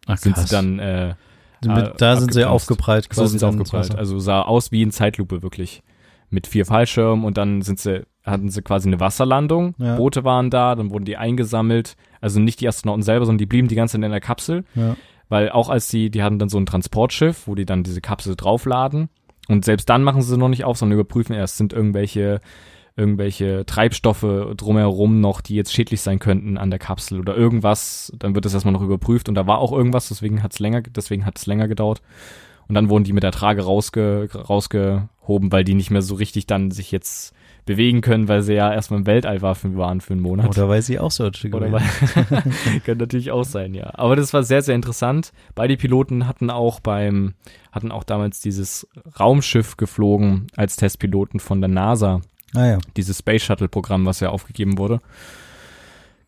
Ach, 0.07 0.19
sind 0.19 0.35
krass. 0.35 0.49
sie 0.49 0.55
dann 0.55 0.79
äh, 0.79 1.15
Mit, 1.65 2.01
da 2.01 2.17
sind 2.17 2.33
sie 2.35 2.43
abgebremst. 2.45 2.47
aufgeprallt 2.47 3.05
so 3.05 3.23
quasi. 3.23 3.29
sind 3.31 3.39
sie 3.39 3.47
aufgeprallt. 3.47 3.89
Wasser. 3.91 3.99
Also 3.99 4.19
sah 4.19 4.43
aus 4.43 4.71
wie 4.71 4.83
in 4.83 4.91
Zeitlupe 4.91 5.43
wirklich. 5.43 5.83
Mit 6.31 6.47
vier 6.47 6.67
Fallschirmen 6.67 7.25
und 7.25 7.37
dann 7.39 7.63
sind 7.63 7.79
sie, 7.79 8.05
hatten 8.25 8.49
sie 8.51 8.61
quasi 8.63 8.89
eine 8.89 8.99
Wasserlandung. 8.99 9.75
Ja. 9.79 9.97
Boote 9.97 10.25
waren 10.25 10.51
da, 10.51 10.75
dann 10.75 10.91
wurden 10.91 11.05
die 11.05 11.17
eingesammelt. 11.17 11.97
Also 12.21 12.41
nicht 12.41 12.61
die 12.61 12.69
Astronauten 12.69 13.03
selber, 13.03 13.25
sondern 13.25 13.39
die 13.39 13.47
blieben 13.47 13.69
die 13.69 13.77
ganze 13.77 13.93
Zeit 13.93 14.05
in 14.05 14.11
der 14.11 14.21
Kapsel. 14.21 14.65
Ja. 14.75 14.97
Weil 15.29 15.51
auch 15.51 15.69
als 15.69 15.89
die, 15.89 16.11
die 16.11 16.23
hatten 16.23 16.39
dann 16.39 16.49
so 16.49 16.59
ein 16.59 16.67
Transportschiff, 16.67 17.47
wo 17.47 17.55
die 17.55 17.67
dann 17.67 17.83
diese 17.83 18.01
Kapsel 18.01 18.37
draufladen. 18.37 19.09
Und 19.49 19.65
selbst 19.65 19.89
dann 19.89 20.03
machen 20.03 20.23
sie 20.23 20.37
noch 20.37 20.49
nicht 20.49 20.65
auf, 20.65 20.77
sondern 20.77 20.99
überprüfen 20.99 21.35
erst, 21.35 21.57
sind 21.57 21.73
irgendwelche, 21.73 22.41
irgendwelche 22.97 23.67
Treibstoffe 23.67 24.55
drumherum 24.57 25.21
noch, 25.21 25.41
die 25.41 25.55
jetzt 25.55 25.73
schädlich 25.73 26.01
sein 26.01 26.19
könnten 26.19 26.57
an 26.57 26.71
der 26.71 26.79
Kapsel 26.79 27.21
oder 27.21 27.37
irgendwas. 27.37 28.13
Dann 28.19 28.35
wird 28.35 28.45
das 28.45 28.55
erstmal 28.55 28.73
noch 28.73 28.83
überprüft. 28.83 29.29
Und 29.29 29.35
da 29.35 29.47
war 29.47 29.59
auch 29.59 29.73
irgendwas, 29.73 30.09
deswegen 30.09 30.43
hat 30.43 30.53
es 30.53 30.59
länger, 30.61 30.83
deswegen 30.83 31.27
hat 31.27 31.39
es 31.39 31.47
länger 31.47 31.69
gedauert. 31.69 32.03
Und 32.69 32.75
dann 32.75 32.89
wurden 32.89 33.05
die 33.05 33.13
mit 33.13 33.23
der 33.23 33.33
Trage 33.33 33.63
rausge, 33.63 34.29
rausgehoben, 34.33 35.53
weil 35.53 35.65
die 35.65 35.75
nicht 35.75 35.91
mehr 35.91 36.03
so 36.03 36.15
richtig 36.15 36.47
dann 36.47 36.71
sich 36.71 36.91
jetzt 36.91 37.35
bewegen 37.65 38.01
können, 38.01 38.29
weil 38.29 38.43
sie 38.43 38.55
ja 38.55 38.73
erstmal 38.73 39.01
im 39.01 39.07
Weltall 39.07 39.41
war 39.43 39.55
für, 39.55 39.77
waren 39.77 40.01
für 40.01 40.13
einen 40.13 40.23
Monat. 40.23 40.49
Oder 40.49 40.69
weil 40.69 40.83
sie 40.83 40.99
auch 40.99 41.11
solche 41.11 41.49
Oder 41.49 41.71
gewesen 41.71 42.27
weil, 42.31 42.43
könnte 42.85 43.05
natürlich 43.05 43.31
auch 43.31 43.45
sein, 43.45 43.75
ja. 43.75 43.91
Aber 43.95 44.17
das 44.17 44.33
war 44.35 44.43
sehr, 44.43 44.63
sehr 44.63 44.75
interessant. 44.75 45.33
Beide 45.55 45.77
Piloten 45.77 46.27
hatten 46.27 46.51
auch 46.51 46.81
beim, 46.81 47.35
hatten 47.73 47.91
auch 47.91 48.05
damals 48.05 48.41
dieses 48.41 48.87
Raumschiff 49.19 49.77
geflogen 49.77 50.47
als 50.57 50.77
Testpiloten 50.77 51.41
von 51.41 51.61
der 51.61 51.69
NASA, 51.69 52.21
Ah 52.55 52.67
ja. 52.67 52.79
dieses 52.97 53.19
Space 53.19 53.43
Shuttle 53.43 53.69
Programm, 53.69 54.07
was 54.07 54.21
ja 54.21 54.29
aufgegeben 54.29 54.79
wurde. 54.79 55.01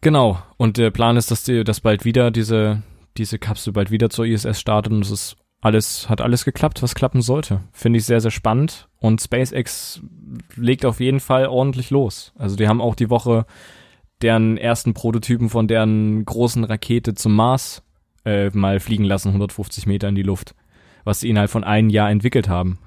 Genau. 0.01 0.43
Und 0.57 0.77
der 0.77 0.91
Plan 0.91 1.17
ist, 1.17 1.31
dass 1.31 1.45
die, 1.45 1.65
dass 1.65 1.81
bald 1.81 2.05
wieder 2.05 2.31
diese, 2.31 2.83
diese 3.17 3.39
Kapsel 3.39 3.73
bald 3.73 3.91
wieder 3.91 4.11
zur 4.11 4.27
ISS 4.27 4.61
startet 4.61 4.93
und 4.93 5.05
es 5.05 5.11
ist 5.11 5.37
alles, 5.67 6.09
hat 6.09 6.21
alles 6.21 6.45
geklappt, 6.45 6.81
was 6.83 6.95
klappen 6.95 7.23
sollte. 7.23 7.61
Finde 7.73 7.99
ich 7.99 8.05
sehr, 8.05 8.21
sehr 8.21 8.31
spannend. 8.31 8.89
Und 9.01 9.21
SpaceX 9.21 10.01
legt 10.55 10.87
auf 10.87 11.01
jeden 11.01 11.19
Fall 11.19 11.47
ordentlich 11.47 11.91
los. 11.91 12.33
Also 12.39 12.55
die 12.55 12.69
haben 12.69 12.81
auch 12.81 12.95
die 12.95 13.11
Woche 13.11 13.47
deren 14.23 14.57
ersten 14.57 14.95
Prototypen 14.95 15.51
von 15.51 15.67
deren 15.67 16.25
großen 16.25 16.63
Rakete 16.63 17.15
zum 17.15 17.35
Mars 17.35 17.83
äh, 18.25 18.51
mal 18.51 18.79
fliegen 18.79 19.05
lassen, 19.05 19.29
150 19.29 19.87
Meter 19.87 20.09
in 20.09 20.15
die 20.15 20.23
Luft. 20.23 20.55
Was 21.05 21.21
sie 21.21 21.29
innerhalb 21.29 21.51
von 21.51 21.65
einem 21.65 21.91
Jahr 21.91 22.11
entwickelt 22.11 22.49
haben. 22.49 22.79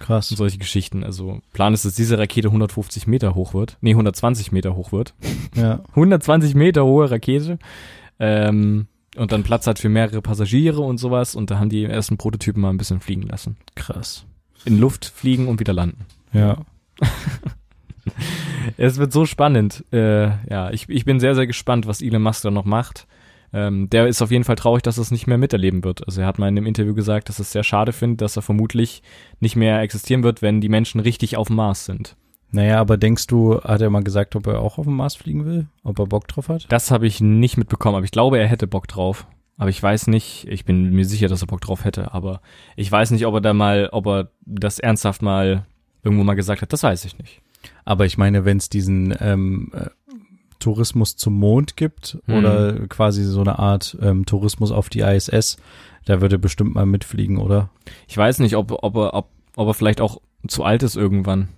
Krass. 0.00 0.30
Und 0.32 0.36
solche 0.36 0.58
Geschichten. 0.58 1.04
Also 1.04 1.40
Plan 1.52 1.72
ist, 1.72 1.84
dass 1.84 1.94
diese 1.94 2.18
Rakete 2.18 2.48
150 2.48 3.06
Meter 3.06 3.36
hoch 3.36 3.54
wird. 3.54 3.78
Nee, 3.80 3.92
120 3.92 4.50
Meter 4.50 4.74
hoch 4.74 4.90
wird. 4.90 5.14
Ja. 5.54 5.80
120 5.90 6.56
Meter 6.56 6.84
hohe 6.84 7.10
Rakete. 7.10 7.60
Ähm, 8.18 8.88
und 9.16 9.32
dann 9.32 9.42
Platz 9.42 9.66
hat 9.66 9.78
für 9.78 9.88
mehrere 9.88 10.22
Passagiere 10.22 10.80
und 10.80 10.98
sowas. 10.98 11.34
Und 11.34 11.50
da 11.50 11.58
haben 11.58 11.68
die 11.68 11.84
ersten 11.84 12.16
Prototypen 12.18 12.62
mal 12.62 12.70
ein 12.70 12.76
bisschen 12.76 13.00
fliegen 13.00 13.22
lassen. 13.22 13.56
Krass. 13.74 14.26
In 14.64 14.78
Luft 14.78 15.04
fliegen 15.04 15.48
und 15.48 15.60
wieder 15.60 15.72
landen. 15.72 16.06
Ja. 16.32 16.58
Es 18.76 18.98
wird 18.98 19.12
so 19.12 19.26
spannend. 19.26 19.84
Äh, 19.92 20.26
ja, 20.50 20.70
ich, 20.70 20.88
ich 20.88 21.04
bin 21.04 21.20
sehr, 21.20 21.34
sehr 21.34 21.46
gespannt, 21.46 21.86
was 21.86 22.02
Elon 22.02 22.22
Musk 22.22 22.42
da 22.42 22.50
noch 22.50 22.64
macht. 22.64 23.06
Ähm, 23.52 23.88
der 23.90 24.08
ist 24.08 24.20
auf 24.20 24.30
jeden 24.30 24.44
Fall 24.44 24.56
traurig, 24.56 24.82
dass 24.82 24.98
er 24.98 25.02
es 25.02 25.10
nicht 25.10 25.26
mehr 25.26 25.38
miterleben 25.38 25.84
wird. 25.84 26.06
Also 26.06 26.20
er 26.20 26.26
hat 26.26 26.38
mal 26.38 26.48
in 26.48 26.58
einem 26.58 26.66
Interview 26.66 26.94
gesagt, 26.94 27.28
dass 27.28 27.38
er 27.38 27.42
es 27.42 27.52
sehr 27.52 27.62
schade 27.62 27.92
findet, 27.92 28.20
dass 28.20 28.36
er 28.36 28.42
vermutlich 28.42 29.02
nicht 29.40 29.56
mehr 29.56 29.80
existieren 29.80 30.24
wird, 30.24 30.42
wenn 30.42 30.60
die 30.60 30.68
Menschen 30.68 31.00
richtig 31.00 31.36
auf 31.36 31.46
dem 31.46 31.56
Mars 31.56 31.84
sind. 31.84 32.16
Naja, 32.54 32.80
aber 32.80 32.96
denkst 32.96 33.26
du, 33.26 33.60
hat 33.60 33.80
er 33.80 33.90
mal 33.90 34.04
gesagt, 34.04 34.36
ob 34.36 34.46
er 34.46 34.60
auch 34.60 34.78
auf 34.78 34.84
dem 34.84 34.94
Mars 34.94 35.16
fliegen 35.16 35.44
will? 35.44 35.66
Ob 35.82 35.98
er 35.98 36.06
Bock 36.06 36.28
drauf 36.28 36.48
hat? 36.48 36.66
Das 36.68 36.92
habe 36.92 37.06
ich 37.06 37.20
nicht 37.20 37.56
mitbekommen, 37.56 37.96
aber 37.96 38.04
ich 38.04 38.12
glaube, 38.12 38.38
er 38.38 38.46
hätte 38.46 38.68
Bock 38.68 38.86
drauf. 38.86 39.26
Aber 39.56 39.70
ich 39.70 39.82
weiß 39.82 40.06
nicht, 40.06 40.46
ich 40.48 40.64
bin 40.64 40.90
mir 40.90 41.04
sicher, 41.04 41.26
dass 41.26 41.42
er 41.42 41.48
Bock 41.48 41.60
drauf 41.60 41.84
hätte, 41.84 42.14
aber 42.14 42.40
ich 42.76 42.90
weiß 42.90 43.10
nicht, 43.10 43.26
ob 43.26 43.34
er 43.34 43.40
da 43.40 43.54
mal, 43.54 43.88
ob 43.90 44.06
er 44.06 44.30
das 44.46 44.78
ernsthaft 44.78 45.20
mal 45.20 45.66
irgendwo 46.04 46.22
mal 46.22 46.34
gesagt 46.34 46.62
hat, 46.62 46.72
das 46.72 46.84
weiß 46.84 47.04
ich 47.04 47.18
nicht. 47.18 47.40
Aber 47.84 48.06
ich 48.06 48.18
meine, 48.18 48.44
wenn 48.44 48.58
es 48.58 48.68
diesen 48.68 49.14
ähm, 49.20 49.72
äh, 49.74 49.86
Tourismus 50.60 51.16
zum 51.16 51.34
Mond 51.34 51.76
gibt 51.76 52.18
Hm. 52.26 52.36
oder 52.36 52.86
quasi 52.86 53.24
so 53.24 53.40
eine 53.40 53.58
Art 53.58 53.96
ähm, 54.00 54.26
Tourismus 54.26 54.70
auf 54.70 54.90
die 54.90 55.00
ISS, 55.00 55.56
da 56.04 56.20
würde 56.20 56.36
er 56.36 56.40
bestimmt 56.40 56.74
mal 56.74 56.86
mitfliegen, 56.86 57.38
oder? 57.38 57.70
Ich 58.06 58.16
weiß 58.16 58.38
nicht, 58.38 58.54
ob, 58.54 58.70
ob, 58.70 58.96
er, 58.96 59.14
ob, 59.14 59.28
ob 59.56 59.68
er 59.68 59.74
vielleicht 59.74 60.00
auch 60.00 60.20
zu 60.46 60.62
alt 60.62 60.82
ist 60.84 60.96
irgendwann, 60.96 61.48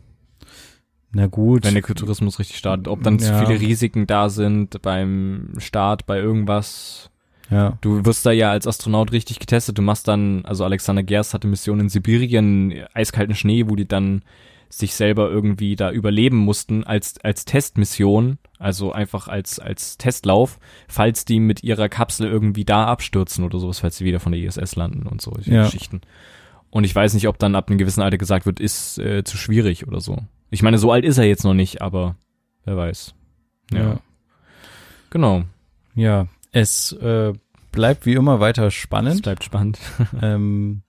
Na 1.12 1.26
gut. 1.26 1.64
wenn 1.64 1.74
der 1.74 1.82
Tourismus 1.82 2.38
richtig 2.38 2.58
startet. 2.58 2.88
Ob 2.88 3.02
dann 3.02 3.18
zu 3.18 3.30
Ja. 3.32 3.44
viele 3.44 3.58
Risiken 3.60 4.06
da 4.06 4.28
sind 4.28 4.80
beim 4.82 5.50
Start, 5.58 6.06
bei 6.06 6.18
irgendwas. 6.18 7.10
ja. 7.50 7.78
Du 7.80 8.04
wirst 8.04 8.26
da 8.26 8.32
ja 8.32 8.50
als 8.50 8.66
Astronaut 8.66 9.12
richtig 9.12 9.38
getestet. 9.38 9.78
Du 9.78 9.82
machst 9.82 10.08
dann, 10.08 10.44
also 10.44 10.64
Alexander 10.64 11.02
Gerst 11.02 11.32
hatte 11.32 11.46
Mission 11.48 11.80
in 11.80 11.88
Sibirien, 11.88 12.74
eiskalten 12.92 13.34
Schnee, 13.36 13.64
wo 13.68 13.76
die 13.76 13.86
dann 13.88 14.22
sich 14.68 14.94
selber 14.94 15.30
irgendwie 15.30 15.76
da 15.76 15.92
überleben 15.92 16.38
mussten 16.38 16.82
als, 16.82 17.18
als 17.22 17.44
Testmission, 17.44 18.38
also 18.58 18.90
einfach 18.90 19.28
als, 19.28 19.60
als 19.60 19.96
Testlauf, 19.96 20.58
falls 20.88 21.24
die 21.24 21.38
mit 21.38 21.62
ihrer 21.62 21.88
Kapsel 21.88 22.26
irgendwie 22.26 22.64
da 22.64 22.86
abstürzen 22.86 23.44
oder 23.44 23.60
sowas, 23.60 23.78
falls 23.78 23.96
sie 23.96 24.04
wieder 24.04 24.18
von 24.18 24.32
der 24.32 24.40
ISS 24.42 24.74
landen 24.74 25.06
und 25.06 25.20
so 25.22 25.32
Ja. 25.44 25.64
Geschichten. 25.66 26.00
Und 26.70 26.84
ich 26.84 26.94
weiß 26.94 27.14
nicht, 27.14 27.28
ob 27.28 27.38
dann 27.38 27.54
ab 27.54 27.68
einem 27.68 27.78
gewissen 27.78 28.02
Alter 28.02 28.18
gesagt 28.18 28.44
wird, 28.46 28.60
ist 28.60 28.98
äh, 28.98 29.24
zu 29.24 29.36
schwierig 29.36 29.86
oder 29.86 30.00
so. 30.00 30.18
Ich 30.50 30.62
meine, 30.62 30.78
so 30.78 30.92
alt 30.92 31.04
ist 31.04 31.18
er 31.18 31.24
jetzt 31.24 31.44
noch 31.44 31.54
nicht, 31.54 31.80
aber 31.82 32.16
wer 32.64 32.76
weiß. 32.76 33.14
Ja. 33.72 33.78
Ja. 33.80 34.00
Genau. 35.10 35.44
Ja. 35.94 36.26
Es 36.52 36.92
äh, 36.92 37.32
bleibt 37.72 38.06
wie 38.06 38.14
immer 38.14 38.40
weiter 38.40 38.66
Es 38.66 38.74
spannend. 38.74 39.22
bleibt 39.22 39.44
spannend. 39.44 39.78
ähm, 40.22 40.82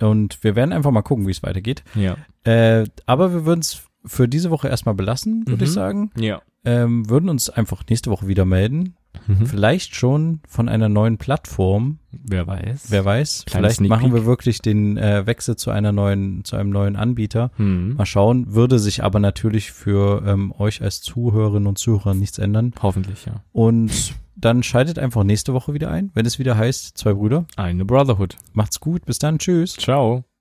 und 0.00 0.42
wir 0.44 0.54
werden 0.56 0.72
einfach 0.72 0.90
mal 0.90 1.02
gucken, 1.02 1.26
wie 1.26 1.30
es 1.32 1.42
weitergeht. 1.42 1.82
ja. 1.94 2.16
Äh, 2.44 2.86
aber 3.04 3.32
wir 3.34 3.44
würden 3.44 3.60
es 3.60 3.82
für 4.06 4.26
diese 4.28 4.50
Woche 4.50 4.68
erstmal 4.68 4.94
belassen, 4.94 5.46
würde 5.46 5.64
ich 5.64 5.70
Mhm. 5.70 5.74
sagen. 5.74 6.10
Ja. 6.16 6.40
Ähm, 6.64 7.08
würden 7.10 7.28
uns 7.28 7.50
einfach 7.50 7.82
nächste 7.90 8.10
Woche 8.10 8.26
wieder 8.28 8.44
melden. 8.46 8.94
Mhm. 9.26 9.46
Vielleicht 9.46 9.94
schon 9.94 10.40
von 10.48 10.68
einer 10.68 10.88
neuen 10.88 11.18
Plattform. 11.18 11.98
Wer 12.10 12.46
weiß. 12.46 12.90
Wer 12.90 13.04
weiß. 13.04 13.44
Kleiner 13.46 13.68
Vielleicht 13.68 13.88
machen 13.88 14.14
wir 14.14 14.24
wirklich 14.24 14.60
den 14.60 14.96
äh, 14.96 15.26
Wechsel 15.26 15.56
zu 15.56 15.70
einer 15.70 15.92
neuen, 15.92 16.44
zu 16.44 16.56
einem 16.56 16.70
neuen 16.70 16.96
Anbieter. 16.96 17.50
Hm. 17.56 17.94
Mal 17.94 18.06
schauen. 18.06 18.54
Würde 18.54 18.78
sich 18.78 19.04
aber 19.04 19.18
natürlich 19.20 19.72
für 19.72 20.22
ähm, 20.26 20.52
euch 20.58 20.82
als 20.82 21.00
Zuhörerinnen 21.02 21.66
und 21.66 21.78
Zuhörer 21.78 22.14
nichts 22.14 22.38
ändern. 22.38 22.72
Hoffentlich, 22.80 23.26
ja. 23.26 23.42
Und 23.52 24.14
dann 24.34 24.62
schaltet 24.62 24.98
einfach 24.98 25.24
nächste 25.24 25.52
Woche 25.52 25.74
wieder 25.74 25.90
ein, 25.90 26.10
wenn 26.14 26.24
es 26.24 26.38
wieder 26.38 26.56
heißt, 26.56 26.96
zwei 26.96 27.12
Brüder. 27.12 27.44
Eine 27.56 27.84
Brotherhood. 27.84 28.36
Macht's 28.52 28.80
gut. 28.80 29.04
Bis 29.04 29.18
dann. 29.18 29.38
Tschüss. 29.38 29.74
Ciao. 29.74 30.24